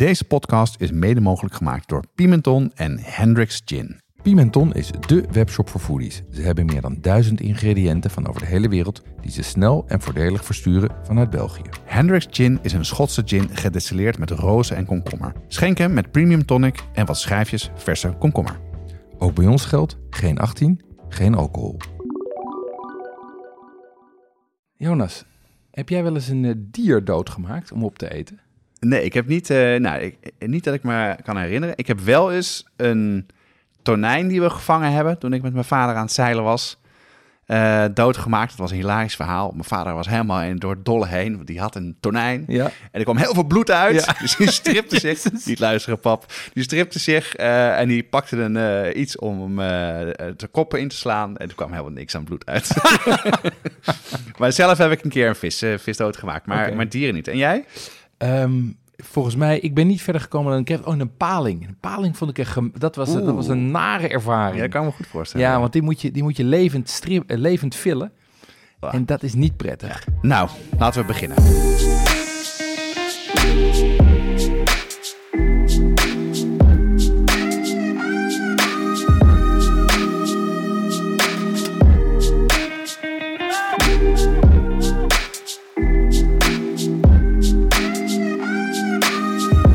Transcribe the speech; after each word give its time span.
Deze 0.00 0.24
podcast 0.24 0.80
is 0.80 0.90
mede 0.90 1.20
mogelijk 1.20 1.54
gemaakt 1.54 1.88
door 1.88 2.04
Pimenton 2.14 2.72
en 2.74 2.98
Hendrix 3.02 3.62
Gin. 3.64 4.00
Pimenton 4.22 4.74
is 4.74 4.90
dé 5.06 5.22
webshop 5.30 5.68
voor 5.68 5.80
foodies. 5.80 6.22
Ze 6.30 6.42
hebben 6.42 6.66
meer 6.66 6.80
dan 6.80 7.00
duizend 7.00 7.40
ingrediënten 7.40 8.10
van 8.10 8.28
over 8.28 8.40
de 8.40 8.46
hele 8.46 8.68
wereld 8.68 9.02
die 9.20 9.30
ze 9.30 9.42
snel 9.42 9.84
en 9.86 10.00
voordelig 10.00 10.44
versturen 10.44 10.90
vanuit 11.02 11.30
België. 11.30 11.62
Hendrix 11.84 12.26
Gin 12.30 12.58
is 12.62 12.72
een 12.72 12.84
Schotse 12.84 13.22
gin 13.24 13.48
gedestilleerd 13.48 14.18
met 14.18 14.30
rozen 14.30 14.76
en 14.76 14.86
komkommer. 14.86 15.32
Schenk 15.48 15.78
hem 15.78 15.92
met 15.92 16.10
premium 16.10 16.46
tonic 16.46 16.82
en 16.92 17.06
wat 17.06 17.18
schijfjes 17.18 17.70
verse 17.74 18.16
komkommer. 18.18 18.60
Ook 19.18 19.34
bij 19.34 19.46
ons 19.46 19.64
geldt 19.64 19.96
geen 20.10 20.38
18, 20.38 20.80
geen 21.08 21.34
alcohol. 21.34 21.76
Jonas, 24.76 25.24
heb 25.70 25.88
jij 25.88 26.02
wel 26.02 26.14
eens 26.14 26.28
een 26.28 26.44
eh, 26.44 26.54
dier 26.56 27.04
doodgemaakt 27.04 27.72
om 27.72 27.84
op 27.84 27.98
te 27.98 28.12
eten? 28.12 28.40
Nee, 28.80 29.04
ik 29.04 29.12
heb 29.14 29.26
niet, 29.26 29.50
eh, 29.50 29.74
nou, 29.76 30.00
ik, 30.00 30.16
niet 30.38 30.64
dat 30.64 30.74
ik 30.74 30.82
me 30.82 31.16
kan 31.24 31.36
herinneren. 31.36 31.76
Ik 31.78 31.86
heb 31.86 32.00
wel 32.00 32.32
eens 32.32 32.64
een 32.76 33.26
tonijn 33.82 34.28
die 34.28 34.40
we 34.40 34.50
gevangen 34.50 34.92
hebben 34.92 35.18
toen 35.18 35.32
ik 35.32 35.42
met 35.42 35.52
mijn 35.52 35.64
vader 35.64 35.94
aan 35.96 36.02
het 36.04 36.12
zeilen 36.12 36.44
was. 36.44 36.78
eh, 37.46 37.84
doodgemaakt. 37.94 38.50
Het 38.50 38.60
was 38.60 38.70
een 38.70 38.76
hilarisch 38.76 39.16
verhaal. 39.16 39.50
Mijn 39.50 39.64
vader 39.64 39.94
was 39.94 40.08
helemaal 40.08 40.42
in, 40.42 40.56
door 40.56 40.70
het 40.74 40.84
dolle 40.84 41.06
heen. 41.06 41.34
want 41.34 41.46
Die 41.46 41.60
had 41.60 41.74
een 41.74 41.96
tonijn. 42.00 42.44
Ja. 42.46 42.64
En 42.64 42.72
er 42.92 43.02
kwam 43.02 43.16
heel 43.16 43.34
veel 43.34 43.44
bloed 43.44 43.70
uit. 43.70 44.04
Ja. 44.04 44.14
Dus 44.20 44.36
die 44.36 44.50
stripte 44.50 45.00
zich. 45.14 45.44
Niet 45.44 45.58
luisteren, 45.58 46.00
pap. 46.00 46.24
Die 46.52 46.62
stripte 46.62 46.98
zich 46.98 47.34
eh, 47.36 47.78
en 47.80 47.88
die 47.88 48.02
pakte 48.02 48.36
een, 48.36 48.56
eh, 48.56 49.00
iets 49.00 49.18
om 49.18 49.40
hem 49.40 49.58
eh, 49.60 50.26
de 50.36 50.46
koppen 50.50 50.80
in 50.80 50.88
te 50.88 50.96
slaan. 50.96 51.36
En 51.36 51.48
er 51.48 51.54
kwam 51.54 51.70
helemaal 51.70 51.92
niks 51.92 52.14
aan 52.16 52.24
bloed 52.24 52.46
uit. 52.46 52.70
maar 54.38 54.52
zelf 54.52 54.78
heb 54.78 54.90
ik 54.90 55.04
een 55.04 55.10
keer 55.10 55.28
een 55.28 55.36
vis, 55.36 55.62
eh, 55.62 55.78
vis 55.78 55.96
doodgemaakt. 55.96 56.46
Maar, 56.46 56.74
maar 56.76 56.88
dieren 56.88 57.14
niet. 57.14 57.28
En 57.28 57.36
jij? 57.36 57.64
Ehm, 58.20 58.52
volgens 58.96 59.36
mij, 59.36 59.58
ik 59.58 59.74
ben 59.74 59.86
niet 59.86 60.02
verder 60.02 60.22
gekomen 60.22 60.48
dan 60.48 60.58
een 60.58 60.64
keer. 60.64 60.86
Oh, 60.86 60.98
een 60.98 61.16
paling. 61.16 61.66
Een 61.68 61.76
paling 61.80 62.16
vond 62.16 62.30
ik 62.30 62.38
echt. 62.38 62.50
gem- 62.50 62.72
Dat 62.78 62.96
was, 62.96 63.12
dat 63.12 63.34
was 63.34 63.48
een 63.48 63.70
nare 63.70 64.08
ervaring. 64.08 64.56
Ja, 64.56 64.62
dat 64.62 64.70
kan 64.70 64.80
ik 64.82 64.86
me 64.88 64.94
goed 64.94 65.06
voorstellen. 65.06 65.46
Ja, 65.46 65.60
want 65.60 65.72
die 65.72 65.82
moet 65.82 66.00
je, 66.00 66.10
die 66.10 66.22
moet 66.22 66.36
je 66.36 66.44
levend, 66.44 66.88
strip, 66.88 67.30
eh, 67.30 67.38
levend 67.38 67.74
villen. 67.74 68.12
Ah. 68.80 68.94
En 68.94 69.06
dat 69.06 69.22
is 69.22 69.34
niet 69.34 69.56
prettig. 69.56 70.06
Nou, 70.22 70.48
laten 70.78 71.00
we 71.00 71.06
beginnen. 71.06 71.36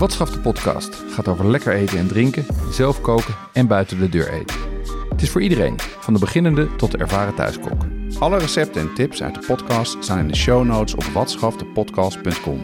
Wat 0.06 0.14
schaft 0.14 0.34
de 0.34 0.40
podcast? 0.40 1.04
Gaat 1.10 1.28
over 1.28 1.50
lekker 1.50 1.74
eten 1.74 1.98
en 1.98 2.08
drinken, 2.08 2.46
zelf 2.72 3.02
koken 3.02 3.36
en 3.54 3.68
buiten 3.68 4.00
de 4.00 4.10
deur 4.10 4.30
eten. 4.30 4.56
Het 5.10 5.22
is 5.22 5.30
voor 5.30 5.42
iedereen, 5.42 5.80
van 6.00 6.14
de 6.14 6.20
beginnende 6.20 6.76
tot 6.76 6.92
de 6.92 6.98
ervaren 6.98 7.36
thuiskok. 7.36 7.82
Alle 8.20 8.38
recepten 8.38 8.82
en 8.82 8.94
tips 8.94 9.24
uit 9.24 9.34
de 9.34 9.46
podcast 9.48 9.98
staan 10.00 10.20
in 10.20 10.28
de 10.28 10.36
show 10.36 10.66
notes 10.66 10.96
op 10.96 11.04
watschaftepodcast.com. 11.04 12.64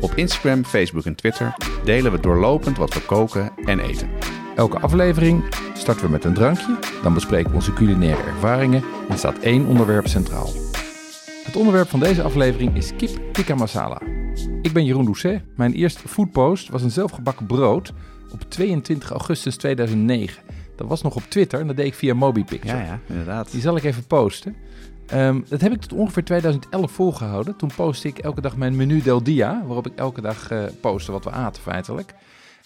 Op 0.00 0.12
Instagram, 0.14 0.64
Facebook 0.64 1.04
en 1.04 1.14
Twitter 1.14 1.56
delen 1.84 2.12
we 2.12 2.20
doorlopend 2.20 2.76
wat 2.76 2.94
we 2.94 3.00
koken 3.00 3.52
en 3.64 3.80
eten. 3.80 4.10
Elke 4.56 4.78
aflevering 4.78 5.44
starten 5.74 6.04
we 6.04 6.10
met 6.10 6.24
een 6.24 6.34
drankje, 6.34 6.78
dan 7.02 7.14
bespreken 7.14 7.50
we 7.50 7.56
onze 7.56 7.72
culinaire 7.72 8.22
ervaringen 8.22 8.84
en 9.08 9.18
staat 9.18 9.38
één 9.38 9.66
onderwerp 9.66 10.06
centraal. 10.06 10.63
Het 11.44 11.56
onderwerp 11.56 11.88
van 11.88 12.00
deze 12.00 12.22
aflevering 12.22 12.76
is 12.76 12.96
kip 12.96 13.10
tikka 13.32 13.54
masala. 13.54 14.00
Ik 14.62 14.72
ben 14.72 14.84
Jeroen 14.84 15.04
Doucet. 15.04 15.42
Mijn 15.56 15.72
eerste 15.72 16.08
foodpost 16.08 16.68
was 16.68 16.82
een 16.82 16.90
zelfgebakken 16.90 17.46
brood 17.46 17.92
op 18.32 18.40
22 18.48 19.10
augustus 19.10 19.56
2009. 19.56 20.42
Dat 20.76 20.88
was 20.88 21.02
nog 21.02 21.16
op 21.16 21.22
Twitter 21.28 21.60
en 21.60 21.66
dat 21.66 21.76
deed 21.76 21.86
ik 21.86 21.94
via 21.94 22.14
MobiPicture. 22.14 22.76
Ja, 22.76 22.84
ja, 22.84 23.00
inderdaad. 23.08 23.50
Die 23.50 23.60
zal 23.60 23.76
ik 23.76 23.84
even 23.84 24.06
posten. 24.06 24.56
Ehm, 25.06 25.40
dat 25.48 25.60
heb 25.60 25.72
ik 25.72 25.80
tot 25.80 25.92
ongeveer 25.92 26.24
2011 26.24 26.90
volgehouden. 26.90 27.56
Toen 27.56 27.70
postte 27.76 28.08
ik 28.08 28.18
elke 28.18 28.40
dag 28.40 28.56
mijn 28.56 28.76
menu 28.76 29.02
del 29.02 29.22
dia, 29.22 29.62
waarop 29.66 29.86
ik 29.86 29.92
elke 29.96 30.20
dag 30.20 30.50
eh 30.50 30.64
postte 30.80 31.12
wat 31.12 31.24
we 31.24 31.30
aten 31.30 31.62
feitelijk. 31.62 32.14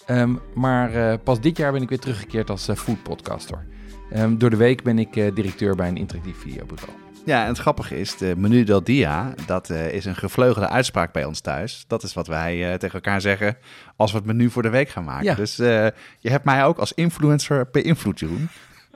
Ehm, 0.07 0.35
maar 0.55 0.95
eh, 0.95 1.19
pas 1.25 1.41
dit 1.41 1.57
jaar 1.57 1.73
ben 1.73 1.83
ik 1.83 1.89
weer 1.89 1.99
teruggekeerd 2.01 2.51
als 2.51 2.69
eh, 2.69 2.77
foodpodcaster. 2.77 3.67
Ehm, 4.11 4.37
door 4.37 4.51
de 4.51 4.57
week 4.57 4.83
ben 4.83 4.99
ik 4.99 5.13
directeur 5.13 5.77
bij 5.77 5.89
een 5.89 5.97
interactief 5.97 6.37
videobureau. 6.37 7.08
Ja, 7.29 7.43
en 7.43 7.49
het 7.49 7.59
grappige 7.59 7.99
is, 8.01 8.17
de 8.17 8.35
menu 8.37 8.65
del 8.65 8.83
dia, 8.83 9.35
dat 9.47 9.71
eh, 9.71 9.93
is 9.93 10.05
een 10.05 10.17
gevleugelde 10.17 10.69
uitspraak 10.69 11.13
bij 11.13 11.25
ons 11.25 11.41
thuis. 11.41 11.85
Dat 11.87 12.03
is 12.03 12.15
wat 12.15 12.27
wij 12.27 12.71
eh, 12.71 12.79
tegen 12.79 12.95
elkaar 12.95 13.21
zeggen 13.21 13.57
als 13.97 14.11
we 14.11 14.17
het 14.17 14.27
menu 14.27 14.51
voor 14.51 14.63
de 14.63 14.69
week 14.69 14.89
gaan 14.89 15.05
maken. 15.05 15.25
Ja. 15.25 15.35
Dus 15.35 15.59
eh, 15.59 15.87
je 16.19 16.31
hebt 16.31 16.45
mij 16.45 16.65
ook 16.65 16.79
als 16.79 16.93
influencer 16.93 17.69
beïnvloed, 17.73 18.19
Jeroen. 18.19 18.49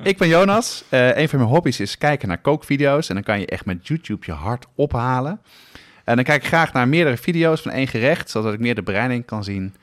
Ik 0.02 0.18
ben 0.18 0.28
Jonas. 0.28 0.84
Een 0.90 1.28
van 1.28 1.38
mijn 1.38 1.50
hobby's 1.50 1.80
is 1.80 1.98
kijken 1.98 2.28
naar 2.28 2.38
kookvideo's. 2.38 3.08
En 3.08 3.14
dan 3.14 3.24
kan 3.24 3.40
je 3.40 3.46
echt 3.46 3.64
met 3.64 3.86
YouTube 3.86 4.26
je 4.26 4.32
hart 4.32 4.66
ophalen. 4.74 5.40
En 6.04 6.14
dan 6.16 6.24
kijk 6.24 6.42
ik 6.42 6.48
graag 6.48 6.72
naar 6.72 6.88
meerdere 6.88 7.16
video's 7.16 7.60
van 7.60 7.72
één 7.72 7.88
gerecht, 7.88 8.30
zodat 8.30 8.52
ik 8.52 8.60
meer 8.60 8.74
de 8.74 8.82
bereiding 8.82 9.24
kan 9.24 9.44
zien. 9.44 9.74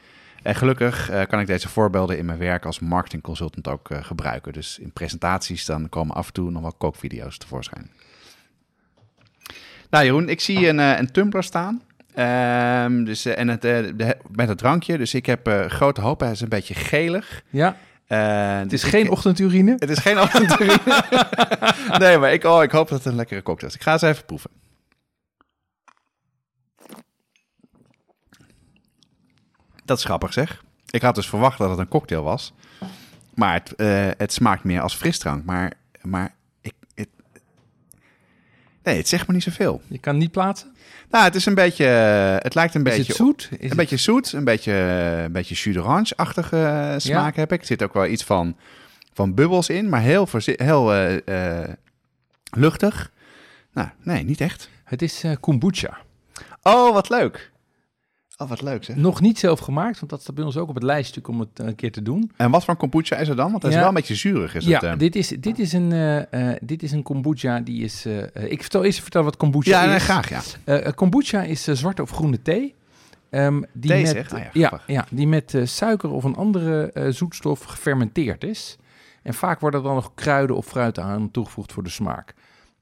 En 0.43 0.55
gelukkig 0.55 1.11
kan 1.27 1.39
ik 1.39 1.47
deze 1.47 1.69
voorbeelden 1.69 2.17
in 2.17 2.25
mijn 2.25 2.39
werk 2.39 2.65
als 2.65 2.79
marketingconsultant 2.79 3.67
ook 3.67 3.89
gebruiken. 3.91 4.53
Dus 4.53 4.79
in 4.79 4.91
presentaties 4.91 5.65
dan 5.65 5.89
komen 5.89 6.15
af 6.15 6.27
en 6.27 6.33
toe 6.33 6.51
nog 6.51 6.61
wel 6.61 6.73
kookvideo's 6.77 7.37
tevoorschijn. 7.37 7.91
Nou 9.89 10.05
Jeroen, 10.05 10.29
ik 10.29 10.39
zie 10.41 10.67
een, 10.67 10.79
eh, 10.79 10.97
een 10.97 11.11
tumbler 11.11 11.43
staan. 11.43 11.81
Ehm, 12.13 13.03
dus, 13.03 13.25
eh, 13.25 13.37
en 13.39 13.47
het, 13.47 13.65
eh, 13.65 13.77
de- 13.95 14.17
met 14.31 14.47
het 14.47 14.57
drankje. 14.57 14.97
Dus 14.97 15.13
ik 15.13 15.25
heb 15.25 15.65
grote 15.67 16.01
hoop. 16.01 16.19
Hij 16.19 16.31
is 16.31 16.41
een 16.41 16.49
beetje 16.49 16.73
gelig. 16.73 17.41
Ja, 17.49 17.75
het 18.05 18.69
dus 18.69 18.79
is 18.79 18.83
ik- 18.83 18.89
geen 18.93 19.09
ochtendurine. 19.09 19.75
Het 19.79 19.89
is 19.89 19.97
geen 19.99 20.19
ochtendurine. 20.19 20.79
nee, 21.99 22.17
maar 22.17 22.33
ik, 22.33 22.43
oh, 22.43 22.63
ik 22.63 22.71
hoop 22.71 22.87
dat 22.89 22.97
het 22.97 23.07
een 23.07 23.15
lekkere 23.15 23.41
cocktail 23.43 23.69
is. 23.71 23.75
Ik 23.77 23.83
ga 23.83 23.91
eens 23.91 24.01
even 24.01 24.25
proeven. 24.25 24.49
Dat 29.85 29.97
is 29.97 30.03
grappig 30.03 30.33
zeg. 30.33 30.63
Ik 30.89 31.01
had 31.01 31.15
dus 31.15 31.29
verwacht 31.29 31.57
dat 31.57 31.69
het 31.69 31.79
een 31.79 31.87
cocktail 31.87 32.23
was. 32.23 32.53
Maar 33.33 33.53
het, 33.53 33.73
het 34.17 34.33
smaakt 34.33 34.63
meer 34.63 34.81
als 34.81 34.95
frisdrank. 34.95 35.45
Maar, 35.45 35.73
maar 36.01 36.33
nee, 38.89 38.97
het 38.97 39.07
zegt 39.07 39.27
me 39.27 39.33
niet 39.33 39.43
zoveel. 39.43 39.81
Je 39.87 39.97
kan 39.97 40.17
niet 40.17 40.31
plaatsen. 40.31 40.67
Nou, 41.09 41.23
het 41.23 41.35
is 41.35 41.45
een 41.45 41.53
beetje, 41.55 41.85
eh, 41.87 42.35
het 42.43 42.55
lijkt 42.55 42.75
een 42.75 42.83
Is 42.85 42.91
beetje 42.91 43.07
het 43.07 43.15
zoet? 43.15 43.47
Is 43.51 43.57
een 43.59 43.67
het- 43.67 43.77
beetje 43.77 43.97
zoet, 43.97 44.31
een 44.31 44.43
beetje, 44.43 44.71
een 45.25 45.31
beetje 45.31 45.55
jus 45.55 45.73
d'orange-achtige 45.75 46.57
eh, 46.57 46.93
smaak 46.97 47.35
heb 47.35 47.51
ik. 47.51 47.59
Er 47.59 47.65
zit 47.65 47.83
ook 47.83 47.93
wel 47.93 48.05
iets 48.05 48.23
van, 48.23 48.55
van 49.13 49.33
bubbels 49.33 49.69
in, 49.69 49.89
maar 49.89 50.01
heel, 50.01 50.27
heel 50.43 50.93
eh, 50.93 51.61
eh, 51.63 51.69
luchtig. 52.57 53.11
Nou, 53.73 53.87
nee, 54.03 54.23
niet 54.23 54.41
echt. 54.41 54.69
Het 54.83 55.01
is 55.01 55.23
eh, 55.23 55.31
kombucha. 55.39 55.97
Oh, 56.63 56.93
wat 56.93 57.09
leuk. 57.09 57.51
Oh, 58.41 58.49
wat 58.49 58.61
leuk 58.61 58.83
zeg. 58.83 58.95
Nog 58.95 59.21
niet 59.21 59.39
zelf 59.39 59.59
gemaakt, 59.59 59.99
want 59.99 60.11
dat 60.11 60.21
staat 60.21 60.35
bij 60.35 60.43
ons 60.43 60.57
ook 60.57 60.69
op 60.69 60.75
het 60.75 60.83
lijstje 60.83 61.21
om 61.27 61.39
het 61.39 61.49
eh, 61.59 61.65
een 61.65 61.75
keer 61.75 61.91
te 61.91 62.01
doen. 62.01 62.31
En 62.35 62.51
wat 62.51 62.63
voor 62.63 62.73
een 62.73 62.79
kombucha 62.79 63.15
is 63.15 63.27
er 63.27 63.35
dan? 63.35 63.49
Want 63.49 63.61
dat 63.61 63.69
is 63.71 63.75
Ja. 63.75 63.79
wel 63.79 63.89
een 63.89 63.95
beetje 63.95 64.15
zuurig. 64.15 64.55
Is 64.55 64.65
ja, 64.65 64.79
het, 64.79 64.83
eh. 64.83 64.97
dit, 64.97 65.15
is, 65.15 65.27
dit, 65.27 65.59
is 65.59 65.73
een, 65.73 65.91
eh, 65.91 66.55
dit 66.61 66.83
is 66.83 66.91
een 66.91 67.03
kombucha 67.03 67.59
die 67.59 67.83
is... 67.83 68.05
ik 68.33 68.61
vertel 68.61 68.83
eerst 68.83 69.01
vertellen 69.01 69.27
wat 69.27 69.37
kombucha 69.37 69.69
ja 69.69 69.83
is. 69.83 69.89
nee, 69.89 69.99
graag, 69.99 70.55
ja. 70.65 70.91
Kombucha 70.91 71.41
is 71.41 71.63
zwarte 71.63 72.01
of 72.01 72.09
groene 72.09 72.41
thee. 72.41 72.75
Ehm, 73.29 73.61
die 73.73 73.91
Thee, 73.91 74.03
met? 74.03 74.33
Ah 74.33 74.39
ja, 74.39 74.49
ja, 74.53 74.81
ja, 74.87 75.05
die 75.09 75.27
met 75.27 75.57
suiker 75.63 76.09
of 76.11 76.23
een 76.23 76.35
andere 76.35 76.91
zoetstof 77.09 77.63
gefermenteerd 77.63 78.43
is. 78.43 78.77
En 79.23 79.33
vaak 79.33 79.59
worden 79.59 79.79
er 79.79 79.85
dan 79.85 79.95
nog 79.95 80.11
kruiden 80.15 80.55
of 80.55 80.65
fruit 80.65 80.99
aan 80.99 81.31
toegevoegd 81.31 81.71
voor 81.73 81.83
de 81.83 81.89
smaak. 81.89 82.33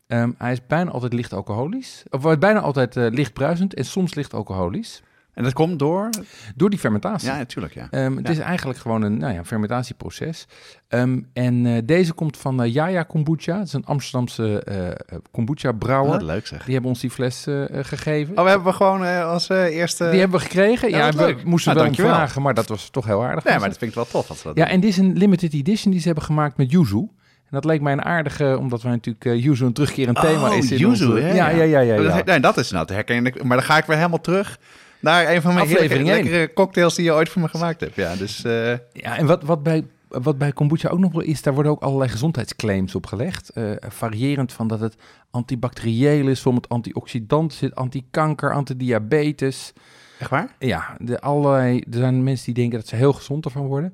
Ehm, 0.08 0.32
hij 0.38 0.52
is 0.52 0.68
bijna 0.68 0.92
altijd 0.92 1.14
licht 1.14 1.34
alcoholisch. 1.34 2.04
Of 2.10 2.22
wordt 2.22 2.40
bijna 2.40 2.60
altijd 2.60 2.96
licht 2.96 3.34
bruisend 3.34 3.74
en 3.74 3.86
soms 3.86 4.14
licht 4.14 4.34
alcoholisch. 4.34 5.02
En 5.38 5.44
dat 5.44 5.54
komt 5.54 5.80
door? 5.80 6.10
Door 6.56 6.70
die 6.70 6.80
fermentatie. 6.80 7.30
Ja, 7.30 7.38
natuurlijk, 7.38 7.74
ja. 7.74 7.88
Ehm, 7.92 8.16
het 8.16 8.26
Ja. 8.28 8.34
is 8.34 8.40
eigenlijk 8.40 8.80
gewoon 8.80 9.02
een 9.02 9.18
nou 9.18 9.34
ja, 9.34 9.46
fermentatieproces. 9.46 10.48
Ehm, 10.88 11.20
en 11.34 11.66
eh, 11.66 11.78
deze 11.84 12.14
komt 12.14 12.38
van 12.38 12.62
eh 12.62 12.74
Yaya 12.74 13.04
Kombucha. 13.04 13.58
Het 13.58 13.68
is 13.68 13.74
een 13.74 13.86
Amsterdamse 13.86 14.64
eh 14.64 15.18
kombucha 15.32 15.72
brouwer. 15.72 16.12
Wat 16.12 16.22
leuk 16.22 16.48
zeg. 16.48 16.64
Die 16.64 16.74
hebben 16.74 16.92
ons 16.92 17.00
die 17.00 17.10
fles 17.10 17.46
gegeven. 17.72 18.38
Oh, 18.38 18.44
we 18.44 18.50
hebben 18.50 18.68
we 18.68 18.74
gewoon 18.74 19.22
als 19.24 19.50
eerste... 19.50 20.10
Die 20.10 20.20
hebben 20.20 20.40
we 20.40 20.46
gekregen. 20.46 20.90
Ja, 20.90 20.98
Ja, 20.98 21.12
we 21.12 21.18
leuk. 21.18 21.44
moesten 21.44 21.76
Nou, 21.76 21.86
wel 21.96 22.06
vragen, 22.06 22.42
maar 22.42 22.54
dat 22.54 22.68
was 22.68 22.90
toch 22.90 23.06
heel 23.06 23.24
aardig. 23.24 23.44
Nee, 23.44 23.54
van 23.54 23.62
maar 23.62 23.70
dat 23.70 23.78
vind 23.78 23.90
ik 23.92 23.96
wel 23.98 24.08
tof. 24.08 24.28
Dat 24.28 24.42
Ja, 24.44 24.52
doen. 24.54 24.64
en 24.74 24.80
dit 24.80 24.90
is 24.90 24.98
een 24.98 25.18
limited 25.18 25.54
edition 25.54 25.92
die 25.92 26.00
ze 26.02 26.06
hebben 26.08 26.26
gemaakt 26.26 26.58
met 26.58 26.72
yuzu. 26.72 26.98
En 26.98 27.54
dat 27.54 27.66
leek 27.66 27.82
mij 27.82 27.94
een 27.94 28.04
aardige, 28.06 28.58
omdat 28.60 28.82
wij 28.82 28.92
natuurlijk 28.92 29.26
eh 29.26 29.44
yuzu 29.44 29.66
een 29.66 29.74
terugkerend 29.74 30.20
thema 30.22 30.50
Oh, 30.50 30.58
is. 30.58 30.72
in 30.72 30.78
yuzu, 30.78 31.06
onze-? 31.06 31.22
Ja, 31.22 31.34
ja, 31.50 31.50
ja. 31.50 31.64
ja, 31.64 31.80
ja. 31.80 32.16
Dat, 32.16 32.26
nee, 32.26 32.40
dat 32.40 32.58
is 32.58 32.72
nou 32.72 32.86
te 32.86 32.94
herkennen. 32.94 33.34
Maar 33.44 33.58
dan 33.58 33.66
ga 33.66 33.78
ik 33.78 33.86
weer 33.86 33.98
helemaal 33.98 34.22
terug 34.22 34.60
naar 35.00 35.34
een 35.34 35.42
van 35.42 35.54
mijn 35.54 35.66
Aflevering 35.66 36.08
heerlijke, 36.08 36.30
lekkere 36.30 36.54
cocktails 36.54 36.96
die 36.96 37.06
je 37.06 37.14
ooit 37.14 37.30
voor 37.30 37.42
me 37.42 37.48
gemaakt 37.48 37.82
hebt. 37.82 37.96
Ja, 37.96 38.16
dus 38.16 38.44
eh, 38.44 38.72
Ja, 38.94 39.18
en 39.18 39.26
wat, 39.26 39.44
wat, 39.44 39.64
bij, 39.64 39.86
wat 40.08 40.38
bij 40.38 40.52
kombucha 40.52 40.90
ook 40.90 41.00
nog 41.00 41.12
wel 41.12 41.22
is, 41.22 41.42
daar 41.42 41.54
worden 41.54 41.72
ook 41.72 41.82
allerlei 41.82 42.10
gezondheidsclaims 42.10 42.96
op 42.96 43.06
gelegd. 43.06 43.50
Eh, 43.50 43.72
variërend 43.80 44.54
van 44.54 44.68
dat 44.68 44.80
het 44.80 44.96
antibacterieel 45.32 46.28
is, 46.28 46.40
soms 46.40 46.60
antioxidant 46.68 47.54
zit, 47.54 47.76
antikanker, 47.76 48.54
antidiabetes. 48.54 49.74
Echt 50.20 50.30
waar? 50.30 50.56
Ja, 50.60 50.98
de 51.00 51.22
allerlei, 51.22 51.80
er 51.80 51.98
zijn 51.98 52.24
mensen 52.24 52.46
die 52.46 52.54
denken 52.54 52.80
dat 52.80 52.88
ze 52.88 52.96
heel 52.96 53.14
gezond 53.14 53.46
ervan 53.46 53.66
worden. 53.66 53.94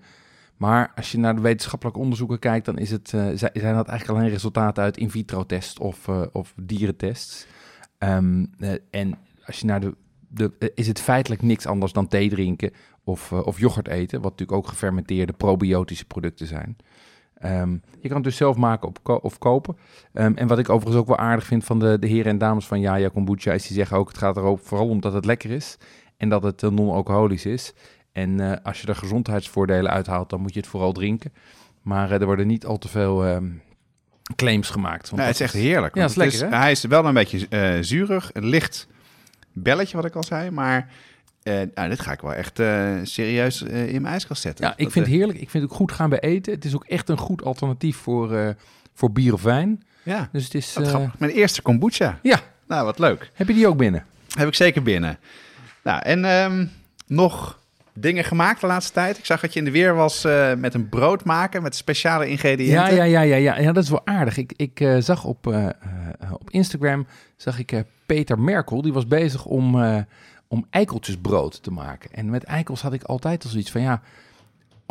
Maar 0.57 0.91
als 0.95 1.11
je 1.11 1.17
naar 1.17 1.35
de 1.35 1.41
wetenschappelijke 1.41 1.99
onderzoeken 1.99 2.39
kijkt, 2.39 2.65
dan 2.65 2.77
is 2.77 2.91
het, 2.91 3.13
eh, 3.13 3.27
zijn 3.33 3.75
dat 3.75 3.87
eigenlijk 3.87 4.09
alleen 4.09 4.29
resultaten 4.29 4.83
uit 4.83 4.97
in 4.97 5.09
vitro 5.09 5.45
tests 5.45 5.79
of, 5.79 6.07
eh, 6.07 6.21
of 6.31 6.53
dierentests. 6.55 7.45
Eh, 7.97 8.17
en 8.89 9.17
als 9.45 9.59
je 9.59 9.65
naar 9.65 9.79
de, 9.79 9.95
de 10.33 10.51
eh, 10.59 10.69
is 10.75 10.87
het 10.87 10.99
feitelijk 10.99 11.41
niks 11.41 11.65
anders 11.65 11.91
dan 11.93 12.07
thee 12.07 12.29
drinken 12.29 12.71
of, 13.03 13.31
eh, 13.31 13.45
of 13.45 13.59
yoghurt 13.59 13.87
eten, 13.87 14.21
wat 14.21 14.31
natuurlijk 14.31 14.57
ook 14.57 14.67
gefermenteerde 14.67 15.33
probiotische 15.33 16.05
producten 16.05 16.47
zijn. 16.47 16.77
Ehm, 17.35 17.71
je 17.71 18.07
kan 18.07 18.15
het 18.15 18.23
dus 18.23 18.35
zelf 18.35 18.57
maken 18.57 18.87
op 18.87 19.03
ko- 19.03 19.19
of 19.21 19.37
kopen. 19.37 19.77
Ehm, 20.13 20.33
en 20.35 20.47
wat 20.47 20.59
ik 20.59 20.69
overigens 20.69 21.01
ook 21.01 21.07
wel 21.07 21.17
aardig 21.17 21.45
vind 21.45 21.63
van 21.63 21.79
de, 21.79 21.99
de 21.99 22.07
heren 22.07 22.31
en 22.31 22.37
dames 22.37 22.65
van 22.65 22.79
Jaja 22.79 23.09
Kombucha, 23.09 23.51
is 23.51 23.67
die 23.67 23.75
zeggen 23.77 23.97
ook, 23.97 24.07
het 24.07 24.17
gaat 24.17 24.37
er 24.37 24.43
ook 24.43 24.59
vooral 24.59 24.87
om 24.87 25.01
dat 25.01 25.13
het 25.13 25.25
lekker 25.25 25.51
is 25.51 25.77
en 26.17 26.29
dat 26.29 26.43
het 26.43 26.63
eh, 26.63 26.69
non-alcoholisch 26.69 27.45
is. 27.45 27.73
En 28.11 28.63
als 28.63 28.81
je 28.81 28.87
er 28.87 28.95
gezondheidsvoordelen 28.95 29.91
uithaalt, 29.91 30.29
dan 30.29 30.41
moet 30.41 30.53
je 30.53 30.59
het 30.59 30.69
vooral 30.69 30.91
drinken. 30.91 31.33
Maar 31.81 32.11
er 32.11 32.25
worden 32.25 32.47
niet 32.47 32.65
al 32.65 32.77
te 32.77 32.87
veel 32.87 33.25
ehm, 33.25 33.49
claims 34.35 34.69
gemaakt. 34.69 35.09
want 35.09 35.21
Ja, 35.21 35.27
het 35.27 35.35
is 35.35 35.41
echt 35.41 35.53
heerlijk. 35.53 35.95
Ja, 35.95 36.01
het 36.01 36.09
is 36.09 36.15
lekker, 36.15 36.59
Hij 36.59 36.71
is 36.71 36.83
wel 36.83 37.05
een 37.05 37.13
beetje 37.13 37.47
eh, 37.47 37.77
zuurig, 37.81 38.29
licht 38.33 38.87
belletje 39.53 39.95
wat 39.97 40.05
ik 40.05 40.15
al 40.15 40.23
zei, 40.23 40.49
maar 40.51 40.89
eh, 41.43 41.61
nou, 41.75 41.89
dit 41.89 41.99
ga 41.99 42.11
ik 42.11 42.21
wel 42.21 42.33
echt 42.33 42.59
eh, 42.59 42.93
serieus 43.03 43.63
eh, 43.63 43.93
in 43.93 44.01
mijn 44.01 44.13
ijskast 44.13 44.41
zetten. 44.41 44.65
Ja, 44.65 44.71
ik 44.71 44.83
Dat, 44.83 44.91
vind 44.93 45.05
het 45.05 45.15
heerlijk. 45.15 45.39
Ik 45.39 45.49
vind 45.49 45.63
het 45.63 45.71
ook 45.71 45.77
goed 45.77 45.91
gaan 45.91 46.09
bij 46.09 46.19
eten. 46.19 46.53
Het 46.53 46.65
is 46.65 46.75
ook 46.75 46.85
echt 46.85 47.09
een 47.09 47.17
goed 47.17 47.43
alternatief 47.43 47.97
voor, 47.97 48.55
voor 48.93 49.11
bier 49.11 49.33
of 49.33 49.43
wijn. 49.43 49.83
Ja, 50.03 50.29
Dus 50.31 50.43
het 50.43 50.53
is... 50.53 50.77
Mijn 51.17 51.31
eerste 51.31 51.61
kombucha. 51.61 52.19
ja, 52.21 52.39
Nou, 52.67 52.85
wat 52.85 52.99
leuk. 52.99 53.31
heb 53.33 53.47
je 53.47 53.53
die 53.53 53.67
ook 53.67 53.77
binnen? 53.77 54.05
Heb 54.27 54.47
ik 54.47 54.55
zeker 54.55 54.83
binnen. 54.83 55.17
Nou, 55.83 56.01
en 56.01 56.25
ehm, 56.25 56.65
nog 57.07 57.59
dingen 57.93 58.23
gemaakt 58.23 58.61
de 58.61 58.67
laatste 58.67 58.93
tijd. 58.93 59.17
Ik 59.17 59.25
zag 59.25 59.41
dat 59.41 59.53
je 59.53 59.59
in 59.59 59.65
de 59.65 59.71
weer 59.71 59.95
was 59.95 60.23
eh, 60.23 60.53
met 60.53 60.73
een 60.73 60.89
brood 60.89 61.23
maken 61.23 61.61
met 61.61 61.75
speciale 61.75 62.23
Ja, 62.25 62.31
ingrediënten. 62.31 62.95
ja, 62.95 63.03
ja, 63.03 63.21
ja, 63.21 63.35
ja. 63.35 63.59
ja, 63.59 63.71
dat 63.71 63.83
is 63.83 63.89
wel 63.89 64.05
aardig. 64.05 64.37
Ik, 64.37 64.53
ik 64.55 64.79
eh, 64.79 64.97
zag 64.99 65.23
op, 65.23 65.47
eh, 65.47 65.67
op 66.31 66.49
Instagram 66.49 67.07
zag 67.35 67.59
ik 67.59 67.83
Peter 68.05 68.39
Merkel. 68.39 68.81
Die 68.81 68.93
was 68.93 69.07
bezig 69.07 69.45
om, 69.45 69.75
om 70.47 70.65
eikeltjesbrood 70.69 71.63
te 71.63 71.71
maken. 71.71 72.09
En 72.13 72.29
met 72.29 72.43
eikels 72.43 72.81
had 72.81 72.93
ik 72.93 73.03
altijd 73.03 73.43
al 73.43 73.49
zoiets 73.49 73.71
van 73.71 73.81
ja. 73.81 74.01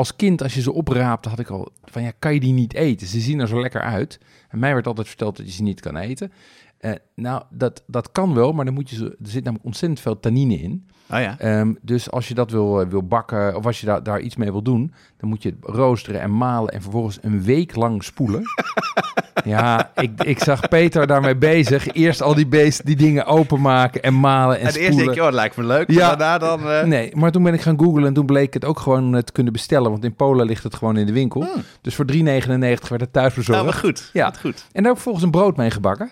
Als 0.03 0.17
kind, 0.17 0.43
als 0.43 0.55
je 0.55 0.61
ze 0.61 0.73
opraapte, 0.73 1.29
had 1.29 1.39
ik 1.39 1.51
al 1.51 1.73
van 1.85 2.03
ja, 2.03 2.13
kan 2.19 2.35
je 2.35 2.41
die 2.41 2.53
niet 2.53 2.75
eten? 2.75 3.07
Ze 3.07 3.21
zien 3.21 3.41
er 3.41 3.49
zo 3.49 3.61
lekker 3.61 3.81
uit. 3.81 4.21
En 4.49 4.59
mij 4.59 4.75
werd 4.75 4.87
altijd 4.87 5.09
verteld 5.09 5.37
dat 5.37 5.47
je 5.47 5.53
ze 5.53 5.63
niet 5.63 5.81
kan 5.81 5.97
eten. 5.97 6.33
Eh, 6.79 6.93
nou, 7.15 7.43
dat, 7.51 7.83
dat 7.87 8.13
kan 8.13 8.35
wel, 8.35 8.53
maar 8.53 8.65
dan 8.65 8.75
moet 8.75 8.91
je 8.91 8.97
ze, 8.97 9.05
er 9.05 9.31
zit 9.31 9.45
namelijk 9.45 9.65
ontzettend 9.65 10.01
veel 10.01 10.21
tannine 10.21 10.55
in. 10.55 10.87
Oh 11.11 11.21
ja. 11.21 11.39
Ehm, 11.39 11.75
dus 11.83 12.11
als 12.11 12.29
je 12.29 12.35
dat 12.35 12.51
wil, 12.51 12.81
eh, 12.81 12.89
wil 12.89 13.03
bakken 13.03 13.57
of 13.57 13.67
als 13.67 13.81
je 13.81 13.87
daar 13.87 14.03
daar 14.03 14.21
iets 14.21 14.37
mee 14.37 14.51
wil 14.51 14.63
doen, 14.63 14.95
dan 15.17 15.29
moet 15.29 15.43
je 15.43 15.49
het 15.49 15.59
roosteren 15.61 16.21
en 16.21 16.37
malen 16.37 16.73
en 16.73 16.83
vervolgens 16.83 17.19
een 17.21 17.43
week 17.43 17.77
lang 17.77 18.05
spoelen. 18.05 18.43
ja, 19.45 19.91
ik, 19.95 20.23
ik 20.25 20.39
zag 20.43 20.69
Peter 20.69 21.07
daarmee 21.07 21.37
bezig. 21.37 21.93
Eerst 21.93 22.23
al 22.23 22.35
die, 22.35 22.47
beest, 22.47 22.87
die 22.87 22.97
dingen 22.97 23.27
openmaken 23.27 24.03
en 24.03 24.21
malen 24.21 24.55
en 24.57 24.61
En 24.61 24.67
eerst 24.67 24.77
spoelen. 24.79 25.05
denk 25.05 25.15
je, 25.15 25.21
oh, 25.21 25.27
dat 25.27 25.35
lijkt 25.35 25.57
me 25.57 25.65
leuk. 25.65 25.91
Ja. 25.91 26.07
Maar 26.07 26.17
daarna 26.19 26.39
dan... 26.39 26.69
eh, 26.71 26.83
Nee, 26.85 27.17
maar 27.17 27.31
toen 27.33 27.43
ben 27.43 27.55
ik 27.55 27.61
gaan 27.61 27.79
googlen 27.79 28.07
en 28.07 28.15
toen 28.15 28.27
bleek 28.27 28.55
het 28.55 28.65
ook 28.65 28.79
gewoon 28.81 29.23
te 29.25 29.33
kunnen 29.33 29.53
bestellen. 29.53 29.91
Want 29.91 30.05
in 30.05 30.15
Polen 30.15 30.47
ligt 30.47 30.63
het 30.65 30.75
gewoon 30.75 30.97
in 30.97 31.07
de 31.07 31.13
winkel. 31.13 31.43
Hmm. 31.43 31.63
Dus 31.81 31.95
voor 31.95 32.05
3,99 32.13 32.19
werd 32.19 33.01
het 33.01 33.13
thuis 33.13 33.33
verzorgd. 33.33 33.63
Nou, 33.63 33.75
goed. 33.75 34.11
Ja. 34.13 34.25
Wat 34.25 34.39
goed. 34.41 34.65
En 34.73 34.83
daar 34.83 34.85
heb 34.85 34.95
ik 34.97 35.03
volgens 35.03 35.25
een 35.25 35.31
brood 35.31 35.57
mee 35.57 35.71
gebakken. 35.71 36.11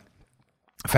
25% 0.88 0.92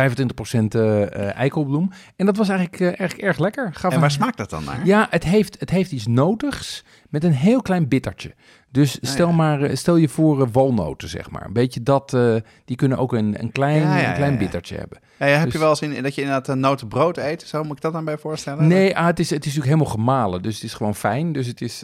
eh, 0.69 1.03
eh, 1.03 1.37
eikelbloem. 1.37 1.91
En 2.17 2.27
dat 2.27 2.37
was 2.37 2.49
eigenlijk, 2.49 2.99
erg, 2.99 3.17
erg 3.17 3.39
lekker. 3.39 3.71
Gaf 3.73 3.85
En 3.91 3.95
een- 3.95 4.01
waar 4.01 4.11
smaakt 4.11 4.37
dat 4.37 4.51
dan 4.51 4.65
naar? 4.65 4.81
Ja, 4.85 5.07
het 5.11 5.25
heeft, 5.25 5.57
het 5.61 5.71
heeft 5.71 5.93
iets 5.93 6.07
notigs 6.07 6.85
met 7.09 7.25
een 7.25 7.33
heel 7.33 7.63
klein 7.63 7.89
bittertje. 7.89 8.35
Dus 8.73 8.99
stel, 9.01 9.29
ja. 9.29 9.35
maar, 9.35 9.63
eh, 9.63 9.77
stel 9.77 9.97
je 9.97 10.09
voor 10.09 10.43
eh, 10.43 10.49
walnoten, 10.53 11.09
zeg 11.09 11.31
maar. 11.31 11.45
Een 11.45 11.53
beetje 11.53 11.83
dat, 11.83 12.15
eh, 12.15 12.35
die 12.65 12.77
kunnen 12.77 12.99
ook 12.99 13.13
een, 13.13 13.41
een 13.43 13.53
klein, 13.53 13.81
Ja, 13.81 13.99
ja, 13.99 14.09
een 14.09 14.15
klein 14.15 14.39
bittertje 14.39 14.77
hebben. 14.77 14.99
Ja, 15.19 15.27
heb 15.27 15.45
Dus- 15.45 15.53
je 15.53 15.59
wel 15.59 15.69
eens 15.69 15.83
in, 15.83 16.03
dat 16.03 16.15
je 16.15 16.21
inderdaad 16.21 16.49
een 16.49 16.61
notenbrood 16.61 17.17
eet? 17.17 17.43
Zo 17.43 17.65
moet 17.65 17.77
ik 17.77 17.83
dat 17.83 17.93
dan 17.93 18.05
bij 18.05 18.19
voorstellen? 18.19 18.67
Nee, 18.67 18.97
ah, 18.97 19.07
het, 19.07 19.19
is, 19.19 19.31
het 19.31 19.47
is 19.47 19.55
natuurlijk 19.55 19.75
helemaal 19.75 19.95
gemalen. 19.95 20.43
Dus 20.43 20.55
het 20.55 20.65
is 20.65 20.75
gewoon 20.75 20.95
fijn. 20.95 21.33
Dus 21.33 21.47
het, 21.47 21.61
is, 21.61 21.83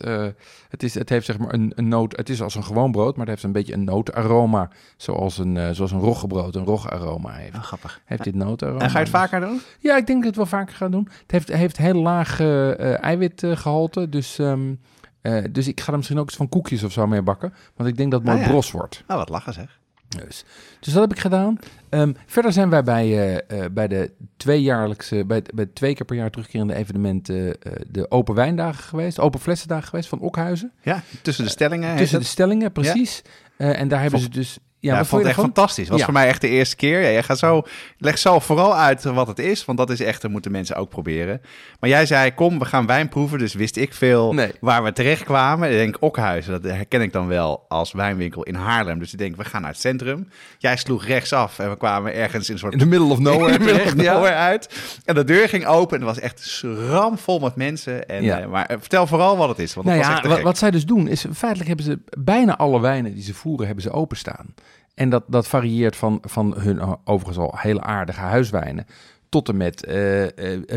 het, 0.69 0.82
is, 0.82 0.94
het 0.94 1.08
heeft 1.08 1.26
zeg 1.26 1.38
maar 1.38 1.52
een, 1.52 1.73
een 1.75 1.88
noot. 1.88 2.17
Het 2.17 2.29
is 2.29 2.43
als 2.43 2.55
een 2.55 2.64
gewoon 2.64 2.93
brood, 2.93 3.17
maar 3.17 3.26
het 3.26 3.29
heeft 3.29 3.43
een 3.43 3.52
beetje 3.52 3.73
een 3.75 3.84
notenaroma. 3.84 4.70
Zoals 4.96 5.38
een, 5.38 5.56
eh, 5.56 5.70
zoals 5.70 5.93
een 5.93 6.00
roggebrood 6.00 6.55
een 6.56 6.64
rogaroma 6.64 7.32
heeft. 7.32 7.55
Oh, 7.55 7.62
grappig. 7.62 8.00
Heeft 8.05 8.25
dit 8.25 8.34
notenaroma. 8.34 8.84
En 8.84 8.91
ga 8.91 8.99
je 8.99 9.05
het 9.05 9.12
dus- 9.12 9.20
vaker 9.20 9.41
doen? 9.41 9.61
Ja, 9.79 9.96
ik 9.96 10.06
denk 10.06 10.23
dat 10.23 10.32
ik 10.32 10.37
het 10.38 10.50
wel 10.50 10.61
vaker 10.61 10.75
ga 10.75 10.88
doen. 10.88 11.08
Het 11.23 11.31
heeft, 11.31 11.52
heeft 11.52 11.76
heel 11.76 11.94
laag 12.02 12.41
eh, 12.41 12.70
eh, 12.70 13.02
eiwitgehalte. 13.02 14.08
Dus, 14.08 14.38
ehm, 14.38 14.73
eh, 15.20 15.44
dus 15.50 15.69
ik 15.69 15.81
ga 15.81 15.91
er 15.91 15.97
misschien 15.97 16.19
ook 16.19 16.26
eens 16.26 16.37
van 16.37 16.49
koekjes 16.49 16.82
of 16.82 16.93
zo 16.93 17.06
mee 17.06 17.23
bakken. 17.23 17.55
Want 17.76 17.88
ik 17.88 17.97
denk 17.97 18.11
dat 18.11 18.20
het 18.20 18.29
mooi 18.29 18.41
Ah, 18.41 18.47
ja. 18.47 18.53
bros 18.53 18.70
wordt. 18.70 19.05
Nou, 19.06 19.19
wat 19.20 19.29
lachen 19.29 19.53
zeg. 19.53 19.79
Dus, 20.09 20.44
dus 20.81 20.93
dat 20.93 21.03
heb 21.03 21.12
ik 21.12 21.19
gedaan. 21.19 21.59
Ehm, 21.88 22.12
verder 22.26 22.53
zijn 22.53 22.70
wij 22.70 22.82
bij, 22.82 23.05
eh, 23.06 23.65
eh, 23.65 23.73
bij 23.73 23.88
de 23.88 24.11
tweejaarlijkse, 24.37 25.25
bij, 25.26 25.43
bij 25.55 25.67
twee 25.67 25.94
keer 25.94 26.06
per 26.06 26.17
jaar 26.17 26.31
terugkerende 26.31 26.75
evenementen, 26.75 27.56
de 27.88 28.11
open 28.11 28.35
wijndagen 28.35 28.85
geweest, 28.85 29.19
open 29.20 29.41
flessendagen 29.41 29.88
geweest 29.88 30.09
van 30.09 30.20
Okhuizen. 30.20 30.73
Ja, 30.82 31.03
tussen 31.23 31.44
de 31.44 31.50
stellingen. 31.50 31.97
Tussen 31.97 32.19
de 32.20 32.25
stellingen, 32.26 32.73
precies. 32.73 33.23
En 33.56 33.88
daar 33.88 34.00
hebben 34.00 34.20
ze 34.20 34.29
dus. 34.29 34.59
Ja, 34.81 34.89
Ja, 34.89 34.93
ik 34.95 34.99
wat 34.99 35.09
vond 35.09 35.21
het 35.23 35.31
echt 35.31 35.39
ervan? 35.41 35.55
fantastisch. 35.55 35.89
was 35.89 35.99
Ja. 35.99 36.05
voor 36.05 36.15
mij 36.15 36.27
echt 36.27 36.41
de 36.41 36.49
eerste 36.49 36.77
keer. 36.77 37.01
Ja, 37.01 37.11
jij 37.11 37.23
gaat 37.23 37.39
zo, 37.39 37.63
leg 37.99 38.19
zo 38.19 38.39
vooral 38.39 38.77
uit 38.77 39.03
wat 39.05 39.27
het 39.27 39.39
is, 39.39 39.65
want 39.65 39.79
dat 39.79 39.91
is 39.91 40.01
echt, 40.01 40.23
dat 40.23 40.31
moeten 40.31 40.51
mensen 40.53 40.77
ook 40.77 40.89
proberen. 40.89 41.41
Maar 41.81 41.91
jij 41.91 42.07
zei, 42.07 42.35
kom, 42.35 42.59
we 42.59 42.65
gaan 42.65 42.87
wijn 42.87 43.09
proeven, 43.09 43.39
dus 43.39 43.55
wist 43.55 43.77
ik 43.77 43.95
veel 43.95 44.35
Nee. 44.35 44.53
waar 44.61 44.85
we 44.85 44.93
terecht 44.93 45.25
kwamen. 45.25 45.71
Ik 45.71 45.77
denk, 45.77 45.97
Okhuizen, 46.01 46.53
dat 46.63 46.73
herken 46.73 47.01
ik 47.01 47.13
dan 47.13 47.27
wel 47.27 47.65
als 47.69 47.93
wijnwinkel 47.93 48.43
in 48.43 48.55
Haarlem. 48.55 48.99
Dus 48.99 49.13
ik 49.13 49.19
denk, 49.19 49.37
we 49.37 49.45
gaan 49.45 49.61
naar 49.63 49.71
het 49.71 49.81
centrum. 49.81 50.29
Jij 50.59 50.77
sloeg 50.77 51.05
rechtsaf 51.07 51.59
en 51.59 51.71
we 51.71 51.77
kwamen 51.77 52.15
ergens 52.15 52.47
in 52.49 52.53
een 52.53 52.59
soort 52.61 52.73
In 52.73 52.79
the 52.79 52.87
middle 52.87 53.09
of 53.13 53.19
nowhere. 53.19 53.53
in 53.53 53.59
the 53.59 53.65
middle 53.65 53.75
of 53.83 53.89
terecht, 53.89 54.03
ja. 54.07 54.13
nowhere 54.13 54.35
uit. 54.35 54.69
En 55.05 55.15
de 55.15 55.25
deur 55.25 55.49
ging 55.49 55.67
open 55.67 56.01
en 56.01 56.07
het 56.07 56.15
was 56.15 56.25
echt 56.25 56.63
ramvol 56.89 57.39
met 57.39 57.55
mensen. 57.57 58.09
En, 58.09 58.41
eh, 58.41 58.47
maar 58.47 58.67
eh, 58.67 58.77
vertel 58.81 59.07
vooral 59.07 59.37
wat 59.37 59.49
het 59.49 59.59
is, 59.59 59.75
want 59.75 59.87
dat 59.87 59.97
Nou 59.97 60.07
was 60.09 60.17
echt 60.19 60.27
wat, 60.29 60.41
wat 60.41 60.59
zij 60.59 60.71
dus 60.71 60.87
doen 60.87 61.09
is, 61.09 61.25
feitelijk 61.35 61.69
hebben 61.69 61.87
ze 61.87 61.99
bijna 62.19 62.57
alle 62.57 62.81
wijnen 62.81 63.15
die 63.15 63.23
ze 63.23 63.35
voeren, 63.35 63.67
hebben 63.67 63.85
ze 63.85 63.91
openstaan. 63.91 64.55
En 64.99 65.09
dat, 65.09 65.25
dat 65.27 65.49
varieert 65.49 65.97
van, 65.97 66.19
van 66.23 66.55
hun 66.59 66.81
overigens 67.05 67.39
al 67.39 67.55
hele 67.56 67.81
aardige 67.81 68.21
huiswijnen, 68.21 68.87
tot 69.29 69.49
en 69.49 69.56
met 69.56 69.81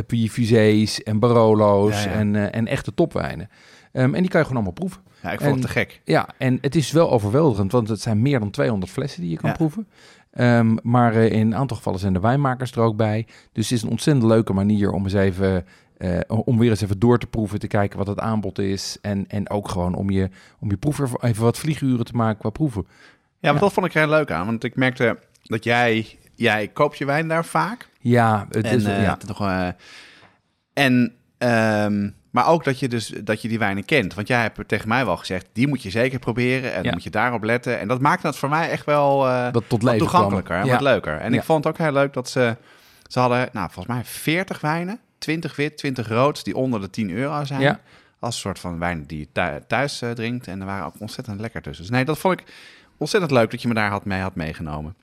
Puy 0.07 0.27
Fusées 0.27 1.03
en 1.03 1.19
Barolo's 1.19 2.03
Ja, 2.03 2.09
ja. 2.09 2.15
En, 2.15 2.35
eh, 2.35 2.55
en 2.59 2.67
echte 2.67 2.93
topwijnen. 2.93 3.49
Ehm, 3.91 4.13
en 4.13 4.21
die 4.21 4.29
kan 4.29 4.39
je 4.39 4.47
gewoon 4.47 4.63
allemaal 4.63 4.71
proeven. 4.71 5.01
Ja, 5.21 5.31
ik 5.31 5.39
vond 5.39 5.53
het 5.53 5.61
te 5.61 5.67
gek. 5.67 6.01
Ja, 6.03 6.27
en 6.37 6.57
het 6.61 6.75
is 6.75 6.91
wel 6.91 7.11
overweldigend, 7.11 7.71
want 7.71 7.89
het 7.89 8.01
zijn 8.01 8.21
meer 8.21 8.39
dan 8.39 8.49
200 8.49 8.91
flessen 8.91 9.21
die 9.21 9.29
je 9.31 9.37
kan 9.37 9.49
Ja. 9.49 9.55
proeven. 9.55 9.87
Ehm, 10.31 10.75
maar 10.83 11.13
in 11.13 11.47
een 11.47 11.55
aantal 11.55 11.77
gevallen 11.77 11.99
zijn 11.99 12.13
de 12.13 12.19
wijnmakers 12.19 12.71
er 12.71 12.81
ook 12.81 12.95
bij. 12.95 13.25
Dus 13.51 13.69
het 13.69 13.77
is 13.77 13.83
een 13.83 13.89
ontzettend 13.89 14.25
leuke 14.25 14.53
manier 14.53 14.91
om 14.91 15.03
eens 15.03 15.13
even... 15.13 15.65
om 16.27 16.57
weer 16.57 16.69
eens 16.69 16.81
even 16.81 16.99
door 16.99 17.17
te 17.19 17.27
proeven, 17.27 17.59
te 17.59 17.67
kijken 17.67 17.97
wat 17.97 18.07
het 18.07 18.19
aanbod 18.19 18.59
is. 18.59 18.97
En, 19.01 19.25
en 19.27 19.49
ook 19.49 19.69
gewoon 19.69 19.95
om 19.95 20.09
je, 20.09 20.29
om 20.59 20.69
je 20.69 20.77
proever 20.77 21.09
even 21.19 21.43
wat 21.43 21.57
vlieguren 21.57 22.05
te 22.05 22.15
maken 22.15 22.39
qua 22.39 22.49
proeven. 22.49 22.85
Ja, 23.41 23.51
maar 23.51 23.61
dat 23.61 23.73
vond 23.73 23.85
ik 23.85 23.93
heel 23.93 24.07
leuk 24.07 24.31
aan. 24.31 24.45
Want 24.45 24.63
ik 24.63 24.75
merkte 24.75 25.19
dat 25.43 25.63
jij, 25.63 26.17
jij 26.35 26.67
koopt 26.67 26.97
je 26.97 27.05
wijn 27.05 27.27
daar 27.27 27.45
vaak. 27.45 27.89
Ja, 27.99 28.45
het 28.49 28.65
En, 28.65 28.75
is, 28.77 28.83
eh, 28.83 29.01
ja. 29.03 29.15
toch, 29.17 29.41
eh, 29.41 29.67
en 30.73 31.15
ehm, 31.37 32.09
maar 32.31 32.47
ook 32.47 32.63
dat 32.63 32.79
je 32.79 32.87
dus 32.87 33.07
dat 33.23 33.41
je 33.41 33.47
die 33.47 33.59
wijnen 33.59 33.85
kent. 33.85 34.13
Want 34.13 34.27
jij 34.27 34.41
hebt 34.41 34.67
tegen 34.67 34.87
mij 34.87 35.05
wel 35.05 35.17
gezegd, 35.17 35.45
die 35.53 35.67
moet 35.67 35.81
je 35.83 35.89
zeker 35.89 36.19
proberen. 36.19 36.71
En 36.71 36.77
Ja. 36.77 36.83
dan 36.83 36.93
moet 36.93 37.03
je 37.03 37.09
daarop 37.09 37.43
letten. 37.43 37.79
En 37.79 37.87
dat 37.87 38.01
maakte 38.01 38.27
het 38.27 38.35
voor 38.35 38.49
mij 38.49 38.69
echt 38.69 38.85
wel 38.85 39.27
eh, 39.27 39.43
dat 39.43 39.53
tot 39.53 39.69
wat 39.69 39.83
leven 39.83 39.97
toegankelijker 39.97 40.55
en 40.55 40.67
wat 40.67 40.81
leuker. 40.81 41.17
En 41.17 41.31
Ja. 41.33 41.37
ik 41.39 41.43
vond 41.45 41.63
het 41.63 41.73
ook 41.73 41.79
heel 41.79 41.91
leuk 41.93 42.13
dat 42.13 42.29
ze... 42.29 42.55
Ze 43.07 43.19
hadden, 43.19 43.49
nou, 43.51 43.69
volgens 43.71 43.95
mij 43.95 44.05
40 44.05 44.61
wijnen. 44.61 44.99
20 45.17 45.55
wit, 45.55 45.77
20 45.77 46.07
rood, 46.07 46.43
die 46.43 46.55
onder 46.55 46.81
de 46.81 46.89
10 46.89 47.11
euro 47.11 47.43
zijn. 47.43 47.79
Als 48.19 48.35
een 48.35 48.41
soort 48.41 48.59
van 48.59 48.79
wijn 48.79 49.03
die 49.05 49.19
je 49.19 49.27
thu- 49.31 49.59
thuis 49.67 50.01
drinkt. 50.13 50.47
En 50.47 50.59
er 50.59 50.65
waren 50.65 50.85
ook 50.85 50.93
ontzettend 50.99 51.39
lekker 51.39 51.61
tussen. 51.61 51.83
Dus 51.85 51.93
nee, 51.95 52.05
dat 52.05 52.17
vond 52.17 52.39
ik 52.39 52.45
ontzettend 53.01 53.31
leuk 53.31 53.51
dat 53.51 53.61
je 53.61 53.67
me 53.67 53.73
daar 53.73 53.89
had 53.89 54.05
mee 54.05 54.21
had 54.21 54.35
meegenomen. 54.35 54.95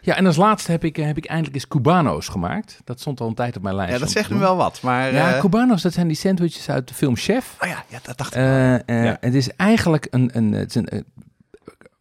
Ja, 0.00 0.16
en 0.16 0.26
als 0.26 0.36
laatste 0.36 0.70
heb 0.70 0.84
ik, 0.84 0.98
eh, 0.98 1.06
heb 1.06 1.16
ik 1.16 1.26
eindelijk 1.26 1.54
eens 1.54 1.68
Cubano's 1.68 2.28
gemaakt. 2.28 2.80
Dat 2.84 3.00
stond 3.00 3.20
al 3.20 3.28
een 3.28 3.34
tijd 3.34 3.56
op 3.56 3.62
mijn 3.62 3.74
lijst. 3.74 3.92
Ja, 3.92 3.98
dat 3.98 4.10
zegt 4.10 4.30
me 4.30 4.38
wel 4.38 4.56
wat. 4.56 4.82
Maar, 4.82 5.12
Ja, 5.12 5.34
eh, 5.34 5.40
Cubano's, 5.40 5.82
dat 5.82 5.92
zijn 5.92 6.08
die 6.08 6.16
sandwiches 6.16 6.70
uit 6.70 6.88
de 6.88 6.94
film 6.94 7.16
Chef. 7.16 7.56
oh 7.60 7.68
ja, 7.68 7.84
ja, 7.88 7.98
dat 8.02 8.18
dacht 8.18 8.34
ik. 8.34 8.40
Eh, 8.40 8.74
eh, 8.74 9.04
Ja. 9.04 9.16
Het 9.20 9.34
is 9.34 9.50
eigenlijk 9.56 10.06
een, 10.10 10.30
een, 10.32 10.52
het 10.52 10.76
is 10.76 10.82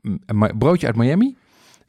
een, 0.02 0.58
broodje 0.58 0.88
uit 0.88 0.96
Miami. 0.96 1.36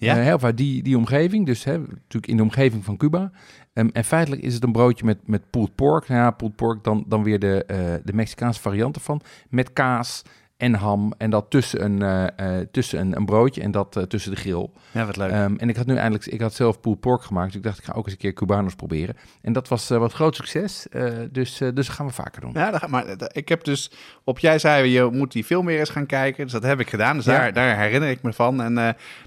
Ja? 0.04 0.26
Eh, 0.26 0.34
of 0.34 0.44
uit 0.44 0.56
die, 0.56 0.82
die 0.82 0.96
omgeving. 0.96 1.46
Dus 1.46 1.64
hè, 1.64 1.78
natuurlijk 1.78 2.26
in 2.26 2.36
de 2.36 2.42
omgeving 2.42 2.84
van 2.84 2.96
Cuba. 2.96 3.30
Ehm, 3.72 3.88
en 3.92 4.04
feitelijk 4.04 4.42
is 4.42 4.54
het 4.54 4.62
een 4.62 4.72
broodje 4.72 5.04
met, 5.04 5.18
met 5.24 5.50
pulled 5.50 5.74
pork. 5.74 6.08
Nou 6.08 6.20
ja, 6.20 6.30
pulled 6.30 6.56
pork 6.56 6.84
dan, 6.84 7.04
dan 7.06 7.22
weer 7.22 7.38
de, 7.38 7.64
eh, 7.64 7.78
de 8.04 8.12
Mexicaanse 8.12 8.60
variant 8.60 8.96
ervan. 8.96 9.20
Met 9.48 9.72
kaas 9.72 10.22
en 10.64 10.74
ham. 10.74 11.12
En 11.18 11.30
dat 11.30 11.46
tussen 11.50 11.84
een, 11.84 12.02
eh, 12.02 12.58
eh, 12.60 12.66
tussen 12.70 13.00
een, 13.00 13.16
een 13.16 13.24
broodje 13.24 13.62
en 13.62 13.70
dat 13.70 13.96
eh, 13.96 14.02
tussen 14.02 14.30
de 14.30 14.36
grill. 14.36 14.68
Ja, 14.90 15.06
wat 15.06 15.16
leuk. 15.16 15.30
Ehm, 15.30 15.54
en 15.56 15.68
ik 15.68 15.76
had 15.76 15.86
nu 15.86 15.96
eindelijk, 15.96 16.26
ik 16.26 16.40
had 16.40 16.54
zelf 16.54 16.80
pulled 16.80 17.00
pork 17.00 17.22
gemaakt. 17.22 17.46
Dus 17.46 17.56
ik 17.56 17.62
dacht, 17.62 17.78
ik 17.78 17.84
ga 17.84 17.92
ook 17.92 18.04
eens 18.04 18.12
een 18.12 18.18
keer 18.18 18.32
Cubanos 18.32 18.74
proberen. 18.74 19.16
En 19.42 19.52
dat 19.52 19.68
was 19.68 19.88
wat 19.88 20.12
groot 20.12 20.36
succes. 20.36 20.86
Dus, 21.30 21.60
dus 21.74 21.88
gaan 21.88 22.06
we 22.06 22.12
vaker 22.12 22.40
doen. 22.40 22.50
Ja, 22.54 22.70
dat 22.70 22.88
maar 22.88 23.16
dat- 23.16 23.36
ik 23.36 23.48
heb 23.48 23.64
dus 23.64 23.90
op 24.24 24.38
jij 24.38 24.58
zei 24.58 24.90
je 24.90 25.08
moet 25.12 25.32
die 25.32 25.44
film 25.44 25.66
weer 25.66 25.78
eens 25.78 25.90
gaan 25.90 26.06
kijken, 26.06 26.42
dus 26.44 26.52
dat 26.52 26.62
heb 26.62 26.80
ik 26.80 26.90
gedaan. 26.90 27.16
Dus 27.16 27.24
Ja. 27.24 27.38
daar, 27.38 27.52
daar 27.52 27.78
herinner 27.78 28.10
ik 28.10 28.22
me 28.22 28.32
van. 28.32 28.62
En 28.62 28.74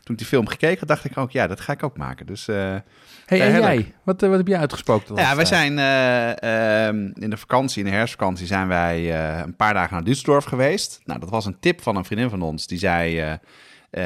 toen 0.04 0.14
ik 0.14 0.18
die 0.18 0.28
film 0.28 0.48
gekeken, 0.48 0.88
dacht 0.88 1.06
ik 1.06 1.18
ook, 1.18 1.32
ja, 1.32 1.48
dat 1.48 1.60
ga 1.60 1.74
ik 1.74 1.84
ook 1.84 1.98
maken. 1.98 2.26
Dus 2.26 2.48
hey, 3.28 3.42
en 3.42 3.62
jij? 3.62 3.94
Wat, 4.04 4.24
eh, 4.24 4.30
wat 4.30 4.38
heb 4.38 4.48
jij 4.48 4.60
uitgesproken? 4.60 5.16
ja, 5.16 5.36
wij 5.36 5.46
zijn 5.46 5.80
eh, 5.80 6.88
ehm, 6.88 7.12
in 7.14 7.30
de 7.30 7.38
vakantie, 7.38 7.84
in 7.84 7.90
de 7.90 7.96
herfstvakantie, 7.96 8.48
zijn 8.48 8.68
wij 8.68 9.14
eh, 9.14 9.40
een 9.46 9.56
paar 9.56 9.74
dagen 9.74 9.94
naar 9.94 10.04
Düsseldorf 10.16 10.48
geweest. 10.48 11.02
Nou, 11.06 11.20
dat 11.20 11.30
was 11.30 11.46
een 11.46 11.60
tip 11.60 11.82
van 11.82 11.96
een 11.96 12.06
vriendin 12.06 12.30
van 12.30 12.42
ons. 12.42 12.68
Die 12.68 12.78
zei, 12.78 13.38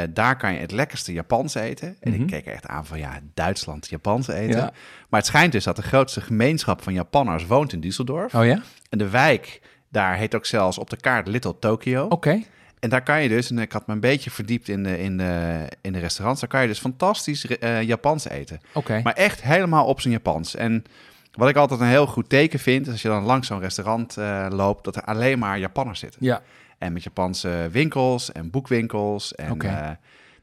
daar 0.09 0.37
kan 0.37 0.53
je 0.53 0.59
het 0.59 0.71
lekkerste 0.71 1.13
Japans 1.13 1.55
eten. 1.55 1.95
En 1.99 2.11
Mhm. 2.11 2.21
ik 2.21 2.27
keek 2.27 2.45
echt 2.45 2.67
aan 2.67 2.85
van, 2.85 2.97
ja, 2.99 3.19
Duitsland 3.33 3.89
Japans 3.89 4.27
eten. 4.27 4.57
Ja. 4.57 4.71
Maar 5.09 5.19
het 5.19 5.25
schijnt 5.29 5.51
dus 5.51 5.63
dat 5.63 5.75
de 5.75 5.81
grootste 5.81 6.21
gemeenschap 6.21 6.81
van 6.83 6.93
Japanners 6.93 7.45
woont 7.45 7.73
in 7.73 7.81
Düsseldorf. 7.81 8.35
Oh 8.35 8.45
ja? 8.45 8.61
En 8.89 8.97
de 8.97 9.09
wijk, 9.09 9.61
daar 9.89 10.15
heet 10.15 10.35
ook 10.35 10.45
zelfs 10.45 10.77
op 10.77 10.89
de 10.89 10.97
kaart 10.97 11.27
Little 11.27 11.59
Tokyo. 11.59 12.05
Oké. 12.05 12.41
En 12.81 12.89
daar 12.89 13.03
kan 13.03 13.23
je 13.23 13.29
dus, 13.29 13.49
en 13.49 13.59
ik 13.59 13.71
had 13.71 13.87
me 13.87 13.93
een 13.93 13.99
beetje 13.99 14.31
verdiept 14.31 14.67
in 14.67 14.83
de, 14.83 14.99
in 14.99 15.17
de, 15.17 15.67
in 15.81 15.93
de 15.93 15.99
restaurants, 15.99 16.41
daar 16.41 16.49
kan 16.49 16.61
je 16.61 16.67
dus 16.67 16.79
fantastisch 16.79 17.45
eh, 17.45 17.81
Japans 17.81 18.27
eten. 18.27 18.59
Oké. 18.73 19.01
Maar 19.03 19.13
echt 19.13 19.41
helemaal 19.41 19.85
op 19.85 20.01
zijn 20.01 20.13
Japans. 20.13 20.55
En 20.55 20.83
wat 21.31 21.49
ik 21.49 21.55
altijd 21.55 21.79
een 21.79 21.87
heel 21.87 22.07
goed 22.07 22.29
teken 22.29 22.59
vind, 22.59 22.85
is 22.85 22.91
als 22.91 23.01
je 23.01 23.07
dan 23.07 23.23
langs 23.23 23.47
zo'n 23.47 23.59
restaurant 23.59 24.17
eh, 24.17 24.47
loopt, 24.49 24.83
dat 24.83 24.95
er 24.95 25.03
alleen 25.03 25.39
maar 25.39 25.59
Japanners 25.59 25.99
zitten. 25.99 26.25
Ja. 26.25 26.41
En 26.77 26.93
met 26.93 27.03
Japanse 27.03 27.67
winkels 27.71 28.31
en 28.31 28.49
boekwinkels. 28.49 29.35
En, 29.35 29.51
Oké. 29.51 29.67
eh, 29.67 29.89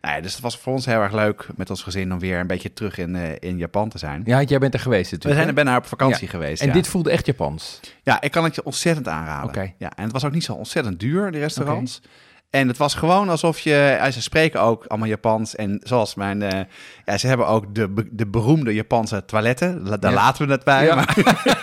nou 0.01 0.15
ja, 0.15 0.21
dus 0.21 0.33
het 0.33 0.43
was 0.43 0.59
voor 0.59 0.73
ons 0.73 0.87
heel 0.87 1.01
erg 1.01 1.13
leuk 1.13 1.47
met 1.57 1.71
ons 1.71 1.83
gezin 1.83 2.13
om 2.13 2.19
weer 2.19 2.39
een 2.39 2.47
beetje 2.47 2.73
terug 2.73 2.99
in, 2.99 3.41
in 3.41 3.57
Japan 3.57 3.89
te 3.89 3.99
zijn. 3.99 4.23
Ja, 4.25 4.43
jij 4.43 4.59
bent 4.59 4.75
er 4.75 4.81
geweest 4.81 5.11
We 5.11 5.17
natuurlijk. 5.17 5.43
zijn 5.43 5.57
er 5.57 5.65
bijna 5.65 5.79
op 5.79 5.87
vakantie 5.87 6.29
geweest. 6.29 6.63
En 6.63 6.69
ja. 6.69 6.73
dit 6.73 6.89
voelde 6.89 7.11
echt 7.11 7.27
Japans. 7.27 7.81
Ja, 8.03 8.21
ik 8.21 8.31
kan 8.31 8.45
het 8.45 8.55
je 8.55 8.65
ontzettend 8.65 9.09
aanraden. 9.09 9.75
Ja, 9.79 9.93
en 9.97 10.03
het 10.03 10.13
was 10.13 10.25
ook 10.25 10.33
niet 10.33 10.45
zo 10.45 10.53
ontzettend 10.53 11.01
duur, 11.01 11.31
die 11.31 11.41
restaurants. 11.41 12.01
En 12.51 12.69
het 12.69 12.77
was 12.77 12.95
gewoon 12.95 13.29
alsof 13.29 13.59
je... 13.59 14.09
Ze 14.13 14.23
spreken 14.23 14.61
ook 14.61 14.85
allemaal 14.87 15.09
Japans. 15.09 15.55
En 15.57 15.81
zoals 15.83 16.15
mijn... 16.15 16.43
eh, 16.43 16.61
ja, 17.05 17.19
ze 17.19 17.27
hebben 17.27 17.47
ook 17.47 17.75
de, 17.75 18.09
de 18.11 18.27
beroemde 18.27 18.75
Japanse 18.75 19.25
toiletten. 19.25 19.89
La- 19.89 19.97
Daar 19.97 20.11
Ja. 20.11 20.17
laten 20.17 20.47
we 20.47 20.53
het 20.53 20.65
bij. 20.65 20.85
Ja. 20.85 20.95
Maar, 20.95 21.17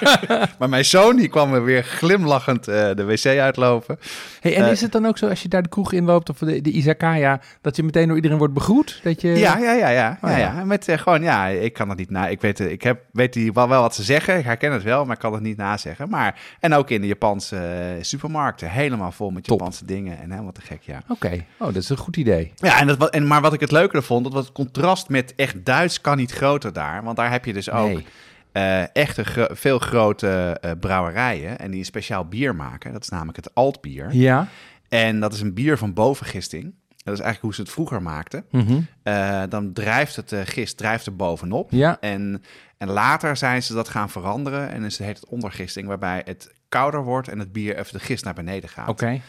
maar 0.59 0.69
mijn 0.69 0.85
zoon, 0.85 1.15
die 1.15 1.27
kwam 1.27 1.53
er 1.53 1.63
weer 1.63 1.83
glimlachend 1.83 2.67
eh, 2.67 2.89
de 2.95 3.03
wc 3.05 3.25
uitlopen. 3.25 3.97
Hey, 4.41 4.55
en 4.55 4.65
Eh, 4.65 4.71
is 4.71 4.81
het 4.81 4.91
dan 4.91 5.05
ook 5.05 5.17
zo 5.17 5.27
als 5.29 5.41
je 5.41 5.47
daar 5.47 5.61
de 5.63 5.69
kroeg 5.69 5.91
inloopt 5.93 6.29
of 6.29 6.37
de, 6.37 6.61
de 6.61 6.71
izakaya, 6.71 7.39
dat 7.61 7.75
je 7.75 7.83
meteen 7.83 8.07
door 8.07 8.15
iedereen 8.15 8.37
wordt 8.37 8.53
begroet? 8.53 8.99
Dat 9.03 9.21
je... 9.21 9.29
Ja, 9.29 9.57
ja, 9.57 9.71
ja, 9.73 9.89
ja. 9.89 10.17
Oh, 10.21 10.29
ja, 10.29 10.37
ja. 10.37 10.65
Met 10.65 10.87
gewoon, 10.91 11.21
ja, 11.21 11.47
ik 11.47 11.73
kan 11.73 11.89
het 11.89 11.97
niet 11.97 12.09
na. 12.09 12.27
Ik 12.27 12.41
weet, 12.41 12.59
ik 12.59 12.81
heb, 12.81 13.01
weet 13.11 13.33
die 13.33 13.53
wel, 13.53 13.69
wel 13.69 13.81
wat 13.81 13.95
ze 13.95 14.03
zeggen. 14.03 14.37
Ik 14.37 14.45
herken 14.45 14.71
het 14.71 14.83
wel, 14.83 15.05
maar 15.05 15.13
ik 15.15 15.21
kan 15.21 15.33
het 15.33 15.41
niet 15.41 15.57
nazeggen. 15.57 16.09
Maar, 16.09 16.39
en 16.59 16.73
ook 16.73 16.89
in 16.89 17.01
de 17.01 17.07
Japanse 17.07 17.97
supermarkten. 18.01 18.69
Helemaal 18.71 19.11
vol 19.11 19.29
met 19.29 19.43
Top. 19.43 19.57
Japanse 19.59 19.85
dingen. 19.85 20.19
En 20.21 20.31
helemaal 20.31 20.51
te 20.51 20.61
gek, 20.61 20.74
ja. 20.83 21.01
Oké, 21.07 21.45
oh, 21.59 21.65
dat 21.67 21.75
is 21.75 21.89
een 21.89 21.97
goed 21.97 22.17
idee. 22.17 22.51
Ja, 22.55 22.79
en 22.79 22.87
dat, 22.87 23.09
en, 23.09 23.27
maar 23.27 23.41
wat 23.41 23.53
ik 23.53 23.59
het 23.59 23.71
leukere 23.71 24.01
vond, 24.01 24.23
dat 24.23 24.33
was 24.33 24.43
het 24.45 24.53
contrast 24.53 25.09
met 25.09 25.33
echt 25.35 25.65
Duits 25.65 26.01
kan 26.01 26.17
niet 26.17 26.31
groter 26.31 26.73
daar. 26.73 27.03
Want 27.03 27.17
daar 27.17 27.31
heb 27.31 27.45
je 27.45 27.53
dus 27.53 27.69
ook 27.71 27.87
Nee. 27.87 28.05
eh, 28.51 28.95
echte 28.95 29.23
gro- 29.23 29.47
veel 29.55 29.79
grote 29.79 30.57
eh, 30.61 30.71
brouwerijen. 30.79 31.59
En 31.59 31.69
die 31.71 31.79
een 31.79 31.85
speciaal 31.85 32.25
bier 32.25 32.55
maken. 32.55 32.93
Dat 32.93 33.01
is 33.03 33.09
namelijk 33.09 33.37
het 33.37 33.53
altbier. 33.55 34.07
Ja. 34.15 34.47
En 34.89 35.19
dat 35.19 35.33
is 35.33 35.41
een 35.41 35.53
bier 35.53 35.77
van 35.77 35.93
bovengisting. 35.93 36.63
Dat 37.03 37.13
is 37.13 37.19
eigenlijk 37.19 37.41
hoe 37.41 37.53
ze 37.53 37.61
het 37.61 37.71
vroeger 37.71 38.01
maakten. 38.01 38.45
Mhm. 38.51 38.79
Eh, 39.03 39.41
dan 39.49 39.73
drijft 39.73 40.15
het 40.15 40.33
gist 40.45 40.77
drijft 40.77 41.05
er 41.05 41.15
bovenop. 41.15 41.71
Ja. 41.71 41.97
En, 41.99 42.43
en 42.77 42.89
later 42.89 43.37
zijn 43.37 43.63
ze 43.63 43.73
dat 43.73 43.89
gaan 43.89 44.09
veranderen. 44.09 44.69
En 44.69 44.81
dus 44.81 44.97
heet 44.97 45.15
het 45.19 45.29
ondergisting, 45.29 45.87
waarbij 45.87 46.21
het 46.25 46.53
kouder 46.69 47.03
wordt 47.03 47.27
en 47.27 47.39
het 47.39 47.51
bier 47.51 47.77
even 47.77 47.93
de 47.93 47.99
gist 47.99 48.23
naar 48.23 48.33
beneden 48.33 48.69
gaat. 48.69 48.87
Oké. 48.89 49.21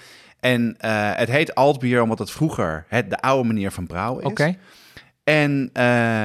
En 0.46 0.74
eh, 0.78 1.10
het 1.14 1.28
heet 1.30 1.54
altbier 1.54 2.02
omdat 2.02 2.18
het 2.18 2.30
vroeger 2.30 2.84
het, 2.88 3.10
de 3.10 3.20
oude 3.20 3.46
manier 3.46 3.70
van 3.70 3.86
brouwen 3.86 4.22
is. 4.24 4.30
Oké. 4.30 4.56
En 5.24 5.70
eh, 5.72 5.82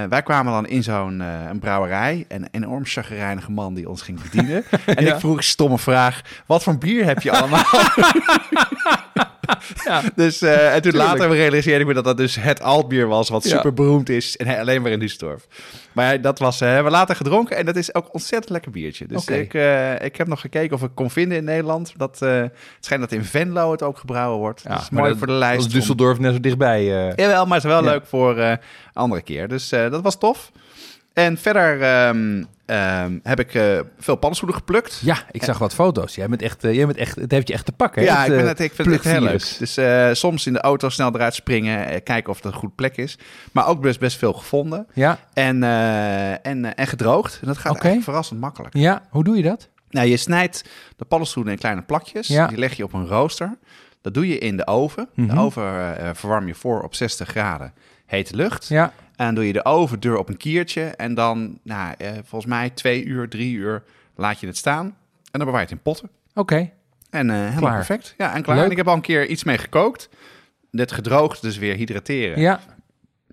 wij 0.10 0.22
kwamen 0.24 0.54
dan 0.54 0.68
in 0.68 0.84
zo'n 0.84 1.22
eh, 1.22 1.28
een 1.50 1.60
brouwerij. 1.60 2.26
En 2.28 2.42
een 2.42 2.64
enorm 2.64 2.86
chagrijnige 2.86 3.52
man 3.52 3.74
die 3.74 3.90
ons 3.90 4.02
ging 4.02 4.22
bedienen. 4.22 4.64
en 4.86 5.04
Ja. 5.04 5.14
ik 5.14 5.20
vroeg 5.20 5.44
stomme 5.44 5.78
vraag. 5.78 6.22
Wat 6.46 6.64
voor 6.64 6.78
bier 6.78 7.06
heb 7.06 7.22
je 7.22 7.32
allemaal? 7.32 7.64
Ja. 9.86 10.02
dus, 10.16 10.42
eh, 10.42 10.66
en 10.76 10.82
toen 10.82 10.92
Tuurlijk. 10.92 11.12
later 11.20 11.36
realiseerde 11.36 11.80
ik 11.80 11.88
me 11.88 11.94
dat 11.94 12.04
dat 12.04 12.18
dus 12.18 12.36
het 12.36 12.62
altbier 12.62 13.08
was. 13.08 13.30
Wat 13.30 13.44
super 13.44 13.74
beroemd 13.74 14.10
is. 14.10 14.38
En 14.38 14.60
alleen 14.60 14.82
maar 14.82 14.92
in 14.92 15.00
Düsseldorf. 15.10 15.48
Maar 15.92 16.22
dat 16.22 16.40
was, 16.40 16.62
eh, 16.62 16.68
hebben 16.68 16.86
we 16.92 16.98
later 16.98 17.16
gedronken. 17.16 17.58
En 17.58 17.66
dat 17.66 17.76
is 17.76 17.94
ook 17.96 18.14
ontzettend 18.14 18.50
lekker 18.52 18.72
biertje. 18.72 19.06
Dus 19.08 19.26
ik, 19.26 19.54
eh, 19.54 20.02
ik 20.02 20.16
heb 20.16 20.28
nog 20.28 20.42
gekeken 20.42 20.76
of 20.76 20.84
ik 20.84 20.90
kon 20.96 21.10
vinden 21.10 21.38
in 21.38 21.44
Nederland. 21.44 21.94
Dat, 21.98 22.20
het 22.20 22.52
schijnt 22.80 23.04
dat 23.04 23.12
in 23.12 23.24
Venlo 23.26 23.72
het 23.72 23.84
ook 23.84 23.98
gebrouwen 23.98 24.40
wordt. 24.40 24.64
dat 24.68 24.82
is 24.82 24.90
mooi 24.90 25.16
voor 25.18 25.28
de 25.28 25.34
lijst. 25.34 25.72
Dat 25.72 25.82
is 25.82 25.90
om- 25.90 25.96
Düsseldorf 25.96 26.20
net 26.20 26.34
zo 26.34 26.40
dichtbij. 26.40 26.84
Jawel, 27.16 27.46
maar 27.46 27.56
het 27.56 27.66
is 27.66 27.72
wel 27.72 27.84
leuk 27.84 28.06
voor 28.06 28.58
andere 28.94 29.22
keer. 29.22 29.48
Dus 29.48 29.70
dat 29.70 30.02
was 30.02 30.18
tof. 30.18 30.52
En 31.14 31.38
verder 31.38 31.82
ehm, 31.82 32.44
ehm, 32.66 33.20
heb 33.24 33.40
ik 33.40 33.54
eh, 33.54 33.80
veel 33.98 34.16
paddenstoelen 34.16 34.58
geplukt. 34.58 35.00
Ja, 35.04 35.18
ik 35.32 35.44
zag 35.44 35.58
wat 35.58 35.74
foto's. 35.74 36.16
Jij 36.16 36.28
bent 36.28 36.42
echt, 36.42 36.64
eh, 36.64 36.74
jij 36.74 36.86
bent 36.86 36.98
echt, 36.98 37.16
het 37.16 37.32
heeft 37.32 37.48
je 37.48 37.54
echt 37.54 37.66
te 37.66 37.72
pakken. 37.72 38.04
Ja, 38.04 38.18
het, 38.18 38.28
ik, 38.28 38.34
ben 38.34 38.42
eh, 38.42 38.48
het, 38.48 38.60
ik 38.60 38.72
vind 38.74 38.88
het 38.88 38.98
echt 38.98 39.06
heel 39.06 39.22
leuk. 39.22 39.56
Dus 39.60 40.20
soms 40.20 40.48
in 40.48 40.54
de 40.54 40.62
auto 40.62 40.90
snel 40.90 41.16
eruit 41.16 41.34
springen, 41.34 42.04
kijken 42.04 42.30
of 42.30 42.36
het 42.36 42.46
een 42.46 42.60
goed 42.60 42.76
plek 42.76 42.98
is. 42.98 43.18
Maar 43.52 43.68
ook 43.68 43.82
best, 43.82 44.00
best 44.00 44.18
veel 44.18 44.34
gevonden. 44.34 44.88
Ja, 44.94 45.20
En, 45.34 45.64
en, 46.44 46.76
en 46.76 46.88
gedroogd. 46.88 47.38
En 47.42 47.48
dat 47.48 47.58
gaat 47.58 47.72
eigenlijk 47.72 48.04
verrassend 48.04 48.40
makkelijk. 48.40 48.74
ja, 48.78 49.02
hoe 49.10 49.24
doe 49.24 49.36
je 49.36 49.44
dat? 49.44 49.70
Nou, 49.90 50.08
je 50.08 50.18
snijdt 50.18 50.64
de 50.98 51.06
paddenstoelen 51.06 51.54
in 51.54 51.60
kleine 51.60 51.82
plakjes. 51.82 52.28
Ja. 52.28 52.48
Die 52.48 52.58
leg 52.58 52.74
je 52.74 52.84
op 52.84 52.94
een 52.94 53.08
rooster. 53.08 53.58
Dat 54.02 54.14
doe 54.14 54.28
je 54.28 54.38
in 54.38 54.58
de 54.58 54.68
oven. 54.68 55.10
Mhm. 55.14 55.36
De 55.36 55.42
oven 55.42 55.98
eh, 55.98 56.10
verwarm 56.14 56.48
je 56.48 56.56
voor 56.56 56.82
op 56.82 56.96
60 56.96 57.28
graden. 57.28 57.74
Hete 58.12 58.36
lucht. 58.36 58.68
Ja, 58.68 58.94
En 59.16 59.26
dan 59.26 59.36
doe 59.36 59.48
je 59.48 59.54
de 59.54 59.66
overdeur 59.66 60.18
op 60.18 60.30
een 60.30 60.38
kiertje. 60.38 60.82
En 60.84 61.14
dan, 61.14 61.60
nou, 61.64 61.94
eh, 61.98 62.12
volgens 62.14 62.46
mij 62.46 62.70
twee 62.70 63.04
uur, 63.04 63.30
drie 63.30 63.54
uur 63.56 63.84
laat 64.16 64.40
je 64.40 64.48
het 64.48 64.58
staan. 64.58 64.86
En 64.86 65.40
dan 65.40 65.46
bewaar 65.46 65.60
je 65.62 65.66
het 65.68 65.72
in 65.76 65.82
potten. 65.82 66.10
oké. 66.34 66.70
En 67.10 67.30
eh, 67.30 67.36
helemaal 67.36 67.60
Klaar. 67.60 67.76
perfect. 67.76 68.14
Ja, 68.18 68.34
en 68.34 68.42
klaar. 68.42 68.56
Leuk. 68.56 68.66
En 68.66 68.72
ik 68.72 68.78
heb 68.78 68.88
al 68.88 68.94
een 68.94 69.02
keer 69.02 69.28
iets 69.28 69.44
mee 69.44 69.58
gekookt. 69.58 70.10
Net 70.72 70.92
gedroogd, 70.92 71.42
dus 71.42 71.58
weer 71.58 71.76
hydrateren. 71.76 72.40
Ja, 72.40 72.60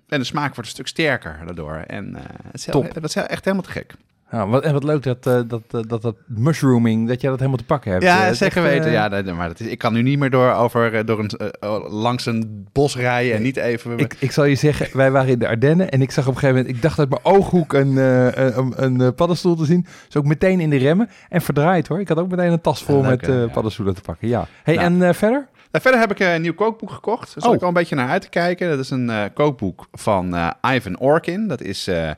En 0.07 0.19
de 0.19 0.25
smaak 0.25 0.47
wordt 0.55 0.57
een 0.69 0.75
stuk 0.75 0.87
sterker 0.87 1.39
daardoor. 1.45 1.75
En 1.75 2.15
eh, 2.15 2.21
het 2.43 2.53
is 2.53 2.65
heel- 2.65 2.81
Top. 2.81 2.93
dat 2.93 3.03
is 3.03 3.15
echt 3.15 3.43
helemaal 3.45 3.65
te 3.65 3.71
gek. 3.71 3.93
Nou, 4.31 4.49
wat, 4.49 4.63
en 4.63 4.73
wat 4.73 4.83
leuk 4.83 5.03
dat, 5.03 5.27
eh, 5.27 5.39
dat, 5.47 5.61
eh, 5.71 5.79
dat, 5.87 6.01
dat 6.01 6.15
mushrooming, 6.27 7.07
dat 7.07 7.21
jij 7.21 7.29
dat 7.29 7.39
helemaal 7.39 7.59
te 7.59 7.65
pakken 7.65 7.91
hebt. 7.91 8.03
Eh, 8.03 8.09
Ja, 8.09 8.33
zeker 8.33 8.63
echt, 8.63 8.71
weten. 8.73 8.85
eh, 8.85 8.91
Ja, 8.93 9.07
nee, 9.07 9.23
nee, 9.23 9.33
maar 9.33 9.47
dat 9.47 9.59
is, 9.59 9.67
ik 9.67 9.77
kan 9.77 9.93
nu 9.93 10.01
niet 10.01 10.19
meer 10.19 10.29
door, 10.29 10.51
over, 10.53 10.93
eh, 10.95 11.05
door 11.05 11.19
een, 11.19 11.29
eh, 11.29 11.69
oh, 11.71 11.91
langs 11.93 12.25
een 12.25 12.67
bos 12.71 12.95
rijden 12.95 13.33
en 13.35 13.41
niet 13.41 13.57
even... 13.57 13.97
Ik, 13.99 14.15
ik 14.19 14.31
zal 14.31 14.43
je 14.45 14.55
zeggen, 14.55 14.97
wij 14.97 15.11
waren 15.11 15.29
in 15.31 15.39
de 15.39 15.47
Ardennen 15.47 15.89
en 15.89 16.01
ik 16.01 16.11
zag 16.11 16.27
op 16.27 16.33
een 16.33 16.39
gegeven 16.39 16.59
moment, 16.61 16.75
ik 16.75 16.81
dacht 16.81 16.99
uit 16.99 17.09
mijn 17.09 17.21
ooghoek 17.25 17.73
een, 17.73 17.97
eh, 17.97 18.25
een, 18.55 18.73
een, 18.75 19.01
eh, 19.01 19.07
paddenstoel 19.15 19.55
te 19.55 19.65
zien. 19.65 19.85
Dus 20.05 20.15
ook 20.17 20.25
meteen 20.25 20.59
in 20.59 20.69
de 20.69 20.77
remmen 20.77 21.09
en 21.29 21.41
verdraaid 21.41 21.87
hoor. 21.87 21.99
Ik 21.99 22.07
had 22.07 22.17
ook 22.17 22.29
meteen 22.29 22.51
een 22.51 22.61
tas 22.61 22.83
vol 22.83 23.01
Ja, 23.01 23.07
leuk, 23.09 23.21
met 23.21 23.29
eh, 23.29 23.35
Ja. 23.41 23.47
paddenstoelen 23.47 23.95
te 23.95 24.01
pakken. 24.01 24.27
Ja. 24.27 24.47
Hey, 24.63 24.75
Nou. 24.75 24.85
en 24.87 25.07
eh, 25.07 25.13
verder? 25.13 25.47
Nou, 25.71 25.83
verder 25.83 25.99
heb 25.99 26.11
ik 26.11 26.19
eh, 26.19 26.33
een 26.33 26.41
nieuw 26.41 26.53
kookboek 26.53 26.91
gekocht. 26.91 27.35
Daar 27.39 27.49
Oh. 27.49 27.55
ik 27.55 27.61
al 27.61 27.67
een 27.67 27.73
beetje 27.73 27.95
naar 27.95 28.09
uit 28.09 28.21
te 28.21 28.29
kijken. 28.29 28.69
Dat 28.69 28.79
is 28.79 28.89
een 28.89 29.09
eh, 29.09 29.23
kookboek 29.33 29.87
van 29.91 30.35
eh, 30.35 30.49
Ivan 30.75 30.99
Orkin. 30.99 31.47
Dat 31.47 31.61
is 31.61 31.87
eh, 31.87 32.09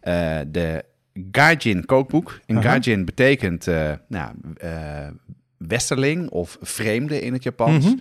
eh, 0.00 0.46
de 0.48 0.84
Gaijin 1.32 1.84
kookboek. 1.86 2.38
En. 2.46 2.62
Gaijin 2.62 3.04
betekent 3.04 3.66
eh, 3.66 3.90
nou, 4.08 4.30
eh, 4.56 4.70
westerling 5.56 6.30
of 6.30 6.58
vreemde 6.60 7.20
in 7.20 7.32
het 7.32 7.42
Japans. 7.42 7.84
Mhm. 7.84 7.94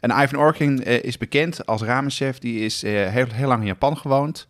En 0.00 0.10
Ivan 0.22 0.38
Orkin 0.38 0.84
eh, 0.84 1.02
is 1.02 1.18
bekend 1.18 1.66
als 1.66 1.82
ramenchef. 1.82 2.38
Die 2.38 2.60
is 2.64 2.82
heel, 2.82 3.26
heel 3.32 3.48
lang 3.48 3.60
in 3.60 3.66
Japan 3.66 3.96
gewoond. 3.96 4.48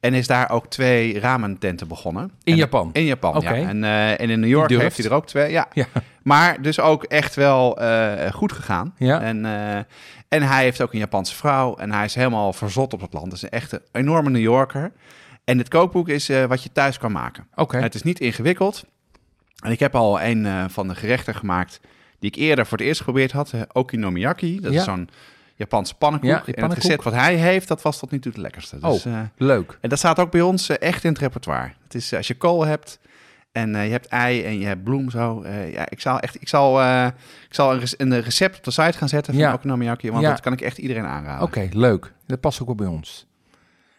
En 0.00 0.14
is 0.14 0.26
daar 0.26 0.50
ook 0.50 0.66
twee 0.66 1.20
ramententen 1.20 1.88
begonnen. 1.88 2.24
In 2.42 2.52
En- 2.52 2.58
Japan? 2.58 2.90
In 2.92 3.04
Japan, 3.04 3.40
ja. 3.40 3.54
En, 3.54 3.84
en 4.18 4.30
in 4.30 4.40
New 4.40 4.48
York 4.50 4.70
heeft 4.70 4.96
hij 4.96 5.06
er 5.06 5.12
ook 5.12 5.26
twee. 5.26 5.50
Ja, 5.50 5.68
Ja. 5.72 5.86
maar 6.22 6.62
dus 6.62 6.80
ook 6.80 7.04
echt 7.04 7.34
wel 7.34 7.78
goed 8.32 8.52
gegaan. 8.52 8.94
Ja. 8.98 9.20
En, 9.20 9.44
en 10.28 10.42
hij 10.42 10.62
heeft 10.62 10.80
ook 10.82 10.92
een 10.92 10.98
Japanse 10.98 11.34
vrouw. 11.34 11.76
En 11.76 11.92
hij 11.92 12.04
is 12.04 12.14
helemaal 12.14 12.52
verzot 12.52 12.92
op 12.92 13.00
het 13.00 13.12
land. 13.12 13.32
Is 13.32 13.42
een 13.42 13.48
echte 13.48 13.82
enorme 13.92 14.30
New 14.30 14.42
Yorker. 14.42 14.92
En 15.44 15.56
dit 15.56 15.68
kookboek 15.68 16.08
is 16.08 16.28
eh, 16.28 16.44
wat 16.44 16.62
je 16.62 16.72
thuis 16.72 16.98
kan 16.98 17.12
maken. 17.12 17.46
Oké. 17.54 17.76
Het 17.78 17.94
is 17.94 18.02
niet 18.02 18.20
ingewikkeld. 18.20 18.84
En 19.64 19.70
ik 19.70 19.78
heb 19.80 19.94
al 19.94 20.22
een 20.22 20.46
eh, 20.46 20.64
van 20.68 20.88
de 20.88 20.94
gerechten 20.94 21.34
gemaakt 21.34 21.80
die 22.18 22.30
ik 22.30 22.36
eerder 22.36 22.66
voor 22.66 22.78
het 22.78 22.86
eerst 22.86 22.98
geprobeerd 23.00 23.32
had. 23.32 23.52
eh, 23.52 23.60
okinomiyaki. 23.72 24.60
Dat 24.60 24.72
Ja. 24.72 24.78
is 24.78 24.84
zo'n 24.84 25.08
Japanse 25.56 25.94
pannenkoek. 25.94 26.30
Ja, 26.30 26.36
die 26.36 26.44
en 26.44 26.50
het 26.50 26.56
pannenkoek. 26.60 26.84
recept 26.84 27.04
wat 27.04 27.12
hij 27.14 27.34
heeft, 27.34 27.68
dat 27.68 27.82
was 27.82 27.98
tot 27.98 28.10
nu 28.10 28.18
toe 28.20 28.32
het 28.32 28.40
lekkerste. 28.40 28.78
Dus, 28.80 29.06
Oh. 29.06 29.20
Leuk. 29.36 29.78
en 29.80 29.88
dat 29.88 29.98
staat 29.98 30.18
ook 30.18 30.30
bij 30.30 30.40
ons 30.40 30.68
echt 30.68 31.04
in 31.04 31.10
het 31.10 31.18
repertoire. 31.20 31.72
Het 31.82 31.94
is, 31.94 32.14
als 32.14 32.26
je 32.26 32.34
kool 32.36 32.64
hebt 32.66 32.98
En 33.52 33.70
je 33.70 33.76
hebt 33.90 34.06
ei 34.06 34.42
en 34.44 34.58
je 34.58 34.66
hebt 34.66 34.84
bloem 34.84 35.10
zo. 35.10 35.44
Ja, 35.72 35.86
ik 35.90 36.00
zal 36.00 36.18
echt, 36.20 36.40
ik 36.42 36.48
zal, 36.48 36.82
ik 37.48 37.54
zal 37.54 37.72
een, 37.72 37.78
rec- 37.78 37.94
een 37.96 38.20
recept 38.20 38.56
op 38.56 38.64
de 38.64 38.70
site 38.70 38.98
gaan 38.98 39.08
zetten 39.08 39.34
van 39.34 39.42
Ja. 39.42 39.52
Okonomiyaki, 39.52 40.10
want 40.10 40.22
Ja. 40.22 40.30
dat 40.30 40.40
kan 40.40 40.52
ik 40.52 40.60
echt 40.60 40.78
iedereen 40.78 41.04
aanraden. 41.04 41.42
Oké, 41.46 41.68
leuk. 41.72 42.12
Dat 42.26 42.40
past 42.40 42.60
ook 42.60 42.66
wel 42.66 42.76
bij 42.76 42.86
ons. 42.86 43.26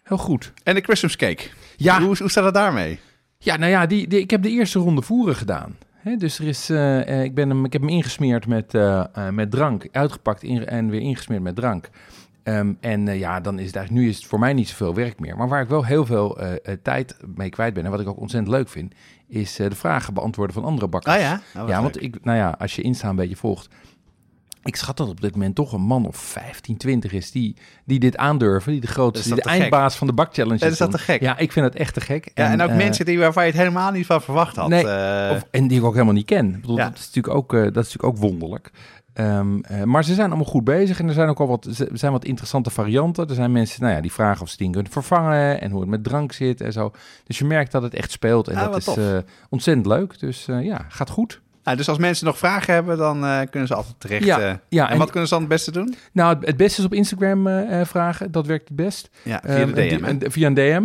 Heel 0.06 0.18
goed. 0.18 0.54
En 0.64 0.76
de 0.76 0.82
Christmas 0.82 1.16
cake. 1.16 1.44
Ja, 1.76 2.02
Hoe, 2.02 2.18
hoe 2.18 2.30
staat 2.30 2.44
het 2.46 2.54
daarmee? 2.54 3.00
ja 3.38 3.58
nou 3.58 3.72
ja, 3.72 3.86
die, 3.86 4.08
die, 4.08 4.20
ik 4.20 4.30
heb 4.32 4.42
de 4.42 4.50
eerste 4.50 4.80
ronde 4.80 5.02
voeren 5.02 5.36
gedaan. 5.36 5.78
Dus 6.18 6.40
er 6.40 6.48
is, 6.48 6.70
eh, 6.70 7.08
eh, 7.08 7.24
ik, 7.24 7.36
ben 7.36 7.50
hem, 7.50 7.66
ik 7.66 7.74
heb 7.74 7.82
hem 7.82 7.92
ingesmeerd 7.92 8.48
met, 8.48 8.74
eh, 8.74 9.30
met 9.32 9.52
drank. 9.52 9.88
Uitgepakt 9.92 10.44
in- 10.44 10.66
en 10.66 10.90
weer 10.90 11.02
ingesmeerd 11.02 11.42
met 11.42 11.56
drank. 11.56 11.90
Ehm, 12.44 12.74
en 12.80 13.18
ja, 13.18 13.40
dan 13.40 13.60
is 13.60 13.66
het 13.68 13.76
eigenlijk, 13.76 14.06
nu 14.06 14.12
is 14.12 14.18
het 14.18 14.26
voor 14.26 14.40
mij 14.40 14.54
niet 14.54 14.68
zoveel 14.70 14.94
werk 14.96 15.20
meer. 15.20 15.38
Maar 15.38 15.48
waar 15.48 15.62
ik 15.62 15.70
wel 15.70 15.86
heel 15.86 16.06
veel 16.06 16.38
tijd 16.84 17.18
mee 17.36 17.50
kwijt 17.50 17.74
ben 17.74 17.86
en 17.86 17.92
wat 17.92 18.00
ik 18.00 18.08
ook 18.08 18.20
ontzettend 18.20 18.54
leuk 18.56 18.70
vind, 18.70 18.94
is 19.28 19.56
de 19.56 19.76
vragen 19.76 20.14
beantwoorden 20.14 20.56
van 20.56 20.64
andere 20.66 20.88
bakkers. 20.88 21.16
Ah 21.16 21.22
ja? 21.22 21.42
Wat 21.54 21.68
ja, 21.68 21.74
leuk. 21.74 21.82
want 21.82 22.02
ik, 22.04 22.24
nou 22.24 22.38
ja, 22.38 22.56
als 22.60 22.76
je 22.76 22.82
Insta 22.82 23.10
een 23.10 23.16
beetje 23.16 23.36
volgt. 23.36 23.68
Ik 24.65 24.75
schat 24.75 24.98
dat 24.98 25.10
op 25.10 25.22
dit 25.22 25.31
moment 25.31 25.55
toch 25.55 25.74
een 25.74 25.81
man 25.81 26.05
of 26.07 26.15
15, 26.17 26.77
20 26.77 27.12
is 27.13 27.31
die, 27.31 27.55
die 27.86 28.00
dit 28.00 28.17
aandurven. 28.17 28.72
Die 28.72 28.81
de 28.81 28.88
grootste, 28.88 29.19
Is 29.19 29.25
die 29.25 29.43
de 29.43 29.50
gek? 29.50 29.60
eindbaas 29.60 29.95
van 29.95 30.07
de 30.07 30.13
bakchallenge 30.13 30.65
Ja, 30.65 30.72
is 30.72 30.77
dat 30.77 30.91
te 30.91 30.98
gek? 30.98 31.22
Ja, 31.22 31.38
ik 31.38 31.51
vind 31.51 31.65
dat 31.65 31.75
echt 31.81 31.93
te 31.93 32.01
gek. 32.01 32.31
Ja, 32.34 32.51
en 32.51 32.62
ook 32.62 32.69
eh, 32.69 32.75
mensen 32.75 33.05
die, 33.05 33.19
waarvan 33.19 33.43
je 33.45 33.50
het 33.50 33.60
helemaal 33.60 33.91
niet 33.91 34.05
van 34.05 34.22
verwacht 34.22 34.55
had. 34.55 34.69
Nee, 34.69 34.88
Eh, 34.88 35.31
of, 35.36 35.45
en 35.51 35.67
die 35.67 35.77
ik 35.79 35.84
ook 35.86 35.93
helemaal 35.93 36.13
niet 36.13 36.25
ken. 36.25 36.48
Ik 36.55 36.62
bedoel, 36.62 36.77
Ja. 36.77 36.84
dat, 36.89 36.98
is 36.98 37.05
natuurlijk 37.05 37.36
ook, 37.36 37.53
eh, 37.53 37.60
dat 37.62 37.69
is 37.86 37.93
natuurlijk 37.93 38.03
ook 38.13 38.17
wonderlijk. 38.17 38.72
Ehm, 39.13 39.60
eh, 39.62 39.84
maar 39.84 40.03
ze 40.03 40.13
zijn 40.13 40.27
allemaal 40.27 40.45
goed 40.45 40.63
bezig 40.63 41.00
en 41.00 41.07
er 41.07 41.13
zijn 41.13 41.29
ook 41.29 41.39
al 41.39 41.48
wat, 41.48 41.65
er 41.65 41.88
zijn 41.98 42.12
wat 42.12 42.25
interessante 42.25 42.69
varianten. 42.69 43.27
Er 43.29 43.36
zijn 43.36 43.51
mensen 43.51 43.81
nou 43.81 43.93
ja, 43.93 44.01
die 44.01 44.12
vragen 44.12 44.41
of 44.41 44.50
ze 44.50 44.57
dingen 44.57 44.74
kunnen 44.74 44.91
vervangen 44.91 45.62
en 45.62 45.72
hoe 45.72 45.79
het 45.81 45.89
met 45.89 46.03
drank 46.03 46.31
zit 46.31 46.62
en 46.62 46.72
zo. 46.74 46.91
Dus 47.24 47.38
je 47.38 47.45
merkt 47.45 47.72
dat 47.72 47.81
het 47.81 47.93
echt 47.93 48.12
speelt 48.12 48.48
en 48.48 48.55
Ah, 48.55 48.72
dat 48.72 48.88
is 48.88 48.95
ontzettend 49.50 49.86
leuk. 49.88 50.19
Dus 50.19 50.45
ja, 50.45 50.86
gaat 50.89 51.10
goed. 51.10 51.41
Nou, 51.65 51.77
dus 51.77 51.89
als 51.89 51.98
mensen 51.98 52.25
nog 52.25 52.38
vragen 52.38 52.74
hebben, 52.74 52.98
dan 52.98 53.25
eh, 53.25 53.39
kunnen 53.50 53.67
ze 53.67 53.75
altijd 53.75 53.95
terecht. 53.98 54.24
Ja, 54.25 54.39
eh. 54.39 54.53
ja, 54.69 54.86
en, 54.86 54.91
en- 54.91 54.98
wat 54.98 55.10
kunnen 55.10 55.27
ze 55.27 55.34
dan 55.34 55.43
het 55.43 55.51
beste 55.53 55.72
doen? 55.72 55.95
Nou, 56.12 56.36
het, 56.36 56.45
het 56.48 56.57
beste 56.57 56.79
is 56.79 56.86
op 56.86 56.93
Instagram 56.93 57.48
eh, 57.48 57.86
vragen. 57.86 58.31
Dat 58.31 58.45
werkt 58.48 58.67
het 58.67 58.77
best. 58.77 59.10
Ja, 59.24 59.41
via 59.45 59.53
Ehm, 59.55 59.74
de 59.74 59.88
DM. 59.98 60.03
en 60.03 60.31
via 60.31 60.48
een 60.48 60.53
DM. 60.53 60.84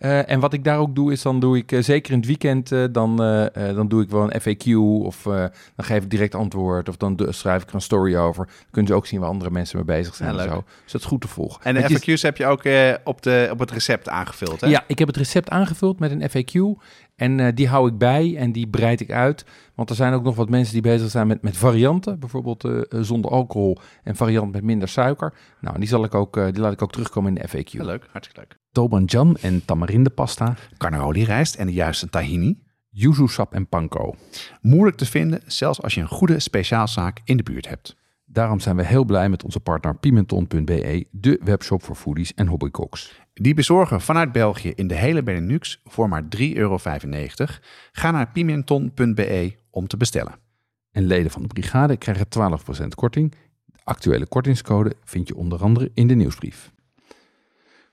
Eh, 0.00 0.30
en 0.30 0.40
wat 0.40 0.52
ik 0.52 0.64
daar 0.64 0.78
ook 0.78 0.94
doe, 0.94 1.12
is 1.12 1.22
dan 1.22 1.40
doe 1.40 1.56
ik, 1.56 1.72
eh, 1.72 1.82
zeker 1.82 2.12
in 2.12 2.18
het 2.18 2.26
weekend, 2.26 2.72
eh, 2.72 2.84
dan, 2.92 3.16
dan 3.54 3.88
doe 3.88 4.02
ik 4.02 4.10
wel 4.10 4.22
een 4.22 4.40
FAQ 4.40 4.76
of 5.06 5.22
dan 5.22 5.84
geef 5.84 6.02
ik 6.02 6.10
direct 6.10 6.34
antwoord 6.34 6.88
of 6.88 6.96
dan 6.96 7.20
schrijf 7.28 7.62
ik 7.62 7.68
er 7.68 7.74
een 7.74 7.80
story 7.80 8.16
over. 8.16 8.46
Dan 8.46 8.70
kunnen 8.70 8.90
ze 8.90 8.96
ook 8.96 9.06
zien 9.06 9.20
waar 9.20 9.28
andere 9.28 9.50
mensen 9.50 9.76
mee 9.76 9.96
bezig 9.96 10.14
zijn 10.14 10.34
Ja, 10.34 10.42
en 10.42 10.48
zo. 10.50 10.64
Dus 10.82 10.92
dat 10.92 11.00
is 11.00 11.06
goed 11.06 11.20
te 11.20 11.28
volgen. 11.28 11.64
En 11.64 11.74
de 11.74 11.80
je- 11.80 11.98
FAQ's 11.98 12.22
heb 12.22 12.36
je 12.36 12.46
ook 12.46 12.62
op, 13.04 13.22
de, 13.22 13.48
op 13.52 13.58
het 13.58 13.70
recept 13.70 14.08
aangevuld, 14.08 14.60
hè? 14.60 14.66
Ja, 14.66 14.84
ik 14.86 14.98
heb 14.98 15.08
het 15.08 15.16
recept 15.16 15.50
aangevuld 15.50 15.98
met 15.98 16.10
een 16.10 16.30
FAQ 16.30 16.82
en 17.16 17.54
die 17.54 17.68
hou 17.68 17.88
ik 17.88 17.98
bij 17.98 18.36
en 18.36 18.52
die 18.52 18.66
breid 18.66 19.00
ik 19.00 19.10
uit. 19.10 19.44
Want 19.74 19.90
er 19.90 19.96
zijn 19.96 20.12
ook 20.12 20.22
nog 20.22 20.34
wat 20.34 20.48
mensen 20.48 20.72
die 20.72 20.82
bezig 20.82 21.10
zijn 21.10 21.26
met, 21.26 21.42
met 21.42 21.56
varianten, 21.56 22.18
bijvoorbeeld 22.18 22.68
zonder 22.90 23.30
alcohol 23.30 23.78
en 24.02 24.16
variant 24.16 24.52
met 24.52 24.62
minder 24.62 24.88
suiker. 24.88 25.32
Nou, 25.60 25.78
die, 25.78 25.88
zal 25.88 26.04
ik 26.04 26.14
ook, 26.14 26.34
die 26.34 26.60
laat 26.60 26.72
ik 26.72 26.82
ook 26.82 26.92
terugkomen 26.92 27.36
in 27.36 27.42
de 27.42 27.48
FAQ. 27.48 27.70
Ja, 27.70 27.84
leuk, 27.84 28.06
hartstikke 28.10 28.40
leuk. 28.40 28.59
Tobanjan 28.72 29.36
en 29.40 29.64
tamarindepasta, 29.64 30.56
Carnaroli 30.76 31.24
rijst 31.24 31.54
en 31.54 31.66
de 31.66 31.72
juiste 31.72 32.08
tahini. 32.08 32.58
yuzu 32.90 33.26
sap 33.26 33.54
en 33.54 33.68
panko. 33.68 34.14
Moeilijk 34.60 34.96
te 34.96 35.06
vinden, 35.06 35.40
zelfs 35.46 35.82
als 35.82 35.94
je 35.94 36.00
een 36.00 36.08
goede 36.08 36.40
speciaalzaak 36.40 37.20
in 37.24 37.36
de 37.36 37.42
buurt 37.42 37.68
hebt. 37.68 37.96
Daarom 38.24 38.60
zijn 38.60 38.76
we 38.76 38.84
heel 38.84 39.04
blij 39.04 39.28
met 39.28 39.44
onze 39.44 39.60
partner 39.60 39.96
Pimenton.be, 39.96 41.06
de 41.10 41.40
webshop 41.44 41.82
voor 41.82 41.94
foodies 41.94 42.34
en 42.34 42.46
hobbycooks. 42.46 43.20
Die 43.34 43.54
bezorgen 43.54 44.00
vanuit 44.00 44.32
België 44.32 44.72
in 44.74 44.86
de 44.86 44.94
hele 44.94 45.22
Benelux 45.22 45.80
voor 45.84 46.08
maar 46.08 46.22
3,95 46.22 46.28
euro. 46.38 46.78
Ga 47.92 48.10
naar 48.10 48.30
pimenton.be 48.32 49.54
om 49.70 49.86
te 49.86 49.96
bestellen. 49.96 50.34
En 50.90 51.04
leden 51.04 51.30
van 51.30 51.42
de 51.42 51.48
brigade 51.48 51.96
krijgen 51.96 52.26
12% 52.82 52.86
korting. 52.88 53.30
De 53.66 53.78
actuele 53.84 54.26
kortingscode 54.26 54.94
vind 55.04 55.28
je 55.28 55.36
onder 55.36 55.62
andere 55.62 55.90
in 55.94 56.06
de 56.06 56.14
nieuwsbrief. 56.14 56.70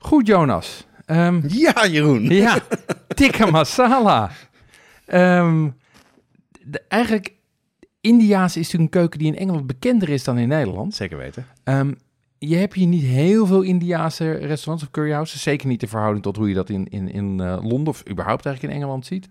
Goed, 0.08 0.28
Jonas. 0.28 0.86
Ehm, 1.06 1.42
Ja, 1.48 1.88
Jeroen. 1.88 2.24
ja, 2.46 2.60
tikka 3.08 3.46
masala. 3.52 4.32
Ehm, 5.06 5.70
de- 6.64 6.84
eigenlijk, 6.88 7.34
Indiaas 8.02 8.58
is 8.58 8.64
natuurlijk 8.64 8.94
een 8.94 9.00
keuken 9.00 9.20
die 9.20 9.28
in 9.28 9.38
Engeland 9.38 9.68
bekender 9.68 10.10
is 10.10 10.24
dan 10.24 10.38
in 10.38 10.48
Nederland. 10.48 10.96
Zeker 10.96 11.18
weten. 11.18 11.46
Ehm, 11.64 11.94
je 12.38 12.56
hebt 12.56 12.74
hier 12.74 12.88
niet 12.88 13.04
heel 13.04 13.46
veel 13.46 13.62
Indiaanse 13.62 14.32
restaurants 14.32 14.84
of 14.84 14.92
curryhouses. 14.92 15.42
Zeker 15.42 15.68
niet 15.68 15.82
in 15.82 15.88
verhouding 15.88 16.24
tot 16.24 16.36
hoe 16.36 16.48
je 16.50 16.54
dat 16.56 16.70
in, 16.70 16.88
in, 16.90 17.12
in 17.12 17.40
eh, 17.40 17.58
Londen 17.62 17.88
of 17.88 18.04
überhaupt 18.10 18.46
eigenlijk 18.46 18.76
in 18.76 18.82
Engeland 18.82 19.06
ziet. 19.06 19.28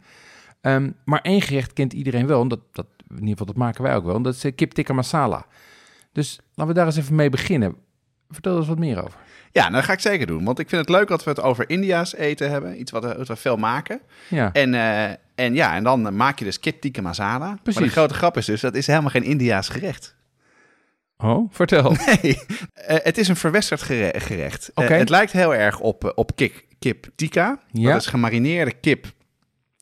Maar 1.05 1.21
één 1.21 1.43
gerecht 1.43 1.73
kent 1.73 1.93
iedereen 1.93 2.27
wel. 2.27 2.41
En 2.43 2.49
dat, 2.49 2.61
dat, 2.73 2.87
in 3.09 3.15
ieder 3.15 3.29
geval, 3.31 3.47
dat 3.47 3.57
maken 3.57 3.83
wij 3.83 3.95
ook 3.97 4.05
wel. 4.05 4.15
En 4.15 4.23
dat 4.23 4.35
is 4.35 4.45
eh, 4.45 4.53
kip 4.55 4.71
tikka 4.73 4.93
masala. 4.93 5.47
Dus 6.13 6.41
laten 6.55 6.73
we 6.73 6.79
daar 6.79 6.87
eens 6.87 6.97
even 6.97 7.15
mee 7.15 7.31
beginnen. 7.31 7.75
Vertel 8.31 8.53
er 8.53 8.59
eens 8.59 8.69
wat 8.69 8.79
meer 8.79 9.05
over. 9.05 9.19
Ja, 9.57 9.63
nou, 9.63 9.75
dat 9.75 9.85
ga 9.85 9.93
ik 9.93 10.01
zeker 10.01 10.27
doen. 10.27 10.45
Want 10.45 10.59
ik 10.59 10.69
vind 10.69 10.81
het 10.81 10.91
leuk 10.91 11.09
dat 11.09 11.25
we 11.25 11.31
het 11.31 11.41
over 11.41 11.71
India's 11.71 12.15
eten 12.15 12.51
hebben. 12.51 12.81
Iets 12.81 12.91
wat, 12.91 13.05
we- 13.05 13.15
wat 13.17 13.29
we 13.29 13.37
veel 13.37 13.57
maken. 13.57 14.01
Ja, 14.29 14.51
En, 14.53 14.75
eh, 14.75 15.05
en 15.35 15.55
ja, 15.55 15.75
en 15.75 15.85
dan 15.85 16.17
maak 16.17 16.39
je 16.39 16.45
dus 16.45 16.61
kip 16.61 16.81
tikka 16.81 17.03
masala. 17.03 17.59
Precies. 17.63 17.81
Maar 17.81 17.89
de 17.89 17.95
grote 17.95 18.15
grap 18.15 18.37
is 18.37 18.45
dus, 18.47 18.61
dat 18.61 18.75
is 18.75 18.87
helemaal 18.87 19.11
geen 19.11 19.23
Indiaas 19.23 19.69
gerecht. 19.69 20.15
oh, 21.19 21.53
vertel. 21.53 21.91
Nee, 22.07 22.39
eh, 22.75 22.97
het 23.03 23.19
is 23.19 23.29
een 23.29 23.37
verwesterd 23.37 23.83
gere- 23.83 24.21
gerecht. 24.21 24.71
Eh, 24.75 24.89
het 24.89 25.09
lijkt 25.09 25.33
heel 25.33 25.55
erg 25.55 25.81
op, 25.81 26.13
op 26.15 26.37
kip, 26.37 26.55
kip 26.79 27.07
tikka. 27.15 27.59
Ja. 27.73 27.93
Dat 27.93 28.01
is 28.01 28.07
gemarineerde 28.07 28.73
kip 28.81 29.07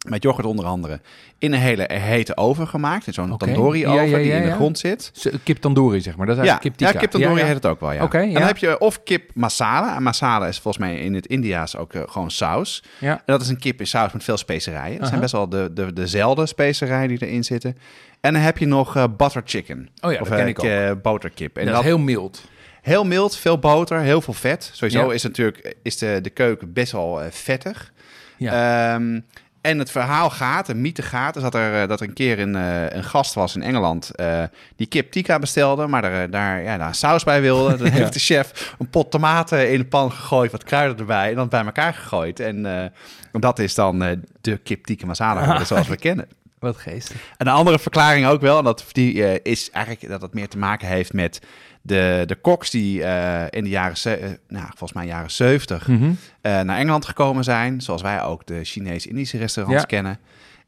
met 0.04 0.22
yoghurt 0.22 0.46
onder 0.46 0.64
andere 0.64 1.00
in 1.38 1.52
een 1.52 1.58
hele 1.60 1.90
hete 1.92 2.36
oven 2.36 2.68
gemaakt. 2.68 3.06
In 3.06 3.12
zo'n 3.12 3.32
Oké. 3.32 3.44
tandoori 3.44 3.86
oven 3.86 3.96
Ja, 4.02 4.02
ja, 4.10 4.16
die 4.16 4.26
ja, 4.26 4.36
in 4.36 4.42
de 4.42 4.48
ja. 4.48 4.54
grond 4.54 4.78
zit. 4.78 5.12
Kip 5.42 5.56
tandoori, 5.56 6.00
zeg 6.00 6.16
maar. 6.16 6.26
Dat 6.26 6.36
is 6.36 6.42
Ja, 6.42 6.48
eigenlijk 6.48 6.76
kip 6.76 6.80
ja, 6.80 6.86
tikka. 6.86 7.00
kip 7.00 7.10
tandoori 7.10 7.34
Ja, 7.34 7.40
ja. 7.40 7.46
heet 7.52 7.62
het 7.62 7.72
ook 7.72 7.80
wel, 7.80 7.92
ja. 7.92 8.08
En 8.10 8.28
ja. 8.30 8.38
dan 8.38 8.46
heb 8.46 8.56
je 8.56 8.78
of 8.80 9.02
kip 9.02 9.30
masala. 9.34 9.96
En 9.96 10.02
masala 10.02 10.46
is 10.46 10.58
volgens 10.58 10.84
mij 10.84 10.98
in 10.98 11.14
het 11.14 11.26
Indiaas 11.26 11.76
ook 11.76 11.92
eh, 11.94 12.02
gewoon 12.06 12.30
saus. 12.30 12.82
Ja. 12.98 13.10
En 13.16 13.22
dat 13.24 13.40
is 13.40 13.48
een 13.48 13.58
kip 13.58 13.80
in 13.80 13.86
saus 13.86 14.12
met 14.12 14.24
veel 14.24 14.36
specerijen. 14.36 14.98
Aha. 14.98 15.08
zijn 15.08 15.20
best 15.20 15.32
wel 15.32 15.48
de, 15.48 15.70
de, 15.74 15.92
dezelfde 15.92 16.46
specerijen 16.46 17.08
die 17.08 17.26
erin 17.26 17.44
zitten. 17.44 17.76
En 18.20 18.32
dan 18.32 18.42
heb 18.42 18.58
je 18.58 18.66
nog 18.66 18.96
eh, 18.96 19.04
butter 19.16 19.42
chicken. 19.44 19.88
Oh 20.00 20.12
ja, 20.12 20.20
of 20.20 20.28
dat 20.28 20.36
ken 20.38 20.54
eh, 20.56 20.88
ik 20.88 20.90
ook. 20.94 21.02
boterkip. 21.02 21.56
En 21.56 21.64
dat 21.64 21.74
dat, 21.74 21.82
is 21.82 21.88
heel 21.88 21.98
mild. 21.98 22.44
Heel 22.82 23.04
mild, 23.04 23.36
veel 23.36 23.58
boter, 23.58 24.00
heel 24.00 24.20
veel 24.20 24.34
vet. 24.34 24.70
Sowieso 24.72 25.06
Ja. 25.08 25.12
is 25.14 25.22
natuurlijk 25.22 25.76
is 25.82 25.98
de, 25.98 26.18
de 26.22 26.30
keuken 26.30 26.72
best 26.72 26.92
wel 26.92 27.20
vettig. 27.30 27.92
Ja. 28.36 28.94
Ehm, 28.94 29.20
en 29.64 29.78
het 29.78 29.90
verhaal 29.90 30.30
gaat, 30.30 30.66
de 30.66 30.74
mythe 30.74 31.02
gaat, 31.02 31.36
is 31.36 31.42
dat 31.42 31.54
er, 31.54 31.82
eh, 31.82 31.88
dat 31.88 32.00
er 32.00 32.08
een 32.08 32.14
keer 32.14 32.38
een, 32.38 32.56
eh, 32.56 32.90
een 32.90 33.04
gast 33.04 33.34
was 33.34 33.54
in 33.54 33.62
Engeland 33.62 34.14
eh, 34.14 34.42
die 34.76 34.86
kip 34.86 35.12
tikka 35.12 35.38
bestelde, 35.38 35.86
maar 35.86 36.04
er, 36.04 36.30
daar, 36.30 36.62
ja, 36.62 36.78
daar 36.78 36.94
saus 36.94 37.24
bij 37.24 37.40
wilde. 37.40 37.76
Dan 37.78 37.86
heeft 37.86 38.12
de 38.12 38.18
chef 38.18 38.74
een 38.78 38.88
pot 38.88 39.10
tomaten 39.10 39.70
in 39.70 39.78
de 39.78 39.84
pan 39.84 40.12
gegooid, 40.12 40.52
wat 40.52 40.64
kruiden 40.64 40.98
erbij 40.98 41.28
en 41.28 41.34
dan 41.34 41.48
bij 41.48 41.64
elkaar 41.64 41.94
gegooid. 41.94 42.40
En 42.40 42.92
dat 43.32 43.58
is 43.58 43.74
dan 43.74 43.98
de 44.40 44.56
kip 44.56 44.84
tikka 44.84 45.06
masala 45.06 45.64
zoals 45.64 45.88
we 45.88 45.96
kennen. 46.06 46.28
Wat 46.58 46.76
geestig. 46.76 47.16
En 47.36 47.46
een 47.46 47.52
andere 47.52 47.78
verklaring 47.78 48.26
ook 48.26 48.40
wel, 48.40 48.58
en 48.58 48.64
dat 48.64 48.84
die, 48.92 49.42
is 49.42 49.70
eigenlijk 49.70 50.08
dat 50.08 50.22
het 50.22 50.34
meer 50.34 50.48
te 50.48 50.58
maken 50.58 50.88
heeft 50.88 51.12
met 51.12 51.40
de, 51.86 52.22
de 52.26 52.34
koks 52.34 52.70
die 52.70 53.04
eh, 53.04 53.44
in 53.50 53.64
de 53.64 53.70
jaren, 53.70 54.20
eh, 54.22 54.30
nou, 54.48 54.64
volgens 54.66 54.92
mij 54.92 55.06
jaren 55.06 55.30
70 55.30 55.88
Mhm. 55.88 56.10
eh, 56.40 56.60
naar 56.60 56.78
Engeland 56.78 57.04
gekomen 57.04 57.44
zijn. 57.44 57.80
Zoals 57.80 58.02
wij 58.02 58.22
ook 58.22 58.46
de 58.46 58.64
Chinees-Indische 58.64 59.38
restaurants 59.38 59.80
Ja. 59.82 59.86
kennen. 59.88 60.18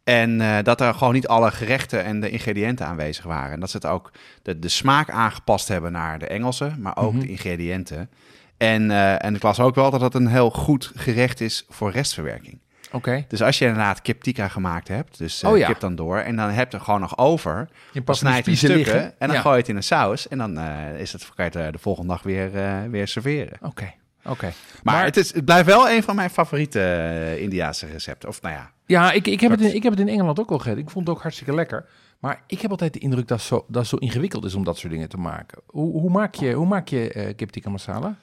En 0.04 0.62
dat 0.64 0.80
er 0.80 0.94
gewoon 0.94 1.12
niet 1.14 1.28
alle 1.28 1.50
gerechten 1.50 2.04
en 2.04 2.20
de 2.20 2.30
ingrediënten 2.30 2.86
aanwezig 2.86 3.24
waren. 3.24 3.52
En 3.52 3.60
dat 3.60 3.70
ze 3.70 3.76
het 3.76 3.86
ook 3.86 4.12
de, 4.42 4.58
de 4.58 4.68
smaak 4.68 5.10
aangepast 5.10 5.68
hebben 5.68 5.92
naar 5.92 6.18
de 6.18 6.26
Engelse, 6.26 6.72
maar 6.78 6.96
ook 6.96 7.12
Mhm. 7.12 7.20
de 7.20 7.28
ingrediënten. 7.28 8.10
En, 8.56 8.90
en 9.20 9.34
ik 9.34 9.42
las 9.42 9.60
ook 9.60 9.74
wel 9.74 9.90
dat 9.90 10.00
het 10.00 10.14
een 10.14 10.26
heel 10.26 10.50
goed 10.50 10.92
gerecht 10.94 11.40
is 11.40 11.66
voor 11.68 11.90
restverwerking. 11.90 12.58
Oké. 12.92 13.24
Dus 13.28 13.42
als 13.42 13.58
je 13.58 13.64
inderdaad 13.64 14.02
kip 14.02 14.22
tikka 14.22 14.48
gemaakt 14.48 14.88
hebt, 14.88 15.18
dus 15.18 15.44
Oh 15.44 15.58
ja. 15.58 15.66
kip 15.66 15.80
dan 15.80 15.94
door, 15.94 16.18
en 16.18 16.36
dan 16.36 16.50
heb 16.50 16.70
je 16.72 16.78
er 16.78 16.84
gewoon 16.84 17.00
nog 17.00 17.18
over, 17.18 17.68
Je 17.92 18.02
dan 18.04 18.14
snijd 18.14 18.44
je 18.44 18.50
in 18.50 18.56
stukken 18.56 18.76
liggen. 18.78 19.02
en 19.18 19.26
dan 19.26 19.36
Ja. 19.36 19.40
gooi 19.42 19.54
je 19.54 19.60
het 19.60 19.68
in 19.70 19.76
een 19.76 19.82
saus. 19.82 20.28
En 20.28 20.38
dan 20.38 20.58
eh, 20.58 21.00
is 21.00 21.12
het, 21.12 21.24
kan 21.34 21.44
je 21.44 21.50
het 21.58 21.66
eh, 21.66 21.72
de 21.72 21.78
volgende 21.78 22.08
dag 22.08 22.22
weer, 22.22 22.50
weer 22.90 23.08
serveren. 23.08 23.58
Oké. 23.62 23.92
Oké. 24.24 24.52
Maar, 24.82 25.04
het, 25.04 25.16
is, 25.16 25.34
het 25.34 25.44
blijft 25.44 25.66
wel 25.66 25.90
een 25.90 26.02
van 26.02 26.16
mijn 26.16 26.30
favoriete 26.30 27.36
Indiaanse 27.38 27.86
recepten. 27.86 28.28
Of 28.28 28.42
nou 28.42 28.54
ja, 28.54 28.70
Ja, 28.86 29.12
ik, 29.12 29.26
ik, 29.26 29.40
heb 29.40 29.50
het 29.50 29.60
in, 29.60 29.74
ik 29.74 29.82
heb 29.82 29.92
het 29.92 30.00
in 30.00 30.08
Engeland 30.08 30.40
ook 30.40 30.50
al 30.50 30.58
gegeten. 30.58 30.82
Ik 30.82 30.90
vond 30.90 31.06
het 31.06 31.16
ook 31.16 31.22
hartstikke 31.22 31.54
lekker. 31.54 31.86
Maar 32.18 32.42
ik 32.46 32.60
heb 32.60 32.70
altijd 32.70 32.92
de 32.92 32.98
indruk 32.98 33.28
dat, 33.28 33.40
zo, 33.40 33.64
dat 33.68 33.76
het 33.80 33.86
zo 33.86 33.96
ingewikkeld 33.96 34.44
is 34.44 34.54
om 34.54 34.64
dat 34.64 34.78
soort 34.78 34.92
dingen 34.92 35.08
te 35.08 35.16
maken. 35.16 35.58
Hoe, 35.66 36.00
hoe 36.00 36.10
maak 36.10 36.34
je, 36.34 36.52
hoe 36.52 36.66
maak 36.66 36.88
je 36.88 37.32
kip 37.36 37.50
tikka 37.50 37.70
masala? 37.70 38.16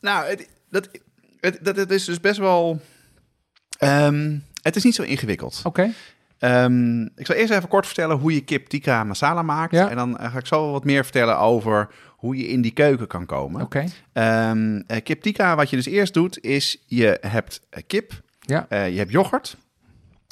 Nou, 0.00 0.26
het, 0.28 0.48
dat, 0.70 0.88
het, 1.40 1.58
dat, 1.62 1.76
het 1.76 1.90
is 1.90 2.04
dus 2.04 2.20
best 2.20 2.38
wel... 2.38 2.80
ehm, 3.78 4.36
het 4.62 4.76
is 4.76 4.84
niet 4.84 4.94
zo 4.94 5.02
ingewikkeld. 5.02 5.60
Oké. 5.64 5.90
Ehm, 6.38 7.02
ik 7.02 7.26
zal 7.26 7.34
eerst 7.36 7.52
even 7.52 7.68
kort 7.68 7.86
vertellen 7.86 8.16
hoe 8.16 8.34
je 8.34 8.40
kip 8.40 8.66
tikka 8.66 9.04
masala 9.04 9.42
maakt. 9.42 9.72
Ja. 9.72 9.90
En 9.90 9.96
dan 9.96 10.18
eh, 10.18 10.32
ga 10.32 10.38
ik 10.38 10.46
zo 10.46 10.70
wat 10.70 10.84
meer 10.84 11.02
vertellen 11.04 11.38
over 11.38 11.88
hoe 12.16 12.36
je 12.36 12.48
in 12.48 12.60
die 12.60 12.72
keuken 12.72 13.06
kan 13.06 13.26
komen. 13.26 13.60
Oké. 13.62 13.84
Ehm, 14.12 14.82
eh, 14.86 15.02
kip 15.02 15.22
tikka, 15.22 15.56
wat 15.56 15.70
je 15.70 15.76
dus 15.76 15.86
eerst 15.86 16.14
doet, 16.14 16.42
is 16.42 16.82
je 16.86 17.18
hebt 17.20 17.60
eh, 17.70 17.82
kip, 17.86 18.12
Ja. 18.40 18.66
je 18.68 18.98
hebt 18.98 19.10
yoghurt, 19.10 19.56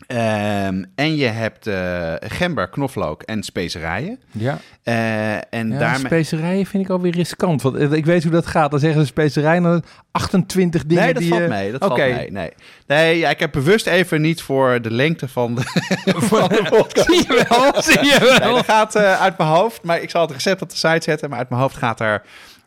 Ehm, 0.06 0.84
en 0.94 1.16
je 1.16 1.26
hebt 1.26 1.66
eh, 1.66 2.14
gember, 2.18 2.68
knoflook 2.68 3.22
en 3.22 3.42
specerijen. 3.42 4.18
Ja. 4.30 4.58
Eh, 4.82 5.34
en 5.34 5.70
Ja, 5.70 5.78
daarmee... 5.78 6.06
specerijen 6.06 6.66
vind 6.66 6.84
ik 6.84 6.90
alweer 6.90 7.12
riskant. 7.12 7.62
Want 7.62 7.92
ik 7.92 8.04
weet 8.06 8.22
hoe 8.22 8.32
dat 8.32 8.46
gaat. 8.46 8.70
Dan 8.70 8.80
zeggen 8.80 9.00
ze 9.00 9.06
specerijen 9.06 9.62
dan 9.62 9.84
28 10.10 10.86
dingen 10.86 11.04
Nee, 11.04 11.12
dat 11.12 11.22
die 11.22 11.30
valt 11.30 11.42
je... 11.42 11.48
mee. 11.48 11.72
Dat 11.72 11.82
Oké. 11.82 12.00
valt 12.00 12.14
mee. 12.16 12.30
Nee, 12.30 12.50
nee 12.86 13.18
ja, 13.18 13.30
ik 13.30 13.38
heb 13.38 13.52
bewust 13.52 13.86
even 13.86 14.20
niet 14.20 14.42
voor 14.42 14.82
de 14.82 14.90
lengte 14.90 15.28
van 15.28 15.54
de, 15.54 15.62
van 16.30 16.48
de 16.48 16.66
podcast. 16.70 17.06
Zie 17.10 17.16
je 17.26 17.46
wel, 17.48 17.82
zie 17.82 18.04
je 18.04 18.18
Nee, 18.20 18.38
wel. 18.38 18.54
dat 18.54 18.64
gaat 18.64 18.94
eh, 18.94 19.20
uit 19.20 19.38
mijn 19.38 19.50
hoofd. 19.50 19.82
Maar 19.82 20.00
ik 20.00 20.10
zal 20.10 20.22
het 20.22 20.30
recept 20.30 20.62
op 20.62 20.70
de 20.70 20.76
site 20.76 21.02
zetten. 21.02 21.28
Maar 21.30 21.38
uit 21.38 21.48
mijn 21.48 21.60
hoofd 21.60 21.76
gaat 21.76 22.00
er 22.00 22.22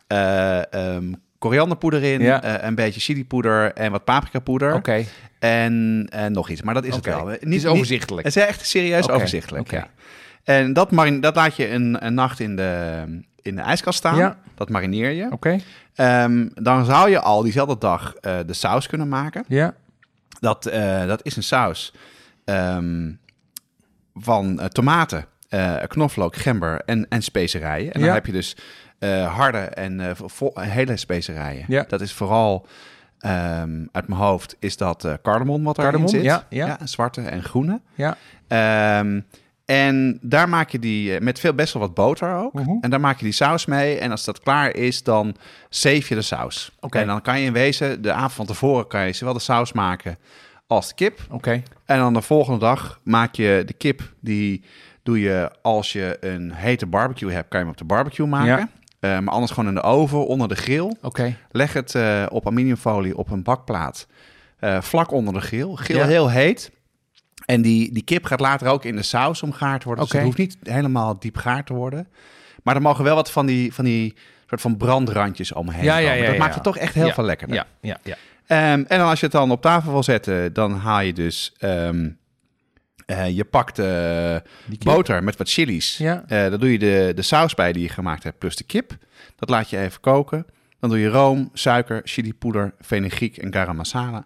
eh, 0.07 0.73
ehm, 0.73 1.13
korianderpoeder 1.39 2.03
in, 2.03 2.21
Ja. 2.21 2.43
eh, 2.43 2.67
een 2.67 2.75
beetje 2.75 2.99
chilipoeder 2.99 3.73
en 3.73 3.91
wat 3.91 4.03
paprikapoeder. 4.03 4.73
Oké, 4.73 5.05
en, 5.39 6.07
en 6.09 6.31
nog 6.31 6.49
iets. 6.49 6.61
Maar 6.61 6.73
dat 6.73 6.83
is 6.85 6.95
het 6.95 7.05
wel. 7.05 7.27
het 7.27 7.43
is 7.43 7.65
overzichtelijk. 7.65 8.27
het 8.27 8.35
is 8.35 8.43
echt 8.43 8.65
serieus 8.65 9.09
overzichtelijk. 9.09 9.63
oké. 9.63 9.75
Ja. 9.75 9.87
En 10.43 10.73
dat, 10.73 10.91
marin, 10.91 11.21
dat 11.21 11.35
laat 11.35 11.55
je 11.55 11.69
een, 11.69 12.05
een 12.05 12.13
nacht 12.13 12.39
in 12.39 12.55
de, 12.55 13.03
in 13.41 13.55
de 13.55 13.61
ijskast 13.61 13.97
staan. 13.97 14.17
Ja. 14.17 14.37
Dat 14.55 14.69
marineer 14.69 15.11
je. 15.11 15.27
Oké, 15.31 15.57
Ehm, 15.95 16.47
dan 16.53 16.85
zou 16.85 17.09
je 17.09 17.19
al 17.19 17.41
diezelfde 17.43 17.77
dag 17.77 18.15
eh, 18.15 18.37
de 18.45 18.53
saus 18.53 18.87
kunnen 18.87 19.07
maken. 19.07 19.43
ja. 19.47 19.73
Dat, 20.39 20.65
eh, 20.65 21.05
dat 21.07 21.25
is 21.25 21.35
een 21.35 21.43
saus 21.43 21.93
ehm, 22.45 23.11
van 24.13 24.59
eh, 24.59 24.65
tomaten, 24.65 25.25
eh, 25.49 25.75
knoflook, 25.87 26.35
gember 26.35 26.81
en, 26.85 27.05
en 27.09 27.21
specerijen. 27.21 27.91
En 27.93 28.01
dan 28.01 28.09
heb 28.09 28.25
je 28.25 28.31
dus 28.31 28.55
eh, 28.99 29.35
harde 29.35 29.57
en 29.57 30.15
vo- 30.15 30.51
hele 30.55 30.97
specerijen. 30.97 31.65
Ja. 31.67 31.85
Dat 31.87 32.01
is 32.01 32.13
vooral 32.13 32.65
ehm, 33.19 33.85
uit 33.91 34.07
mijn 34.07 34.21
hoofd 34.21 34.55
is 34.59 34.77
dat 34.77 35.05
eh 35.05 35.13
cardamom 35.21 35.63
wat 35.63 35.77
erin 35.77 35.89
Cardamom, 35.89 36.13
zit. 36.13 36.23
ja, 36.23 36.45
ja. 36.49 36.77
zwarte 36.83 37.21
en 37.21 37.43
groene. 37.43 37.79
Ja. 37.95 38.17
Ehm, 38.47 39.19
en 39.65 40.19
daar 40.21 40.49
maak 40.49 40.69
je 40.69 40.79
die 40.79 41.21
met 41.21 41.39
veel 41.39 41.53
best 41.53 41.73
wel 41.73 41.81
wat 41.81 41.93
boter 41.93 42.33
ook. 42.35 42.53
Mhm. 42.53 42.69
En 42.81 42.89
daar 42.89 42.99
maak 42.99 43.17
je 43.17 43.23
die 43.23 43.33
saus 43.33 43.65
mee. 43.65 43.97
En 43.99 44.11
als 44.11 44.25
dat 44.25 44.39
klaar 44.39 44.75
is, 44.75 45.03
dan 45.03 45.35
zeef 45.69 46.09
je 46.09 46.15
de 46.15 46.21
saus. 46.21 46.71
Oké. 46.79 46.97
En 46.99 47.07
dan 47.07 47.21
kan 47.21 47.39
je 47.39 47.45
in 47.45 47.53
wezen 47.53 48.01
de 48.01 48.11
avond 48.13 48.33
van 48.33 48.45
tevoren 48.45 48.87
kan 48.87 49.05
je 49.05 49.13
zowel 49.13 49.33
de 49.33 49.39
saus 49.39 49.73
maken 49.73 50.17
als 50.67 50.87
de 50.87 50.93
kip. 50.95 51.19
Oké, 51.29 51.63
En 51.85 51.97
dan 51.97 52.13
de 52.13 52.21
volgende 52.21 52.59
dag 52.59 52.99
maak 53.03 53.35
je 53.35 53.63
de 53.65 53.73
kip. 53.73 54.13
Die 54.19 54.63
doe 55.03 55.19
je 55.19 55.51
als 55.61 55.91
je 55.93 56.17
een 56.19 56.53
hete 56.53 56.85
barbecue 56.85 57.31
hebt, 57.31 57.47
kan 57.49 57.59
je 57.59 57.65
hem 57.65 57.73
op 57.73 57.79
de 57.79 57.85
barbecue 57.93 58.27
maken. 58.27 58.47
Ja. 58.57 58.69
Eh, 58.99 59.19
maar 59.19 59.33
anders 59.33 59.51
gewoon 59.51 59.69
in 59.69 59.75
de 59.75 59.81
oven 59.81 60.27
onder 60.27 60.47
de 60.47 60.55
grill. 60.55 60.95
oké. 61.01 61.35
Leg 61.51 61.73
het 61.73 61.95
eh, 61.95 62.25
op 62.29 62.45
aluminiumfolie 62.45 63.17
op 63.17 63.31
een 63.31 63.43
bakplaat. 63.43 64.07
eh, 64.59 64.81
vlak 64.81 65.11
onder 65.11 65.33
de 65.33 65.41
grill. 65.41 65.75
Grill 65.75 65.97
Ja. 65.97 66.05
heel 66.05 66.29
heet. 66.29 66.71
En 67.45 67.61
die, 67.61 67.93
die 67.93 68.03
kip 68.03 68.25
gaat 68.25 68.39
later 68.39 68.67
ook 68.67 68.85
in 68.85 68.95
de 68.95 69.03
saus 69.03 69.43
omgaard 69.43 69.83
worden. 69.83 70.03
Oké. 70.03 70.13
Dus 70.13 70.21
het 70.25 70.37
hoeft 70.37 70.49
niet 70.61 70.73
helemaal 70.73 71.19
diep 71.19 71.37
gaar 71.37 71.63
te 71.63 71.73
worden. 71.73 72.07
Maar 72.63 72.75
er 72.75 72.81
mogen 72.81 73.03
wel 73.03 73.15
wat 73.15 73.31
van 73.31 73.45
die, 73.45 73.73
van 73.73 73.85
die 73.85 74.15
soort 74.47 74.61
van 74.61 74.77
brandrandjes 74.77 75.51
omheen 75.53 75.83
Ja, 75.83 75.97
ja, 75.97 76.11
ja, 76.11 76.25
Dat 76.27 76.37
maakt 76.37 76.53
het 76.53 76.63
toch 76.63 76.77
echt 76.77 76.93
heel 76.93 77.11
veel 77.11 77.23
lekkerder. 77.23 77.55
Ja, 77.55 77.65
ja, 77.81 77.97
ja. 78.03 78.15
Ehm, 78.45 78.83
en 78.87 78.97
dan 78.99 79.07
als 79.09 79.19
je 79.19 79.25
het 79.25 79.35
dan 79.35 79.51
op 79.51 79.61
tafel 79.61 79.91
wil 79.91 80.03
zetten, 80.03 80.53
dan 80.53 80.73
haal 80.73 81.01
je 81.01 81.13
dus... 81.13 81.53
ehm, 81.57 82.09
eh, 83.17 83.29
je 83.35 83.43
pakt 83.45 83.73
kip. 84.69 84.83
boter 84.83 85.23
met 85.23 85.37
wat 85.37 85.49
chilies. 85.49 85.97
Ja. 85.97 86.23
Daar 86.27 86.59
doe 86.59 86.71
je 86.71 86.79
de, 86.79 87.11
de 87.15 87.21
saus 87.21 87.53
bij 87.53 87.73
die 87.73 87.81
je 87.83 87.89
gemaakt 87.89 88.23
hebt, 88.23 88.37
plus 88.37 88.55
de 88.55 88.63
kip. 88.63 88.97
Dat 89.35 89.49
laat 89.49 89.69
je 89.69 89.77
even 89.77 89.99
koken. 90.01 90.45
Dan 90.79 90.89
doe 90.89 90.99
je 90.99 91.07
room, 91.09 91.49
suiker, 91.53 92.01
chilipoeder, 92.03 92.73
fenugreek 92.81 93.37
en 93.37 93.53
garam 93.53 93.75
masala. 93.75 94.17
En 94.17 94.23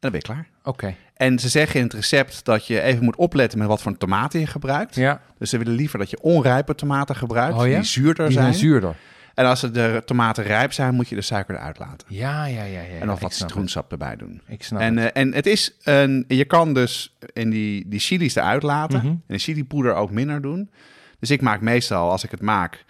dan 0.00 0.10
ben 0.10 0.20
je 0.20 0.26
klaar. 0.26 0.48
Oké, 0.64 0.94
En 1.14 1.38
ze 1.38 1.48
zeggen 1.48 1.76
in 1.80 1.84
het 1.86 1.94
recept 1.94 2.44
dat 2.44 2.66
je 2.66 2.80
even 2.80 3.04
moet 3.04 3.16
opletten 3.16 3.58
met 3.58 3.68
wat 3.68 3.82
voor 3.82 3.96
tomaten 3.96 4.40
je 4.40 4.46
gebruikt. 4.46 4.94
ja. 4.94 5.20
Dus 5.38 5.50
ze 5.50 5.58
willen 5.58 5.72
liever 5.74 5.98
dat 5.98 6.10
je 6.10 6.20
onrijpe 6.20 6.74
tomaten 6.74 7.16
gebruikt, 7.16 7.58
Oh 7.58 7.66
ja? 7.68 7.74
die 7.74 7.84
zuurder 7.84 8.24
Die 8.26 8.34
zijn. 8.38 8.46
zijn 8.46 8.58
zuurder. 8.66 8.94
En 9.38 9.44
als 9.46 9.60
de 9.60 10.02
tomaten 10.04 10.44
rijp 10.44 10.72
zijn, 10.72 10.94
moet 10.94 11.08
je 11.08 11.14
de 11.14 11.20
suiker 11.20 11.54
eruit 11.54 11.78
laten. 11.78 12.06
Ja, 12.10 12.44
ja, 12.44 12.62
ja. 12.62 12.80
ja 12.80 13.00
en 13.00 13.06
nog 13.06 13.16
ik 13.16 13.22
wat 13.22 13.34
citroensap 13.34 13.92
erbij 13.92 14.16
doen. 14.16 14.42
Ik 14.46 14.62
snap 14.62 14.80
En, 14.80 14.96
het. 14.96 15.12
eh, 15.12 15.22
en 15.22 15.34
het 15.34 15.46
is 15.46 15.76
een, 15.82 16.24
je 16.28 16.44
kan 16.44 16.74
dus 16.74 17.16
in 17.32 17.50
die, 17.50 17.88
die 17.88 18.00
chilies 18.00 18.34
eruit 18.34 18.62
laten 18.62 18.98
Mhm. 18.98 19.06
en 19.06 19.22
de 19.26 19.38
chilipoeder 19.38 19.94
ook 19.94 20.10
minder 20.10 20.40
doen. 20.42 20.70
Dus 21.18 21.30
ik 21.30 21.40
maak 21.40 21.60
meestal, 21.60 22.10
als 22.10 22.24
ik 22.24 22.30
het 22.30 22.40
maak, 22.42 22.84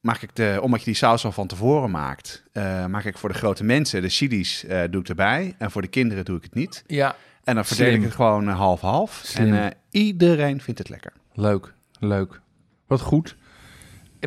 maak 0.00 0.22
ik 0.22 0.30
de, 0.36 0.58
omdat 0.62 0.78
je 0.78 0.84
die 0.86 0.94
saus 0.94 1.24
al 1.24 1.32
van 1.32 1.46
tevoren 1.46 1.90
maakt, 1.90 2.42
eh, 2.52 2.86
maak 2.86 3.04
ik 3.04 3.18
voor 3.18 3.28
de 3.28 3.34
grote 3.38 3.64
mensen 3.64 4.02
de 4.02 4.08
chilies 4.08 4.64
eh, 4.64 4.82
doe 4.90 5.00
ik 5.00 5.08
erbij 5.08 5.54
en 5.58 5.70
voor 5.70 5.82
de 5.82 5.88
kinderen 5.88 6.24
doe 6.24 6.36
ik 6.36 6.42
het 6.42 6.54
niet. 6.54 6.84
Ja, 6.86 7.16
En 7.44 7.54
dan 7.54 7.64
verdeel 7.64 7.92
ik 7.94 8.02
het 8.02 8.14
gewoon 8.14 8.48
half-half. 8.48 9.34
En 9.38 9.72
iedereen 9.90 10.60
vindt 10.60 10.78
het 10.78 10.88
lekker. 10.88 11.12
leuk, 11.34 11.74
leuk. 11.98 12.40
Wat 12.86 13.00
goed. 13.00 13.36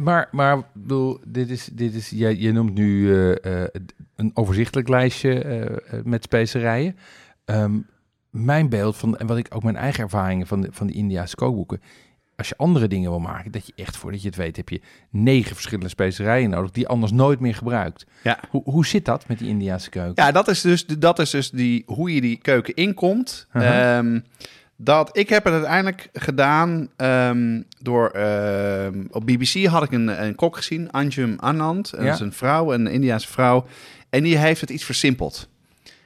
Maar, 0.02 0.28
maar 0.32 0.64
bedoel, 0.74 1.20
dit 1.28 1.50
is, 1.50 1.70
dit 1.72 1.94
is, 1.94 2.10
jij, 2.10 2.36
je 2.36 2.52
noemt 2.52 2.74
nu 2.74 3.14
eh, 3.14 3.64
eh, 3.64 3.70
een 4.16 4.32
overzichtelijk 4.34 4.88
lijstje 4.88 5.44
eh, 5.44 6.00
met 6.04 6.24
specerijen. 6.24 6.96
Ehm, 7.46 7.78
mijn 8.30 8.70
beeld 8.70 8.98
van, 8.98 9.18
en 9.18 9.28
wat 9.28 9.38
ik 9.38 9.48
ook 9.50 9.64
mijn 9.64 9.76
eigen 9.76 10.04
ervaringen 10.04 10.48
van 10.48 10.62
de, 10.62 10.68
van 10.72 10.88
de 10.88 10.94
Indiaanse 10.94 11.36
kookboeken. 11.36 11.82
Als 12.36 12.50
je 12.50 12.58
andere 12.58 12.88
dingen 12.88 13.10
wil 13.10 13.20
maken, 13.20 13.52
dat 13.52 13.68
je 13.68 13.74
echt 13.76 13.98
voordat 13.98 14.22
je 14.22 14.28
het 14.28 14.38
weet, 14.38 14.56
heb 14.56 14.70
je 14.70 14.82
negen 15.10 15.54
verschillende 15.54 15.90
specerijen 15.90 16.50
nodig 16.50 16.72
die 16.72 16.84
je 16.84 16.90
anders 16.90 17.12
nooit 17.12 17.40
meer 17.40 17.56
gebruikt. 17.56 18.06
Ja. 18.24 18.40
Hoe, 18.50 18.62
hoe 18.64 18.86
zit 18.86 19.06
dat 19.06 19.28
met 19.28 19.40
die 19.40 19.48
Indiaanse 19.48 19.90
keuken? 19.90 20.24
Ja, 20.24 20.32
dat 20.32 20.48
is 20.48 20.62
dus, 20.62 20.86
dat 20.86 21.20
is 21.20 21.30
dus 21.30 21.50
die, 21.50 21.84
hoe 21.86 22.14
je 22.14 22.22
die 22.22 22.38
keuken 22.38 22.74
inkomt. 22.74 23.48
Uh-huh. 23.54 23.98
Ehm, 23.98 24.20
dat, 24.82 25.18
ik 25.18 25.30
heb 25.30 25.44
het 25.44 25.54
uiteindelijk 25.54 26.10
gedaan 26.14 26.90
ehm, 26.96 27.62
door... 27.82 28.10
ehm, 28.10 29.04
op 29.12 29.26
BBC 29.26 29.66
had 29.66 29.84
ik 29.84 29.92
een, 29.92 30.24
een 30.24 30.36
kok 30.36 30.56
gezien, 30.56 30.92
Anjum 30.92 31.36
Anand. 31.40 31.92
Dat 31.92 32.02
Ja. 32.02 32.14
is 32.14 32.20
een 32.20 32.34
vrouw, 32.34 32.74
een 32.74 32.88
Indiaanse 32.88 33.28
vrouw. 33.28 33.66
En 34.10 34.24
die 34.24 34.38
heeft 34.38 34.62
het 34.62 34.70
iets 34.70 34.84
versimpeld. 34.84 35.50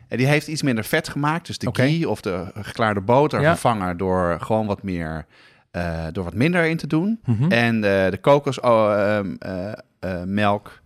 En 0.08 0.18
die 0.18 0.28
heeft 0.28 0.48
iets 0.48 0.62
minder 0.62 0.84
vet 0.84 1.08
gemaakt. 1.10 1.48
Dus 1.48 1.58
de 1.58 1.70
ghee 1.74 2.10
of 2.10 2.22
de 2.22 2.46
geklaarde 2.56 3.02
boter 3.02 3.42
Ja. 3.42 3.50
vervangen 3.50 3.98
door 3.98 4.38
gewoon 4.42 4.66
wat 4.66 4.84
meer... 4.84 5.26
eh, 5.72 6.06
door 6.12 6.24
wat 6.24 6.34
minder 6.34 6.66
in 6.66 6.78
te 6.78 6.88
doen. 6.88 7.20
Mhm. 7.26 7.52
En 7.52 7.76
eh, 7.76 8.12
de 8.12 8.18
kokosmelk, 8.22 10.82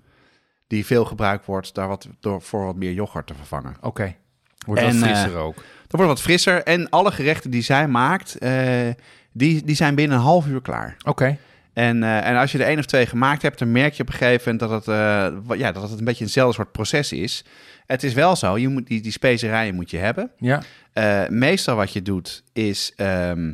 die 0.67 0.86
veel 0.86 1.06
gebruikt 1.06 1.45
wordt, 1.45 1.76
daar 1.76 1.88
wat 1.88 2.08
door, 2.19 2.41
voor 2.41 2.65
wat 2.65 2.76
meer 2.76 2.91
yoghurt 2.93 3.28
te 3.28 3.34
vervangen. 3.34 3.76
Oké. 3.82 4.15
Wordt 4.65 4.82
En, 4.82 4.88
eh, 4.88 4.93
frisser 5.02 5.36
ook. 5.36 5.56
Dat 5.88 6.00
wordt 6.00 6.08
wat 6.08 6.21
frisser. 6.21 6.63
En 6.63 6.89
alle 6.89 7.12
gerechten 7.12 7.52
die 7.52 7.62
zij 7.62 7.88
maakt, 7.88 8.38
eh, 8.38 8.52
die, 9.32 9.63
die 9.65 9.76
zijn 9.76 9.95
binnen 9.95 10.17
een 10.17 10.23
half 10.23 10.47
uur 10.47 10.62
klaar. 10.62 10.95
Oké. 11.06 11.38
En, 11.73 12.04
eh, 12.04 12.28
en 12.28 12.36
als 12.38 12.52
je 12.52 12.58
er 12.58 12.65
één 12.65 12.80
of 12.80 12.86
twee 12.86 13.06
gemaakt 13.06 13.41
hebt, 13.41 13.60
dan 13.60 13.71
merk 13.71 13.93
je 13.93 14.02
op 14.04 14.08
een 14.10 14.15
gegeven 14.15 14.52
moment 14.58 14.60
dat 14.71 14.86
het, 14.86 14.95
eh, 15.50 15.58
ja, 15.58 15.71
dat 15.71 15.89
het 15.89 16.00
een 16.00 16.06
beetje 16.06 16.23
eenzelfde 16.23 16.54
soort 16.56 16.71
proces 16.71 17.12
is. 17.12 17.45
Het 17.86 18.04
is 18.04 18.13
wel 18.13 18.36
zo, 18.36 18.58
je 18.58 18.67
moet 18.67 18.88
die, 18.88 19.02
die 19.02 19.12
specerijen 19.12 19.76
moet 19.76 19.89
je 19.91 19.97
hebben. 19.97 20.32
Ja. 20.38 20.62
Meestal 21.30 21.76
wat 21.76 21.93
je 21.93 22.02
doet 22.02 22.43
is, 22.54 22.93
ehm, 22.95 23.54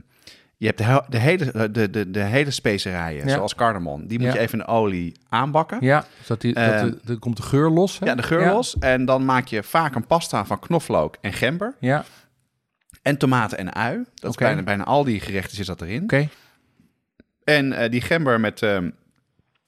je 0.57 0.65
hebt 0.65 0.77
de, 0.77 0.83
he- 0.83 1.01
de, 1.09 1.17
hele, 1.17 1.71
de, 1.71 1.89
de, 1.89 2.11
de 2.11 2.19
hele 2.23 2.51
specerijen, 2.51 3.27
Ja. 3.27 3.33
zoals 3.33 3.55
cardamom, 3.55 4.07
die 4.07 4.19
moet 4.19 4.27
Ja. 4.27 4.33
je 4.33 4.39
even 4.39 4.59
in 4.59 4.65
olie 4.67 5.13
aanbakken. 5.29 5.77
Ja, 5.81 6.05
zodat 6.21 6.41
die, 6.41 6.53
dat 6.53 6.63
Eh, 6.63 6.81
de, 6.81 6.97
de- 7.03 7.17
komt 7.17 7.37
de 7.37 7.43
geur 7.43 7.69
los. 7.69 7.99
Hè? 7.99 8.05
Ja, 8.05 8.15
de 8.15 8.23
geur 8.23 8.45
los. 8.51 8.75
En 8.79 9.05
dan 9.05 9.25
maak 9.25 9.47
je 9.47 9.63
vaak 9.63 9.95
een 9.95 10.05
pasta 10.07 10.45
van 10.45 10.59
knoflook 10.59 11.15
en 11.21 11.33
gember. 11.33 11.75
Ja, 11.79 12.05
En 13.03 13.17
tomaten 13.17 13.57
en 13.57 13.73
ui. 13.73 13.95
Dat 13.95 14.29
is 14.29 14.35
Oké. 14.35 14.43
bijna, 14.45 14.63
bijna 14.63 14.83
al 14.83 15.03
die 15.03 15.19
gerechten 15.19 15.55
zit 15.55 15.65
dat 15.65 15.81
erin. 15.81 16.03
oké. 16.03 16.29
En 17.43 17.73
eh, 17.73 17.89
die 17.91 18.01
gember 18.01 18.39
met, 18.39 18.61
ehm, 18.61 18.89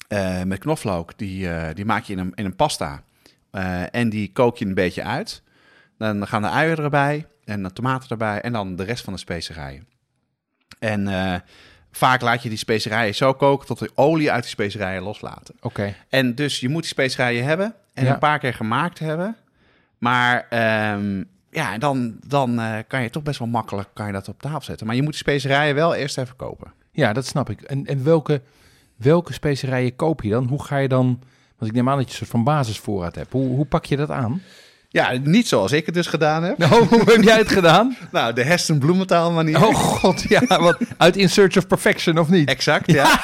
eh, 0.08 0.44
met 0.44 0.60
knoflook, 0.60 1.18
die, 1.18 1.50
eh, 1.50 1.76
die 1.76 1.86
maak 1.86 2.04
je 2.04 2.14
in 2.14 2.20
een, 2.20 2.32
in 2.36 2.46
een 2.46 2.56
pasta. 2.56 3.04
En 3.92 4.10
die 4.10 4.32
kook 4.34 4.58
je 4.58 4.66
een 4.66 4.74
beetje 4.74 5.04
uit. 5.04 5.42
Dan 5.98 6.28
gaan 6.28 6.42
de 6.42 6.50
uien 6.50 6.78
erbij 6.78 7.26
en 7.46 7.64
de 7.64 7.74
tomaten 7.74 8.10
erbij 8.10 8.42
en 8.42 8.52
dan 8.52 8.76
de 8.76 8.84
rest 8.84 9.04
van 9.04 9.14
de 9.14 9.20
specerijen. 9.20 9.88
En 10.80 11.08
vaak 11.92 12.22
laat 12.22 12.44
je 12.44 12.50
die 12.50 12.58
specerijen 12.58 13.16
zo 13.16 13.34
koken 13.34 13.68
tot 13.68 13.80
de 13.80 13.92
olie 13.96 14.32
uit 14.32 14.42
die 14.42 14.52
specerijen 14.52 15.02
loslaten. 15.04 15.56
Oké. 15.62 15.96
En 16.10 16.36
dus 16.36 16.60
je 16.60 16.70
moet 16.70 16.82
die 16.82 16.92
specerijen 16.92 17.44
hebben 17.46 17.76
en 17.94 18.06
Ja. 18.06 18.14
een 18.14 18.20
paar 18.20 18.40
keer 18.40 18.54
gemaakt 18.54 19.00
hebben. 19.00 19.36
Maar 19.98 20.48
ehm, 20.50 21.24
ja, 21.56 21.78
dan, 21.78 22.16
dan 22.28 22.60
eh, 22.60 22.78
kan 22.88 23.02
je 23.02 23.10
toch 23.10 23.24
best 23.24 23.40
wel 23.40 23.48
makkelijk 23.48 23.90
kan 23.94 24.06
je 24.06 24.12
dat 24.12 24.28
op 24.28 24.42
tafel 24.42 24.62
zetten. 24.62 24.88
Maar 24.88 24.96
je 24.96 25.02
moet 25.02 25.12
de 25.12 25.18
specerijen 25.18 25.76
wel 25.76 25.96
eerst 25.96 26.18
even 26.18 26.36
kopen. 26.36 26.74
Ja, 26.92 27.14
dat 27.14 27.26
snap 27.26 27.50
ik. 27.50 27.62
En, 27.62 27.86
en 27.86 28.04
welke, 28.04 28.42
welke 28.96 29.34
specerijen 29.34 29.96
koop 29.96 30.22
je 30.22 30.30
dan? 30.30 30.48
Hoe 30.48 30.64
ga 30.64 30.78
je 30.78 30.88
dan... 30.88 31.20
Want 31.58 31.72
ik 31.72 31.78
neem 31.78 31.90
aan 31.90 31.98
dat 31.98 32.06
je 32.06 32.12
een 32.12 32.18
soort 32.18 32.30
van 32.30 32.44
basisvoorraad 32.44 33.16
hebt. 33.16 33.32
Hoe, 33.32 33.48
hoe 33.48 33.66
pak 33.66 33.86
je 33.86 33.98
dat 33.98 34.12
aan? 34.12 34.42
Ja, 34.90 35.12
niet 35.24 35.48
zoals 35.48 35.72
ik 35.72 35.86
het 35.86 35.96
dus 35.96 36.08
gedaan 36.08 36.44
heb. 36.44 36.58
Nou, 36.58 36.86
hoe 36.90 37.02
heb 37.06 37.22
jij 37.22 37.38
het 37.38 37.52
gedaan? 37.52 37.98
Nou, 38.12 38.34
de 38.34 38.44
Heston 38.44 38.80
Bloementaal 38.80 39.32
manier. 39.32 39.68
Oh 39.68 39.76
god, 39.76 40.22
ja, 40.22 40.42
wat 40.48 40.78
uit 40.98 41.16
In 41.16 41.30
Search 41.30 41.58
of 41.58 41.68
Perfection 41.68 42.18
of 42.18 42.30
niet? 42.30 42.50
Exact, 42.50 42.92
ja. 42.92 43.22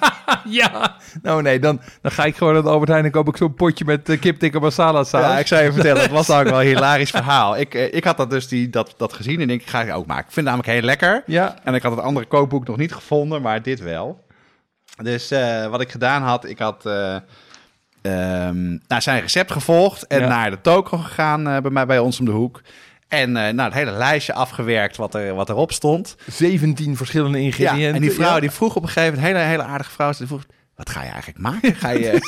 Ja. 0.00 0.14
Nou 1.22 1.42
nee, 1.42 1.58
dan, 1.58 1.80
dan 2.00 2.12
ga 2.12 2.24
ik 2.24 2.36
gewoon 2.36 2.52
naar 2.52 2.62
de 2.62 2.68
Albert 2.68 2.90
Heijn 2.90 3.04
en 3.04 3.10
koop 3.10 3.28
ik 3.28 3.36
zo'n 3.36 3.54
potje 3.54 3.84
met 3.84 4.08
uh, 4.08 4.20
kip 4.20 4.38
tikka 4.38 4.58
masala 4.58 5.04
saus. 5.04 5.24
Ja, 5.24 5.38
ik 5.38 5.46
zou 5.46 5.62
je 5.62 5.72
vertellen, 5.72 6.02
het 6.02 6.10
was 6.10 6.30
ook 6.30 6.44
wel 6.44 6.60
een 6.60 6.66
hilarisch 6.66 7.10
verhaal. 7.20 7.56
Ik, 7.56 7.74
eh, 7.74 7.94
ik 7.94 8.04
had 8.04 8.16
dat 8.16 8.30
dus 8.30 8.48
die, 8.48 8.70
dat, 8.70 8.94
dat 8.96 9.12
gezien 9.12 9.40
en 9.40 9.48
denk 9.48 9.60
ik, 9.60 9.68
ga 9.68 9.82
ik 9.82 9.94
ook 9.94 10.06
maken. 10.06 10.26
Ik 10.26 10.32
vind 10.32 10.46
het 10.46 10.56
namelijk 10.56 10.68
heel 10.78 10.86
lekker. 10.86 11.22
Ja. 11.26 11.56
En 11.64 11.74
ik 11.74 11.82
had 11.82 11.92
het 11.96 12.00
andere 12.00 12.26
kookboek 12.26 12.66
nog 12.66 12.76
niet 12.76 12.92
gevonden, 12.94 13.42
maar 13.42 13.62
dit 13.62 13.80
wel. 13.80 14.24
Dus 15.02 15.30
eh, 15.30 15.66
wat 15.66 15.80
ik 15.80 15.90
gedaan 15.90 16.22
had, 16.22 16.44
ik 16.44 16.58
had 16.58 16.86
eh 16.86 17.16
ehm, 18.02 18.68
nou, 18.88 19.00
zijn 19.00 19.20
recept 19.20 19.52
gevolgd 19.52 20.06
en 20.06 20.20
Ja. 20.20 20.28
naar 20.28 20.50
de 20.50 20.60
toko 20.60 20.98
gegaan 20.98 21.48
eh, 21.48 21.60
bij, 21.60 21.70
mij, 21.70 21.86
bij 21.86 21.98
ons 21.98 22.18
om 22.18 22.24
de 22.24 22.30
hoek. 22.30 22.60
En 23.08 23.36
eh, 23.36 23.42
nou, 23.52 23.60
het 23.68 23.74
hele 23.74 23.90
lijstje 23.90 24.32
afgewerkt 24.32 24.96
wat, 24.96 25.14
er, 25.14 25.34
wat 25.34 25.48
erop 25.48 25.72
stond. 25.72 26.16
17 26.26 26.96
verschillende 26.96 27.38
Ja, 27.38 27.44
ingrediënten. 27.44 27.94
en 27.94 28.00
die 28.00 28.10
vrouw 28.12 28.34
Ja. 28.34 28.40
die 28.40 28.50
vroeg 28.50 28.76
op 28.76 28.82
een 28.82 28.88
gegeven 28.88 29.14
moment, 29.14 29.34
een 29.34 29.40
hele, 29.40 29.48
hele 29.50 29.62
aardige 29.62 29.90
vrouw, 29.90 30.12
die 30.18 30.26
vroeg, 30.26 30.44
wat 30.74 30.90
ga 30.90 31.02
je 31.02 31.08
eigenlijk 31.10 31.38
maken? 31.38 31.74
Ga 31.74 31.88
je... 31.90 32.18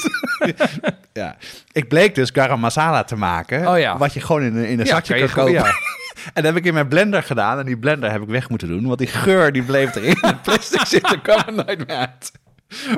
ja. 1.13 1.37
Ik 1.73 1.89
bleek 1.89 2.15
dus 2.15 2.31
garam 2.33 2.61
masala 2.61 3.05
te 3.05 3.17
maken, 3.17 3.69
Oh 3.69 3.79
ja. 3.79 3.99
wat 3.99 4.13
je 4.15 4.21
gewoon 4.21 4.43
in, 4.43 4.57
een- 4.57 4.69
in 4.69 4.81
een 4.81 4.87
zakje 4.87 5.19
kan 5.19 5.29
kan 5.29 5.45
kopen. 5.45 5.59
gewoon- 5.61 5.75
En 6.35 6.43
dat 6.43 6.45
heb 6.45 6.57
ik 6.57 6.65
in 6.65 6.75
mijn 6.75 6.89
blender 6.89 7.23
gedaan 7.23 7.59
en 7.59 7.67
die 7.67 7.79
blender 7.79 8.11
heb 8.11 8.23
ik 8.23 8.29
weg 8.29 8.49
moeten 8.49 8.69
doen, 8.69 8.87
want 8.87 8.99
die 8.99 9.07
geur 9.07 9.53
die 9.53 9.63
bleef 9.63 9.95
erin. 9.95 10.17
Het 10.27 10.43
plastic 10.43 10.81
zit 10.87 11.11
er 11.13 11.21
kwam 11.21 11.43
er 11.47 11.53
nooit 11.53 11.87
meer 11.87 11.97
uit. 11.97 12.33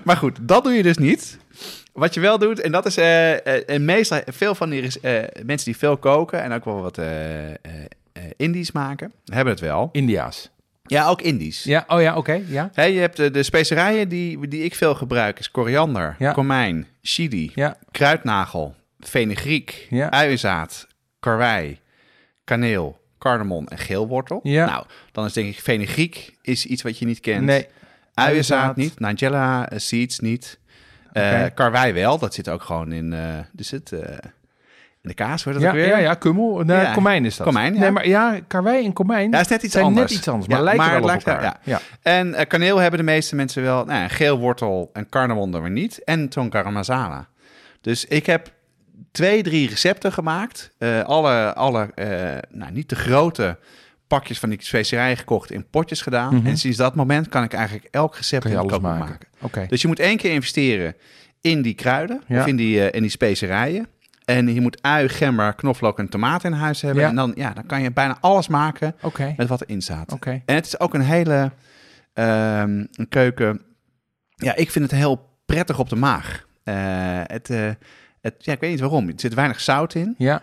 Maar 0.04 0.16
goed, 0.16 0.38
dat 0.42 0.64
doe 0.64 0.72
je 0.72 0.82
dus 0.82 0.98
niet. 0.98 1.38
Wat 1.92 2.14
je 2.14 2.20
wel 2.20 2.38
doet, 2.38 2.60
en 2.60 2.72
dat 2.72 2.86
is 2.86 2.96
eh, 2.96 3.46
eh, 3.46 3.62
en 3.66 3.84
meestal 3.84 4.20
veel 4.26 4.54
van 4.54 4.70
die 4.70 5.00
eh, 5.00 5.12
mensen 5.44 5.64
die 5.70 5.76
veel 5.76 5.96
koken 5.96 6.42
en 6.42 6.52
ook 6.52 6.64
wel 6.64 6.80
wat 6.82 6.98
Indisch 8.36 8.72
maken, 8.72 9.12
hebben 9.24 9.52
het 9.52 9.62
wel. 9.62 9.88
India's. 9.92 10.50
Ja, 10.82 11.06
ook 11.08 11.22
Indisch. 11.22 11.64
Ja, 11.64 11.84
oh 11.88 12.00
ja, 12.00 12.16
oké, 12.16 12.42
ja. 12.46 12.70
Hè, 12.74 12.84
je 12.84 13.00
hebt 13.00 13.16
de, 13.16 13.30
de 13.30 13.42
specerijen 13.42 14.08
die, 14.08 14.48
die 14.48 14.62
ik 14.64 14.74
veel 14.74 14.94
gebruik, 14.94 15.38
is 15.38 15.50
koriander, 15.50 16.16
Ja. 16.18 16.32
komijn, 16.32 16.86
chili, 17.02 17.50
Ja, 17.54 17.76
kruidnagel, 17.90 18.74
fenugreek, 19.00 19.86
Ja. 19.90 20.10
uienzaad, 20.10 20.86
karwei, 21.20 21.78
kaneel, 22.44 22.98
cardamom 23.18 23.66
en 23.68 23.78
geelwortel. 23.78 24.40
Ja. 24.42 24.66
Nou, 24.66 24.84
dan 25.12 25.24
is 25.24 25.32
denk 25.32 25.48
ik 25.48 25.60
fenugreek 25.60 26.34
is 26.42 26.66
iets 26.66 26.82
wat 26.82 26.98
je 26.98 27.06
niet 27.06 27.20
kent. 27.20 27.44
nee. 27.44 27.66
Uienzaad 28.14 28.76
niet, 28.76 29.00
Nigella 29.00 29.68
seeds 29.76 30.18
niet. 30.18 30.58
Eh 31.12 31.22
Oké. 31.40 31.50
Karwei 31.54 31.92
wel, 31.92 32.18
dat 32.18 32.34
zit 32.34 32.48
ook 32.48 32.62
gewoon 32.62 32.92
in, 32.92 33.14
dus 33.52 33.70
het, 33.70 33.92
eh, 33.92 34.00
in 35.02 35.08
de 35.08 35.14
kaas, 35.14 35.44
wordt 35.44 35.58
dat 35.60 35.68
Ja, 35.68 35.74
ook 35.74 35.84
weer? 35.84 35.94
ja, 35.94 35.98
ja, 35.98 36.14
kummel. 36.14 36.58
Nee, 36.60 36.80
Ja. 36.80 36.92
komijn 36.92 37.24
is 37.24 37.36
dat. 37.36 37.46
Komijn, 37.46 37.74
ja. 37.74 37.80
Nee, 37.80 37.90
maar 37.90 38.06
ja, 38.08 38.38
karwei 38.46 38.84
en 38.84 38.92
komijn 38.92 39.30
Ja, 39.30 39.40
is 39.40 39.48
net 39.48 39.62
iets 39.62 39.72
zijn 39.72 39.84
anders. 39.84 40.10
net 40.10 40.18
iets 40.18 40.28
anders, 40.28 40.46
Ja, 40.46 40.54
maar 40.54 40.64
lijken 40.64 40.82
maar 40.82 40.92
wel 40.92 41.00
op 41.02 41.06
lijkt 41.06 41.26
elkaar. 41.26 41.60
ja. 41.62 41.80
En 42.02 42.34
eh, 42.34 42.46
kaneel 42.46 42.78
hebben 42.78 42.98
de 43.00 43.04
meeste 43.06 43.34
mensen 43.36 43.62
wel. 43.62 43.84
Nou, 43.84 44.00
ja, 44.00 44.08
geelwortel 44.08 44.90
en 44.92 45.06
dan 45.50 45.62
weer 45.62 45.70
niet. 45.70 46.04
En 46.04 46.26
zo'n 46.30 46.52
garam 46.52 46.72
masala. 46.72 47.26
Dus 47.80 48.04
ik 48.04 48.26
heb 48.26 48.52
twee, 49.12 49.42
drie 49.42 49.68
recepten 49.68 50.12
gemaakt. 50.12 50.70
Eh, 50.78 51.02
alle, 51.02 51.54
alle 51.54 51.90
eh, 51.94 52.08
nou, 52.50 52.72
niet 52.72 52.88
de 52.88 52.96
grote 52.96 53.58
pakjes 54.10 54.38
van 54.38 54.48
die 54.48 54.62
specerijen 54.62 55.16
gekocht 55.16 55.50
in 55.50 55.66
potjes 55.70 56.02
gedaan. 56.02 56.34
Mhm. 56.34 56.46
En 56.46 56.56
sinds 56.56 56.76
dat 56.76 56.94
moment 56.94 57.28
kan 57.28 57.42
ik 57.42 57.52
eigenlijk 57.52 57.88
elk 57.90 58.16
recept 58.16 58.44
in 58.44 58.56
alles 58.56 58.78
maken. 58.78 59.08
maken. 59.08 59.28
Oké. 59.40 59.66
Dus 59.68 59.82
je 59.82 59.88
moet 59.88 59.98
één 59.98 60.16
keer 60.16 60.32
investeren 60.32 60.94
in 61.40 61.62
die 61.62 61.74
kruiden 61.74 62.22
Ja. 62.26 62.40
of 62.40 62.46
in 62.46 62.56
die, 62.56 62.80
eh, 62.88 62.94
in 62.96 63.02
die 63.02 63.10
specerijen. 63.10 63.86
En 64.24 64.54
je 64.54 64.60
moet 64.60 64.82
ui, 64.82 65.08
gember, 65.08 65.54
knoflook 65.54 65.98
en 65.98 66.08
tomaat 66.08 66.44
in 66.44 66.52
huis 66.52 66.80
hebben. 66.82 67.02
Ja. 67.02 67.08
En 67.08 67.14
dan, 67.14 67.32
ja, 67.34 67.52
dan 67.52 67.66
kan 67.66 67.82
je 67.82 67.92
bijna 67.92 68.16
alles 68.20 68.48
maken 68.48 68.94
Oké. 69.02 69.34
met 69.36 69.48
wat 69.48 69.60
erin 69.62 69.82
staat. 69.82 70.12
Oké. 70.12 70.42
En 70.44 70.54
het 70.54 70.66
is 70.66 70.80
ook 70.80 70.94
een 70.94 71.00
hele 71.00 71.52
ehm, 72.12 72.84
een 72.92 73.06
keuken. 73.08 73.60
Ja, 74.34 74.56
ik 74.56 74.70
vind 74.70 74.90
het 74.90 75.00
heel 75.00 75.28
prettig 75.46 75.78
op 75.78 75.88
de 75.88 75.96
maag. 75.96 76.46
Eh, 76.64 76.74
het, 77.22 77.50
eh, 77.50 77.70
het, 78.20 78.34
ja, 78.38 78.52
ik 78.52 78.60
weet 78.60 78.70
niet 78.70 78.80
waarom. 78.80 79.08
Er 79.08 79.12
zit 79.16 79.34
weinig 79.34 79.60
zout 79.60 79.94
in. 79.94 80.14
Ja, 80.18 80.42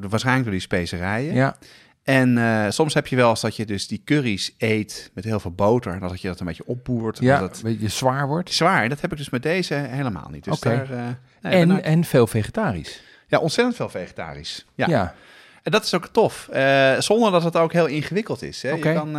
Waarschijnlijk 0.00 0.44
door 0.44 0.52
die 0.52 0.60
specerijen. 0.62 1.34
ja. 1.34 1.56
En 2.02 2.38
eh, 2.38 2.70
soms 2.70 2.94
heb 2.94 3.06
je 3.06 3.16
wel 3.16 3.30
eens 3.30 3.40
dat 3.40 3.56
je 3.56 3.66
dus 3.66 3.88
die 3.88 4.02
curry's 4.04 4.54
eet 4.58 5.10
met 5.14 5.24
heel 5.24 5.40
veel 5.40 5.50
boter. 5.50 5.92
En 5.92 6.00
dat 6.00 6.20
je 6.20 6.28
dat 6.28 6.40
een 6.40 6.46
beetje 6.46 6.66
opboert. 6.66 7.18
en 7.18 7.24
Ja, 7.24 7.38
Dat 7.40 7.48
het 7.48 7.64
een 7.64 7.72
beetje 7.72 7.88
zwaar 7.88 8.26
wordt. 8.26 8.52
zwaar. 8.52 8.88
Dat 8.88 9.00
heb 9.00 9.12
ik 9.12 9.18
dus 9.18 9.30
met 9.30 9.42
deze 9.42 9.74
helemaal 9.74 10.28
niet. 10.30 10.44
Dus 10.44 10.60
daar, 10.60 10.90
eh, 10.92 11.06
nee, 11.42 11.52
En, 11.52 11.82
en 11.84 12.04
veel 12.04 12.26
vegetarisch. 12.26 13.00
ja, 13.26 13.38
ontzettend 13.38 13.76
veel 13.76 13.88
vegetarisch. 13.88 14.66
Ja. 14.74 14.86
Ja. 14.88 15.14
En 15.62 15.70
dat 15.72 15.84
is 15.84 15.94
ook 15.94 16.06
tof. 16.06 16.48
Eh, 16.48 16.98
zonder 16.98 17.30
dat 17.32 17.44
het 17.44 17.56
ook 17.56 17.72
heel 17.72 17.86
ingewikkeld 17.86 18.42
is. 18.42 18.62
Hè? 18.62 18.72
Oké. 18.72 18.88
Je 18.88 18.94
kan, 18.94 19.12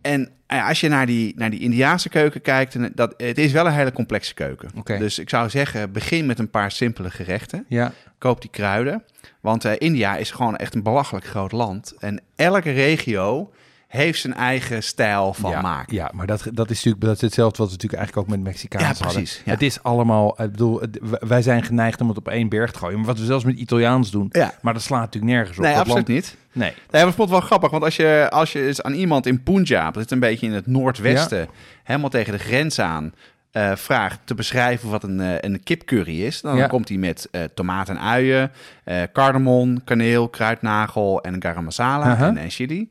en 0.00 0.30
eh, 0.46 0.68
als 0.68 0.80
je 0.80 0.88
naar 0.88 1.06
die, 1.06 1.32
naar 1.36 1.50
die 1.50 1.60
Indiaanse 1.60 2.08
keuken 2.08 2.40
kijkt, 2.40 2.74
en 2.74 2.92
dat, 2.94 3.14
het 3.16 3.38
is 3.38 3.52
wel 3.52 3.66
een 3.66 3.72
hele 3.72 3.92
complexe 3.92 4.34
keuken. 4.34 4.70
Dus 4.84 5.18
ik 5.18 5.28
zou 5.28 5.50
zeggen, 5.50 5.92
begin 5.92 6.26
met 6.26 6.38
een 6.38 6.50
paar 6.50 6.70
simpele 6.70 7.10
gerechten. 7.10 7.64
Ja. 7.68 7.92
Koop 8.18 8.40
die 8.40 8.50
kruiden. 8.50 9.04
Want 9.40 9.64
eh, 9.64 9.72
India 9.78 10.16
is 10.16 10.30
gewoon 10.30 10.56
echt 10.56 10.74
een 10.74 10.82
belachelijk 10.82 11.26
groot 11.26 11.52
land. 11.52 11.94
En 11.98 12.20
elke 12.36 12.70
regio 12.70 13.52
heeft 13.90 14.20
zijn 14.20 14.34
eigen 14.34 14.82
stijl 14.82 15.34
van 15.34 15.50
ja, 15.50 15.60
maken. 15.60 15.94
Ja, 15.94 16.10
maar 16.14 16.26
dat, 16.26 16.42
dat 16.52 16.70
is 16.70 16.76
natuurlijk 16.76 17.04
dat 17.04 17.14
is 17.14 17.20
hetzelfde 17.20 17.56
wat 17.58 17.66
we 17.66 17.72
natuurlijk 17.72 18.02
eigenlijk 18.02 18.16
ook 18.30 18.36
met 18.36 18.44
Mexicaans 18.46 18.82
Ja, 18.84 18.88
hadden. 19.04 19.12
precies, 19.12 19.42
ja. 19.44 19.50
Het 19.52 19.62
is 19.62 19.82
allemaal, 19.82 20.42
ik 20.42 20.50
bedoel, 20.50 20.80
wij 21.20 21.42
zijn 21.42 21.62
geneigd 21.62 22.00
om 22.00 22.08
het 22.08 22.16
op 22.18 22.28
één 22.28 22.48
berg 22.48 22.70
te 22.70 22.78
gooien. 22.78 22.96
Maar 22.96 23.06
wat 23.06 23.18
we 23.18 23.24
zelfs 23.24 23.44
met 23.44 23.56
Italiaans 23.56 24.10
doen, 24.10 24.26
Ja. 24.30 24.52
maar 24.62 24.72
dat 24.72 24.82
slaat 24.82 25.00
natuurlijk 25.00 25.32
nergens 25.32 25.56
op. 25.56 25.62
Nee, 25.64 25.72
Dat 25.72 25.80
absoluut 25.82 26.08
land- 26.08 26.20
niet. 26.20 26.36
Nee. 26.52 26.72
Nee, 26.90 27.06
ik 27.06 27.12
vond 27.12 27.30
wel 27.30 27.40
grappig, 27.40 27.70
want 27.70 27.82
als 27.84 27.96
je, 27.96 28.26
als 28.30 28.52
je 28.52 28.66
eens 28.66 28.82
aan 28.82 28.92
iemand 28.92 29.26
in 29.26 29.42
Punjab, 29.42 29.92
dat 29.94 30.02
zit 30.02 30.10
een 30.12 30.20
beetje 30.20 30.46
in 30.46 30.52
het 30.52 30.66
noordwesten, 30.66 31.48
helemaal 31.84 32.10
tegen 32.10 32.32
de 32.32 32.38
grens 32.38 32.78
aan, 32.78 33.14
eh, 33.50 33.76
vraagt 33.76 34.18
te 34.24 34.34
beschrijven 34.34 34.90
wat 34.90 35.02
een, 35.02 35.20
eh, 35.20 35.34
een 35.40 35.62
kipcurry 35.62 36.22
is, 36.24 36.40
dan 36.40 36.56
Ja. 36.56 36.66
komt 36.66 36.88
hij 36.88 36.98
met 36.98 37.28
eh 37.30 37.42
tomaat 37.54 37.88
en 37.88 38.00
uien, 38.00 38.50
eh 38.84 39.02
cardamom, 39.12 39.84
kaneel, 39.84 40.28
kruidnagel 40.28 41.22
en 41.22 41.42
garam 41.42 41.64
masala 41.64 42.18
en, 42.18 42.36
en 42.36 42.50
chili. 42.50 42.88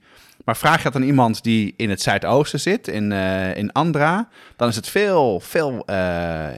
Maar 0.50 0.58
vraag 0.58 0.78
je 0.78 0.84
dat 0.84 0.96
aan 0.96 1.02
iemand 1.08 1.44
die 1.44 1.74
in 1.78 1.90
het 1.90 2.02
zuidoosten 2.02 2.60
zit, 2.60 2.88
in, 2.88 3.12
eh, 3.12 3.56
in 3.58 3.72
Andhra, 3.72 4.28
dan 4.56 4.68
is 4.68 4.76
het 4.76 4.88
veel, 4.90 5.40
veel 5.40 5.84
eh, 5.86 5.96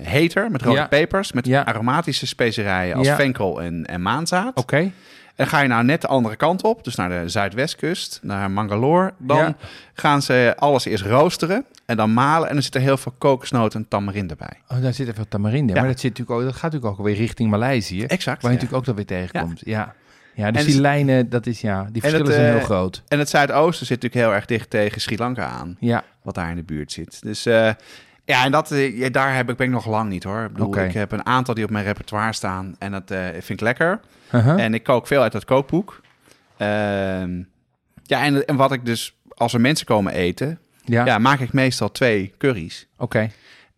heter, 0.01 0.51
met 0.51 0.61
rode 0.61 0.77
Ja. 0.77 0.87
pepers, 0.87 1.31
met 1.31 1.45
Ja. 1.45 1.65
aromatische 1.65 2.27
specerijen 2.27 2.95
als 2.95 3.09
venkel 3.09 3.61
en, 3.61 3.85
en 3.85 4.01
maanzaad. 4.01 4.57
Oké. 4.57 4.91
En 5.35 5.47
ga 5.47 5.59
je 5.61 5.67
nou 5.67 5.83
net 5.83 6.01
de 6.01 6.07
andere 6.07 6.35
kant 6.35 6.63
op, 6.63 6.83
dus 6.83 6.95
naar 6.95 7.09
de 7.09 7.29
zuidwestkust, 7.29 8.19
naar 8.21 8.51
Mangalore, 8.51 9.13
dan 9.17 9.37
Ja. 9.37 9.55
gaan 9.93 10.21
ze 10.21 10.53
alles 10.57 10.85
eerst 10.85 11.03
roosteren 11.03 11.65
en 11.85 11.97
dan 11.97 12.13
malen. 12.13 12.47
En 12.47 12.53
dan 12.53 12.63
zit 12.63 12.75
er 12.75 12.81
heel 12.81 12.97
veel 12.97 13.13
kokosnoot 13.17 13.73
en 13.75 13.87
tamarinde 13.87 14.35
bij. 14.35 14.77
Oh, 14.77 14.81
daar 14.81 14.93
zit 14.93 15.07
even 15.07 15.27
tamarinde. 15.27 15.73
Ja. 15.73 15.79
Maar 15.79 15.89
dat, 15.89 15.99
zit 15.99 16.09
natuurlijk 16.17 16.39
ook, 16.39 16.45
dat 16.45 16.55
gaat 16.55 16.71
natuurlijk 16.71 16.99
ook 16.99 17.05
weer 17.05 17.15
richting 17.15 17.49
Maleisië. 17.49 18.03
Exact. 18.03 18.41
Waar 18.41 18.51
je 18.51 18.57
ja. 18.57 18.63
natuurlijk 18.63 18.73
ook 18.73 18.85
dat 18.85 18.95
weer 18.95 19.17
tegenkomt. 19.17 19.61
Ja. 19.65 19.93
Ja, 20.41 20.51
dus 20.51 20.59
En 20.59 20.65
die 20.65 20.73
het- 20.75 20.81
lijnen, 20.83 21.29
dat 21.29 21.45
is 21.45 21.61
ja, 21.61 21.87
die 21.91 22.01
verschillen 22.01 22.25
het, 22.27 22.35
zijn 22.35 22.47
eh, 22.47 22.53
heel 22.55 22.65
groot. 22.65 23.03
En 23.07 23.19
het 23.19 23.29
zuidoosten 23.29 23.85
zit 23.85 24.01
natuurlijk 24.01 24.27
heel 24.27 24.35
erg 24.35 24.45
dicht 24.45 24.69
tegen 24.69 25.01
Sri 25.01 25.17
Lanka 25.17 25.45
aan, 25.45 25.77
Ja, 25.79 26.03
wat 26.23 26.35
daar 26.35 26.49
in 26.49 26.55
de 26.55 26.63
buurt 26.63 26.91
zit. 26.91 27.21
Dus 27.21 27.45
eh, 27.45 27.71
ja, 28.25 28.45
en 28.45 28.51
dat, 28.51 28.71
eh, 28.71 29.11
daar 29.11 29.35
heb 29.35 29.49
ik, 29.49 29.57
ben 29.57 29.67
ik 29.67 29.73
nog 29.73 29.85
lang 29.87 30.09
niet 30.09 30.23
hoor. 30.23 30.43
Ik 30.43 30.51
bedoel, 30.53 30.77
ik 30.77 30.93
heb 30.93 31.11
een 31.11 31.25
aantal 31.25 31.53
die 31.53 31.63
op 31.63 31.69
mijn 31.69 31.85
repertoire 31.85 32.33
staan 32.33 32.75
en 32.79 32.91
dat 32.91 33.11
eh, 33.11 33.25
vind 33.31 33.49
ik 33.49 33.61
lekker. 33.61 33.99
Uh-huh. 34.33 34.63
En 34.63 34.73
ik 34.73 34.83
kook 34.83 35.07
veel 35.07 35.21
uit 35.21 35.31
dat 35.31 35.45
kookboek. 35.45 36.01
Ehm, 36.57 37.41
ja, 38.03 38.23
en, 38.23 38.45
en 38.45 38.55
wat 38.55 38.71
ik 38.71 38.85
dus, 38.85 39.15
als 39.27 39.53
er 39.53 39.61
mensen 39.61 39.85
komen 39.85 40.13
eten, 40.13 40.59
ja. 40.85 41.05
ja, 41.05 41.17
maak 41.17 41.39
ik 41.39 41.53
meestal 41.53 41.91
twee 41.91 42.33
curry's. 42.37 42.87
oké. 42.97 43.29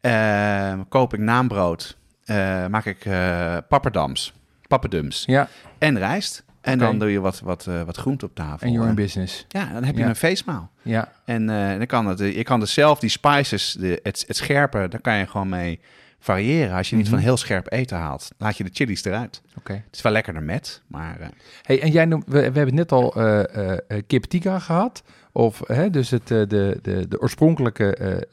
Eh, 0.02 0.74
koop 0.90 1.14
ik 1.14 1.20
naambrood, 1.20 1.98
eh, 2.26 2.68
maak 2.68 2.86
ik 2.86 3.06
eh 3.06 3.58
papperdams, 3.70 4.34
papperdums 4.68 5.24
Ja, 5.26 5.48
en 5.78 5.98
rijst. 5.98 6.44
En 6.64 6.78
dan 6.78 7.00
doe 7.00 7.12
je 7.12 7.20
wat, 7.20 7.40
wat, 7.40 7.68
eh, 7.68 7.82
wat 7.82 7.98
groente 7.98 8.26
op 8.26 8.36
tafel. 8.36 8.68
en 8.68 8.74
you're 8.74 8.90
in 8.90 8.96
Eh, 8.98 9.04
business. 9.04 9.46
ja, 9.48 9.74
dan 9.74 9.84
heb 9.84 9.96
je 9.96 10.02
Ja. 10.02 10.08
een 10.10 10.16
feestmaal. 10.16 10.72
Ja, 10.82 11.12
En 11.26 11.50
eh, 11.50 11.78
dan 11.78 11.86
kan 11.86 12.06
het, 12.08 12.20
je 12.20 12.44
kan 12.44 12.60
dus 12.60 12.74
zelf 12.74 13.00
die 13.00 13.10
spices, 13.10 13.76
de, 13.80 14.00
het, 14.04 14.24
het 14.28 14.36
scherpe, 14.38 14.88
daar 14.90 15.02
kan 15.02 15.18
je 15.18 15.28
gewoon 15.28 15.50
mee 15.50 15.80
variëren. 16.20 16.76
Als 16.78 16.90
je 16.90 16.96
niet 16.96 17.06
Mhm. 17.06 17.14
van 17.14 17.24
heel 17.24 17.38
scherp 17.38 17.72
eten 17.72 17.98
haalt, 17.98 18.30
laat 18.38 18.58
je 18.58 18.64
de 18.64 18.70
chilies 18.74 19.04
eruit. 19.06 19.42
oké. 19.58 19.74
Het 19.74 19.84
is 19.96 20.02
wel 20.02 20.12
lekkerder 20.12 20.44
met, 20.44 20.82
maar 20.88 21.20
eh, 21.20 21.28
Hey, 21.62 21.82
en 21.82 21.92
jij 21.92 22.06
noemt, 22.06 22.24
we, 22.28 22.32
we 22.52 22.58
hebben 22.58 22.76
net 22.76 22.92
al 22.92 23.16
eh, 23.16 23.78
kip 24.08 24.24
tikka 24.24 24.60
gehad. 24.60 25.04
Of 25.32 25.62
hè, 25.68 25.90
dus 25.90 26.10
het, 26.10 26.28
de, 26.28 26.46
de, 26.82 27.06
de 27.10 27.20
oorspronkelijke 27.22 28.26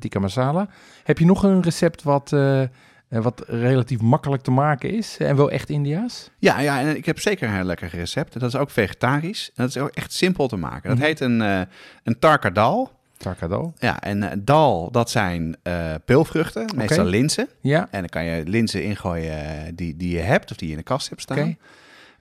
tikka 0.00 0.18
masala. 0.20 0.68
Heb 1.04 1.18
je 1.18 1.24
nog 1.24 1.42
een 1.42 1.62
recept 1.62 2.02
wat, 2.02 2.32
wat 3.22 3.42
relatief 3.46 4.00
makkelijk 4.00 4.42
te 4.42 4.50
maken 4.50 4.90
is 4.90 5.16
en 5.18 5.36
wel 5.36 5.50
echt 5.50 5.68
Indiaas? 5.70 6.30
Ja, 6.38 6.60
ja, 6.60 6.80
en 6.80 6.96
ik 6.96 7.06
heb 7.06 7.18
zeker 7.20 7.48
een 7.48 7.54
heel 7.54 7.64
lekker 7.64 7.88
recept. 7.92 8.32
Dat 8.40 8.48
is 8.54 8.56
ook 8.56 8.70
vegetarisch. 8.70 9.46
En 9.48 9.52
dat 9.64 9.68
is 9.68 9.78
ook 9.78 9.88
echt 9.90 10.12
simpel 10.12 10.48
te 10.48 10.56
maken. 10.56 10.88
Dat 10.88 10.98
Mhm. 10.98 11.06
heet 11.06 11.20
een, 11.20 11.42
eh 11.42 11.60
een 12.02 12.18
tarkadal. 12.18 12.92
Tarkadal. 13.16 13.74
Ja, 13.78 14.00
en 14.00 14.22
eh, 14.30 14.36
dal, 14.38 14.90
dat 14.90 15.10
zijn 15.10 15.56
eh 15.62 15.94
peulvruchten, 16.04 16.66
meestal 16.76 17.04
linzen. 17.04 17.48
Ja, 17.60 17.88
En 17.90 17.98
dan 18.00 18.08
kan 18.08 18.24
je 18.24 18.42
linzen 18.46 18.84
ingooien 18.84 19.32
eh, 19.32 19.72
die, 19.74 19.96
die 19.96 20.10
je 20.16 20.20
hebt 20.22 20.50
of 20.50 20.56
die 20.56 20.66
je 20.68 20.72
in 20.74 20.78
de 20.78 20.84
kast 20.84 21.08
hebt 21.08 21.20
staan. 21.20 21.38
oké. 21.38 21.56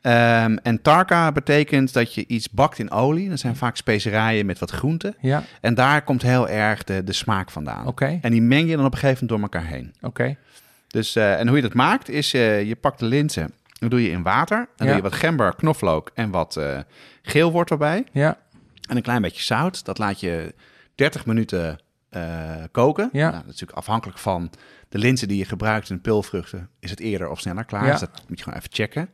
Ehm, 0.02 0.56
en 0.64 0.82
tarka 0.82 1.32
betekent 1.32 1.94
dat 1.94 2.14
je 2.14 2.28
iets 2.28 2.50
bakt 2.50 2.80
in 2.80 2.92
olie. 2.92 3.30
Dat 3.30 3.40
zijn 3.40 3.56
vaak 3.56 3.76
specerijen 3.76 4.46
met 4.46 4.60
wat 4.60 4.72
groenten. 4.72 5.16
Ja, 5.20 5.44
En 5.62 5.74
daar 5.74 6.02
komt 6.04 6.22
heel 6.22 6.50
erg 6.50 6.84
de, 6.84 7.04
de 7.04 7.14
smaak 7.14 7.52
vandaan. 7.52 7.88
oké. 7.88 8.20
En 8.22 8.32
die 8.32 8.42
meng 8.42 8.70
je 8.70 8.76
dan 8.76 8.86
op 8.86 8.94
een 8.94 8.98
gegeven 9.00 9.28
moment 9.28 9.52
door 9.52 9.60
elkaar 9.62 9.72
heen. 9.76 9.94
Oké. 10.02 10.36
Dus, 10.94 11.16
eh, 11.16 11.40
en 11.40 11.48
hoe 11.48 11.56
je 11.56 11.62
dat 11.64 11.74
maakt, 11.74 12.10
is 12.10 12.34
eh, 12.34 12.64
je 12.64 12.76
pakt 12.76 13.00
de 13.00 13.06
linzen, 13.06 13.54
dan 13.80 13.90
doe 13.90 14.04
je 14.04 14.10
in 14.10 14.24
water. 14.24 14.58
Dan 14.76 14.88
Ja. 14.88 14.94
doe 14.94 14.96
je 14.96 15.10
wat 15.10 15.20
gember, 15.20 15.56
knoflook 15.56 16.12
en 16.14 16.30
wat 16.32 16.58
eh 16.58 16.80
geelwortel 17.22 17.78
bij. 17.78 18.04
Ja, 18.12 18.38
En 18.90 18.96
een 18.96 19.02
klein 19.02 19.22
beetje 19.22 19.44
zout. 19.44 19.86
Dat 19.86 19.98
laat 19.98 20.20
je 20.20 20.54
30 20.96 21.26
minuten 21.26 21.80
koken. 22.72 23.10
Ja. 23.12 23.20
Nou, 23.22 23.32
dat 23.32 23.42
is 23.42 23.48
natuurlijk 23.48 23.78
afhankelijk 23.78 24.18
van 24.20 24.52
de 24.90 24.98
linzen 24.98 25.28
die 25.28 25.38
je 25.38 25.46
gebruikt 25.46 25.90
en 25.90 25.96
de 25.96 26.02
pulvruchten. 26.02 26.70
Is 26.80 26.90
het 26.90 27.00
eerder 27.00 27.30
of 27.30 27.40
sneller 27.40 27.66
klaar? 27.66 27.86
Ja. 27.86 27.92
Dus 27.92 28.00
dat 28.00 28.24
moet 28.28 28.38
je 28.38 28.44
gewoon 28.44 28.60
even 28.60 28.74
checken. 28.74 29.10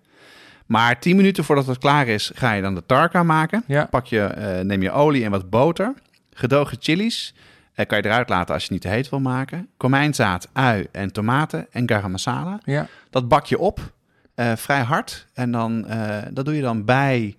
Maar 0.65 0.99
10 0.99 1.15
minuten 1.15 1.43
voordat 1.43 1.67
het 1.67 1.77
klaar 1.77 2.07
is, 2.07 2.31
ga 2.35 2.51
je 2.53 2.61
dan 2.61 2.75
de 2.75 2.85
tarka 2.85 3.23
maken. 3.23 3.63
ja. 3.67 3.85
Pak 3.85 4.05
je, 4.05 4.21
neem 4.63 4.81
je 4.81 4.91
olie 4.91 5.23
en 5.25 5.31
wat 5.31 5.49
boter. 5.49 5.93
Gedogen 6.33 6.77
chilies. 6.79 7.33
Eh, 7.79 7.85
kan 7.85 7.97
je 7.97 8.05
eruit 8.05 8.29
laten 8.29 8.53
als 8.53 8.65
je 8.65 8.71
niet 8.73 8.81
te 8.81 8.87
heet 8.87 9.09
wil 9.09 9.19
maken. 9.19 9.69
Komijnzaad, 9.77 10.49
ui 10.53 10.87
en 10.91 11.11
tomaten 11.11 11.67
en 11.71 11.89
garam 11.89 12.11
masala. 12.11 12.59
Ja, 12.63 12.87
Dat 13.09 13.27
bak 13.27 13.45
je 13.45 13.57
op, 13.59 13.93
eh, 14.35 14.55
vrij 14.55 14.81
hard. 14.81 15.27
En 15.33 15.51
dan, 15.51 15.87
eh, 15.87 16.17
dat 16.31 16.45
doe 16.45 16.55
je 16.55 16.61
dan 16.61 16.85
bij 16.85 17.35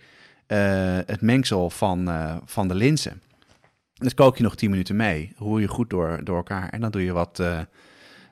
het 1.07 1.21
mengsel 1.21 1.71
van, 1.71 2.11
van 2.45 2.69
de 2.69 2.75
linzen. 2.75 3.23
Dat 3.95 4.15
kook 4.15 4.37
je 4.37 4.43
nog 4.43 4.57
10 4.57 4.71
minuten 4.71 4.97
mee. 4.97 5.33
Roer 5.37 5.61
je 5.61 5.69
goed 5.69 5.91
door, 5.91 6.21
door 6.25 6.37
elkaar. 6.37 6.69
En 6.69 6.81
dan 6.81 6.91
doe 6.91 7.05
je 7.05 7.13
wat 7.13 7.43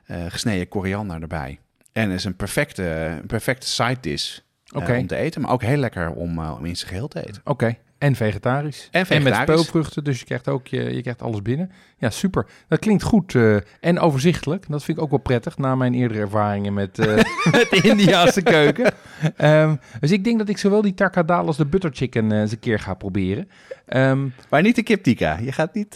gesneden 0.07 0.67
koriander 0.67 1.21
erbij. 1.21 1.59
En 1.91 2.09
het 2.09 2.19
is 2.19 2.25
een 2.25 2.35
perfecte, 2.35 2.83
een 3.21 3.27
perfecte 3.27 3.67
side 3.67 3.97
dish 4.01 4.39
Oké. 4.71 4.97
om 4.97 5.07
te 5.07 5.15
eten. 5.15 5.41
Maar 5.41 5.51
ook 5.51 5.61
heel 5.61 5.77
lekker 5.77 6.11
om, 6.11 6.39
om 6.39 6.65
in 6.65 6.77
zijn 6.77 6.89
geheel 6.89 7.07
te 7.07 7.27
eten. 7.27 7.41
oké. 7.43 7.77
En 7.99 8.15
vegetarisch. 8.15 8.87
En 8.91 9.05
En 9.07 9.23
met 9.23 9.35
speelvruchten, 9.35 10.03
dus 10.03 10.19
je 10.19 10.25
krijgt 10.25 10.47
ook 10.47 10.67
je, 10.67 10.95
je 10.95 11.01
krijgt 11.01 11.21
alles 11.21 11.41
binnen. 11.41 11.71
Ja, 11.99 12.09
super. 12.09 12.45
Dat 12.67 12.79
klinkt 12.79 13.03
goed 13.03 13.35
eh, 13.35 13.55
en 13.79 13.99
overzichtelijk. 13.99 14.65
Dat 14.67 14.83
vind 14.83 14.97
ik 14.97 15.03
ook 15.03 15.09
wel 15.09 15.19
prettig 15.19 15.57
na 15.57 15.75
mijn 15.75 15.93
eerdere 15.93 16.19
ervaringen 16.19 16.73
met, 16.73 16.99
eh, 16.99 17.05
met 17.51 17.67
de 17.69 17.79
Indiaanse 17.83 18.41
keuken. 18.41 18.93
Ehm, 19.35 19.75
dus 19.99 20.11
ik 20.11 20.23
denk 20.23 20.37
dat 20.37 20.49
ik 20.49 20.57
zowel 20.57 20.81
die 20.81 20.93
tarkadal 20.93 21.45
als 21.45 21.57
de 21.57 21.65
butter 21.65 21.89
chicken 21.93 22.31
eh, 22.31 22.39
eens 22.39 22.51
een 22.51 22.59
keer 22.59 22.79
ga 22.79 22.93
proberen. 22.93 23.49
Ehm, 23.85 24.27
Maar 24.49 24.61
niet 24.61 24.75
de 24.75 24.83
kip 24.83 25.03
tikka. 25.03 25.37
Je 25.41 25.51
gaat 25.51 25.73
niet, 25.73 25.95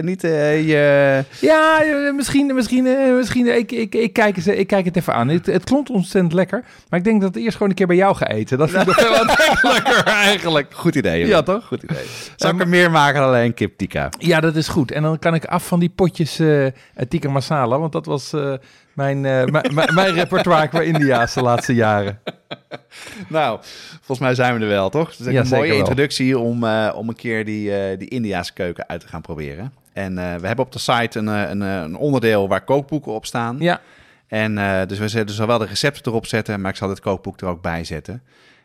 niet 0.00 0.20
je... 0.22 1.24
ja, 1.40 1.82
misschien, 2.16 2.54
misschien, 2.54 3.14
misschien 3.16 3.56
ik, 3.56 3.72
ik, 3.72 3.94
ik, 3.94 4.12
kijk 4.12 4.36
eens, 4.36 4.46
ik 4.46 4.66
kijk 4.66 4.84
het 4.84 4.96
even 4.96 5.14
aan. 5.14 5.28
Het, 5.28 5.46
het 5.46 5.64
klonk 5.64 5.88
ontzettend 5.88 6.32
lekker. 6.32 6.64
Maar 6.88 6.98
ik 6.98 7.04
denk 7.04 7.20
dat 7.20 7.36
ik 7.36 7.42
eerst 7.42 7.56
gewoon 7.56 7.68
een 7.68 7.74
keer 7.74 7.86
bij 7.86 7.96
jou 7.96 8.16
ga 8.16 8.28
eten. 8.28 8.58
Dat 8.58 8.70
vind 8.70 8.88
ik 8.88 8.94
veel 8.94 9.16
aantrekkelijker 9.16 10.04
eigenlijk. 10.04 10.74
Goed 10.74 10.94
idee. 10.94 11.26
Ja, 11.26 11.42
toch? 11.42 11.66
Goed 11.66 11.82
idee. 11.82 12.04
Zal 12.36 12.50
ik 12.50 12.60
er 12.60 12.68
meer 12.68 12.90
maken 12.90 13.20
dan 13.20 13.28
alleen 13.28 13.54
kip 13.54 13.78
tikka? 13.78 14.08
Ja, 14.18 14.40
dat 14.40 14.56
is 14.56 14.68
goed. 14.68 14.90
En 14.90 15.02
dan 15.02 15.18
kan 15.18 15.29
ik 15.34 15.44
af 15.44 15.66
van 15.66 15.80
die 15.80 15.88
potjes 15.88 16.38
eh 16.38 16.66
tikka 17.08 17.30
masala, 17.30 17.78
want 17.78 17.92
dat 17.92 18.06
was 18.06 18.32
eh, 18.32 18.54
mijn, 18.92 19.24
eh, 19.24 19.44
mijn- 19.72 19.94
mijn- 19.94 20.12
repertoire 20.14 20.68
qua 20.68 20.80
India's 20.80 21.34
de 21.34 21.42
laatste 21.42 21.74
jaren. 21.74 22.18
Nou, 23.28 23.58
volgens 23.96 24.18
mij 24.18 24.34
zijn 24.34 24.54
we 24.54 24.60
er 24.60 24.68
wel, 24.68 24.88
toch? 24.90 25.10
Het 25.10 25.26
is 25.26 25.32
Ja, 25.32 25.40
een 25.40 25.48
mooie 25.48 25.68
wel. 25.68 25.78
introductie 25.78 26.38
om, 26.38 26.64
om 26.94 27.08
een 27.08 27.14
keer 27.16 27.44
die, 27.44 27.96
die 27.96 28.08
Indiaanse 28.08 28.52
keuken 28.52 28.88
uit 28.88 29.00
te 29.00 29.08
gaan 29.08 29.20
proberen. 29.20 29.72
En 29.92 30.14
we 30.14 30.46
hebben 30.46 30.64
op 30.64 30.72
de 30.72 30.78
site 30.78 31.18
een, 31.18 31.26
een, 31.26 31.60
een 31.60 31.96
onderdeel 31.96 32.48
waar 32.48 32.64
kookboeken 32.64 33.12
op 33.12 33.26
staan. 33.26 33.56
Ja, 33.58 33.80
En 34.26 34.54
dus 34.88 34.98
we 34.98 35.08
zullen 35.08 35.30
zowel 35.30 35.58
de 35.58 35.66
recepten 35.66 36.12
erop 36.12 36.26
zetten, 36.26 36.60
maar 36.60 36.70
ik 36.70 36.76
zal 36.76 36.88
het 36.88 37.00
kookboek 37.00 37.40
er 37.40 37.48
ook 37.48 37.62
bij 37.62 37.84
zetten. 37.84 38.22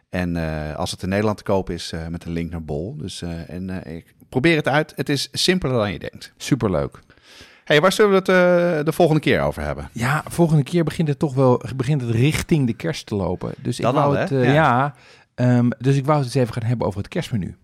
En 0.09 0.35
eh, 0.37 0.75
als 0.75 0.91
het 0.91 1.03
in 1.03 1.09
Nederland 1.09 1.37
te 1.37 1.43
koop 1.43 1.69
is, 1.69 1.91
eh, 1.91 2.07
met 2.07 2.25
een 2.25 2.31
link 2.31 2.51
naar 2.51 2.63
Bol. 2.63 2.95
Dus, 2.97 3.21
eh, 3.21 3.49
en 3.49 3.83
eh, 3.83 3.95
ik 3.95 4.13
probeer 4.29 4.55
het 4.55 4.67
uit. 4.67 4.93
Het 4.95 5.09
is 5.09 5.29
simpeler 5.31 5.75
dan 5.77 5.91
je 5.91 5.99
denkt. 5.99 6.33
superleuk. 6.37 6.99
hey, 7.63 7.81
waar 7.81 7.91
zullen 7.91 8.11
we 8.11 8.17
het 8.17 8.29
eh, 8.29 8.85
de 8.85 8.91
volgende 8.93 9.21
keer 9.21 9.41
over 9.41 9.63
hebben? 9.63 9.89
Ja, 9.91 10.23
volgende 10.27 10.63
keer 10.63 10.83
begint 10.83 11.07
het 11.07 11.19
toch 11.19 11.33
wel 11.33 11.61
begint 11.75 12.01
het 12.01 12.09
richting 12.09 12.67
de 12.67 12.73
kerst 12.73 13.05
te 13.05 13.15
lopen. 13.15 13.53
Dus 13.61 13.79
ik 13.79 13.85
wou 13.85 13.97
al, 13.97 14.11
het, 14.11 14.31
eh, 14.31 14.43
Ja. 14.43 14.53
ja, 14.53 14.95
ehm, 15.35 15.69
dus 15.79 15.95
ik 15.95 16.05
wou 16.05 16.17
het 16.17 16.25
eens 16.25 16.35
even 16.35 16.53
gaan 16.53 16.63
hebben 16.69 16.87
over 16.87 16.99
het 16.99 17.07
kerstmenu. 17.09 17.55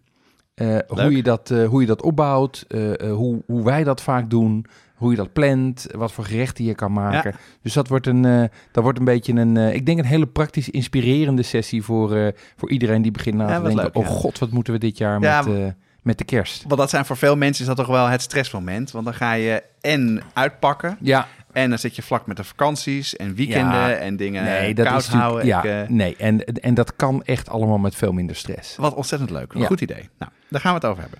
Eh, 0.54 0.77
hoe, 0.88 1.15
je 1.15 1.23
dat, 1.23 1.51
eh, 1.51 1.67
hoe 1.67 1.82
je 1.82 1.88
dat 1.88 2.01
opbouwt, 2.01 2.65
eh, 2.67 2.99
eh, 2.99 3.13
hoe, 3.15 3.41
hoe 3.45 3.63
wij 3.63 3.84
dat 3.84 4.01
vaak 4.01 4.30
doen, 4.30 4.65
hoe 5.01 5.11
je 5.11 5.17
dat 5.17 5.33
plant, 5.33 5.87
wat 5.91 6.11
voor 6.11 6.23
gerechten 6.25 6.65
je 6.65 6.75
kan 6.75 6.93
maken. 6.93 7.35
Dus 7.61 7.73
dat 7.73 7.87
wordt 7.87 8.07
een, 8.07 8.25
eh, 8.25 8.43
dat 8.71 8.83
wordt 8.83 8.99
een 8.99 9.05
beetje 9.05 9.33
een, 9.33 9.57
eh, 9.57 9.73
ik 9.73 9.85
denk 9.85 9.99
een 9.99 10.05
hele 10.05 10.27
praktisch 10.27 10.69
inspirerende 10.69 11.43
sessie 11.43 11.83
voor, 11.83 12.15
eh, 12.15 12.27
voor 12.57 12.69
iedereen 12.69 13.01
die 13.01 13.11
begint 13.11 13.35
na 13.35 13.49
Ja, 13.49 13.55
te 13.57 13.63
denken, 13.63 13.83
leuk, 13.83 13.95
oh 13.95 14.03
ja. 14.03 14.09
god, 14.09 14.39
wat 14.39 14.51
moeten 14.51 14.73
we 14.73 14.79
dit 14.79 14.97
jaar 14.97 15.21
Ja, 15.21 15.41
met, 15.41 15.73
met 16.01 16.17
de 16.17 16.23
kerst? 16.23 16.63
Want 16.67 16.77
dat 16.79 16.89
zijn 16.89 17.05
voor 17.05 17.17
veel 17.17 17.35
mensen 17.37 17.61
is 17.61 17.67
dat 17.67 17.77
toch 17.77 17.87
wel 17.95 18.05
het 18.07 18.21
stressmoment. 18.21 18.91
Want 18.91 19.05
dan 19.05 19.13
ga 19.13 19.33
je 19.33 19.63
en 19.81 20.21
uitpakken. 20.33 20.97
Ja, 20.99 21.27
En 21.51 21.69
dan 21.69 21.79
zit 21.79 21.95
je 21.95 22.01
vlak 22.01 22.25
met 22.27 22.37
de 22.37 22.43
vakanties 22.43 23.15
en 23.15 23.35
weekenden 23.35 23.73
Ja. 23.89 23.91
en 23.93 24.15
dingen 24.17 24.43
nee, 24.43 24.73
dat 24.73 24.85
koud 24.85 24.99
is 25.01 25.07
houden. 25.07 25.45
ja, 25.45 25.63
Ik, 25.63 25.89
nee, 25.89 26.15
en, 26.15 26.43
en 26.45 26.73
dat 26.73 26.95
kan 26.95 27.23
echt 27.23 27.49
allemaal 27.49 27.77
met 27.77 27.95
veel 27.95 28.11
minder 28.11 28.35
stress. 28.35 28.75
Wat 28.75 28.93
ontzettend 28.93 29.29
leuk. 29.31 29.53
Een 29.53 29.59
Ja. 29.61 29.65
goed 29.67 29.81
idee. 29.81 30.09
Nou, 30.19 30.31
daar 30.49 30.61
gaan 30.61 30.73
we 30.73 30.79
het 30.79 30.87
over 30.89 31.01
hebben. 31.01 31.19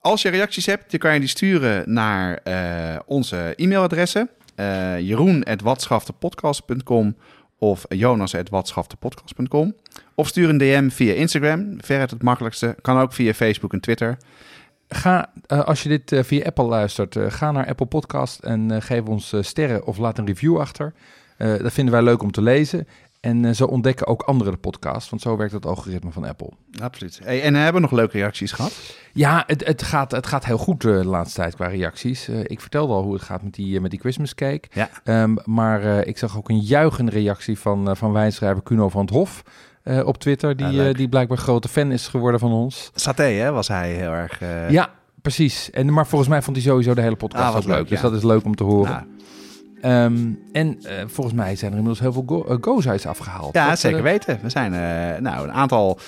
Als 0.00 0.22
je 0.22 0.28
reacties 0.28 0.66
hebt, 0.66 0.90
dan 0.90 1.00
kan 1.00 1.14
je 1.14 1.20
die 1.20 1.28
sturen 1.28 1.92
naar 1.92 2.36
eh, 2.36 2.98
onze 3.06 3.52
e-mailadressen. 3.56 4.30
eh 4.54 4.98
jeroen.watschaftepodcast.com 4.98 7.16
of 7.58 7.84
jonas.watschaftepodcast.com. 7.88 9.74
Of 10.14 10.28
stuur 10.28 10.48
een 10.48 10.58
DM 10.58 10.88
via 10.88 11.12
Instagram, 11.12 11.76
veruit 11.80 12.10
het 12.10 12.22
makkelijkste. 12.22 12.76
Kan 12.80 12.98
ook 12.98 13.12
via 13.12 13.34
Facebook 13.34 13.72
en 13.72 13.80
Twitter. 13.80 14.16
Ga, 14.88 15.32
eh, 15.46 15.60
als 15.60 15.82
je 15.82 15.88
dit 15.88 16.26
via 16.26 16.44
Apple 16.44 16.64
luistert, 16.64 17.16
ga 17.28 17.52
naar 17.52 17.66
Apple 17.66 17.86
Podcast 17.86 18.38
en 18.38 18.82
geef 18.82 19.02
ons 19.02 19.34
sterren 19.40 19.86
of 19.86 19.98
laat 19.98 20.18
een 20.18 20.26
review 20.26 20.58
achter. 20.58 20.92
Dat 21.36 21.72
vinden 21.72 21.94
wij 21.94 22.02
leuk 22.02 22.22
om 22.22 22.30
te 22.30 22.42
lezen. 22.42 22.86
En 23.20 23.44
eh, 23.44 23.52
zo 23.52 23.64
ontdekken 23.64 24.06
ook 24.06 24.22
anderen 24.22 24.52
de 24.52 24.58
podcast, 24.58 25.10
want 25.10 25.22
zo 25.22 25.36
werkt 25.36 25.52
het 25.52 25.66
algoritme 25.66 26.10
van 26.10 26.24
Apple. 26.24 26.50
Absoluut. 26.82 27.20
Hey, 27.24 27.42
en 27.42 27.54
hebben 27.54 27.74
we 27.74 27.80
nog 27.88 27.90
leuke 27.98 28.18
reacties 28.18 28.52
gehad? 28.52 28.72
Ja, 29.12 29.44
het, 29.46 29.66
het, 29.66 29.82
gaat, 29.82 30.10
het 30.10 30.26
gaat 30.26 30.44
heel 30.44 30.58
goed 30.58 30.84
eh, 30.84 30.92
de 30.92 31.04
laatste 31.04 31.40
tijd 31.40 31.54
qua 31.54 31.66
reacties. 31.66 32.28
Eh, 32.28 32.40
ik 32.42 32.60
vertelde 32.60 32.92
al 32.92 33.02
hoe 33.02 33.12
het 33.12 33.22
gaat 33.22 33.42
met 33.42 33.54
die, 33.54 33.80
met 33.80 33.90
die 33.90 34.00
Christmas 34.00 34.34
cake. 34.34 34.62
Ja. 34.72 34.88
Ehm, 35.04 35.36
maar 35.44 36.06
ik 36.06 36.18
zag 36.18 36.36
ook 36.36 36.48
een 36.48 36.60
juichende 36.60 37.10
reactie 37.10 37.58
van, 37.58 37.96
van 37.96 38.12
wijnschrijver 38.12 38.62
Kuno 38.62 38.88
van 38.88 39.00
het 39.00 39.10
Hof 39.10 39.42
op 40.04 40.18
Twitter. 40.18 40.56
Die, 40.56 40.94
die 40.94 41.08
blijkbaar 41.08 41.38
grote 41.38 41.68
fan 41.68 41.92
is 41.92 42.08
geworden 42.08 42.40
van 42.40 42.52
ons. 42.52 42.90
Saté, 42.94 43.22
hè, 43.24 43.50
was 43.52 43.68
hij 43.68 43.92
heel 43.92 44.10
erg... 44.12 44.40
Ja, 44.70 44.90
precies. 45.22 45.70
En, 45.70 45.92
maar 45.92 46.06
volgens 46.06 46.30
mij 46.30 46.42
vond 46.42 46.56
hij 46.56 46.64
sowieso 46.66 46.94
de 46.94 47.00
hele 47.00 47.16
podcast 47.16 47.44
Ah, 47.44 47.54
leuk. 47.54 47.64
leuk, 47.76 47.88
Dus 47.88 48.00
ja. 48.00 48.08
dat 48.08 48.16
is 48.16 48.22
leuk 48.22 48.44
om 48.44 48.54
te 48.54 48.64
horen. 48.64 48.90
nou, 48.92 49.04
Ehm, 49.80 50.16
en 50.52 50.78
eh, 50.82 50.94
volgens 51.06 51.36
mij 51.36 51.56
zijn 51.56 51.70
er 51.70 51.78
inmiddels 51.78 52.00
heel 52.00 52.12
veel 52.12 52.22
go 52.26 52.44
eh, 52.44 52.56
go-sites 52.60 53.06
afgehaald. 53.06 53.54
Ja, 53.54 53.76
zeker 53.76 54.02
weten. 54.02 54.38
We 54.42 54.48
zijn 54.48 54.74
eh, 54.74 55.20
nou, 55.20 55.44
een 55.44 55.52
aantal. 55.52 55.98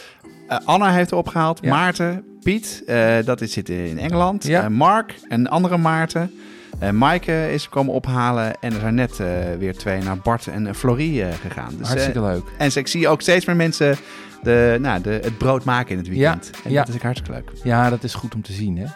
Anna 0.65 0.93
heeft 0.93 1.11
er 1.11 1.17
opgehaald. 1.17 1.59
Ja. 1.63 1.71
Maarten, 1.71 2.25
Piet, 2.43 2.83
dat 3.25 3.41
is, 3.41 3.53
zit 3.53 3.69
in 3.69 3.99
Engeland. 3.99 4.47
Ja. 4.47 4.69
Mark, 4.69 5.15
een 5.29 5.49
andere 5.49 5.77
Maarten. 5.77 6.31
Eh 6.79 6.91
Maaike 6.91 7.53
is 7.53 7.69
komen 7.69 7.95
ophalen. 7.95 8.61
En 8.61 8.73
er 8.73 8.81
zijn 8.81 8.95
net 8.95 9.17
weer 9.59 9.77
twee 9.77 10.03
naar 10.03 10.19
Bart 10.19 10.47
en 10.47 10.75
Florie 10.75 11.25
gegaan. 11.25 11.75
Dus, 11.79 11.89
Hartstikke 11.89 12.21
leuk. 12.21 12.43
en 12.59 12.71
ik 12.75 12.87
zie 12.87 13.09
ook 13.09 13.21
steeds 13.21 13.45
meer 13.45 13.57
mensen 13.57 13.97
de, 14.43 14.79
nou, 14.81 15.03
de, 15.03 15.11
het 15.11 15.39
brood 15.39 15.65
maken 15.65 15.91
in 15.91 15.99
het 15.99 16.09
weekend. 16.09 16.51
en 16.65 16.71
ja. 16.71 16.79
dat 16.79 16.89
is 16.89 16.95
ook 16.95 17.03
hartstikke 17.03 17.33
leuk. 17.33 17.51
Ja, 17.65 17.91
dat 17.91 18.05
is 18.05 18.15
goed 18.15 18.35
om 18.35 18.43
te 18.43 18.53
zien, 18.53 18.79
hè. 18.79 18.87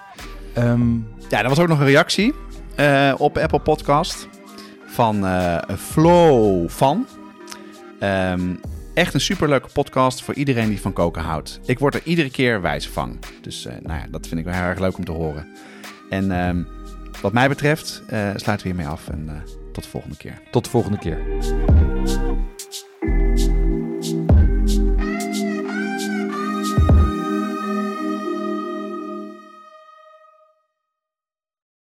Ehm, 0.55 0.95
Ja, 1.29 1.43
er 1.43 1.49
was 1.49 1.59
ook 1.59 1.69
nog 1.69 1.81
een 1.81 1.87
reactie 1.87 2.35
op 3.17 3.39
Apple 3.39 3.61
Podcast 3.61 4.29
van 4.96 5.26
eh 5.26 5.76
Flo 5.78 6.68
van. 6.68 7.06
Ehm, 7.98 8.54
echt 8.94 9.14
een 9.14 9.20
superleuke 9.20 9.68
podcast 9.72 10.22
voor 10.22 10.35
iedereen 10.35 10.68
die 10.68 10.80
van 10.80 10.92
koken 10.92 11.22
houdt. 11.22 11.61
Ik 11.64 11.78
word 11.78 11.94
er 11.94 12.00
iedere 12.04 12.30
keer 12.30 12.61
wijs 12.61 12.88
van. 12.88 13.18
Dus 13.40 13.66
eh, 13.66 13.74
nou 13.82 13.98
ja, 14.00 14.06
dat 14.11 14.26
vind 14.26 14.40
ik 14.40 14.46
wel 14.46 14.54
heel 14.54 14.62
erg 14.62 14.78
leuk 14.78 14.96
om 14.96 15.04
te 15.04 15.12
horen. 15.12 15.46
En 16.11 16.30
ehm, 16.30 16.62
wat 17.22 17.32
mij 17.32 17.48
betreft 17.48 18.02
eh, 18.09 18.18
sluiten 18.18 18.66
we 18.66 18.74
hiermee 18.74 18.87
af 18.87 19.09
en 19.09 19.42
tot 19.72 19.85
de 19.85 19.90
volgende 19.90 20.16
keer. 20.16 20.42
tot 20.50 20.64
de 20.64 20.70
volgende 20.70 20.98
keer. 20.98 21.18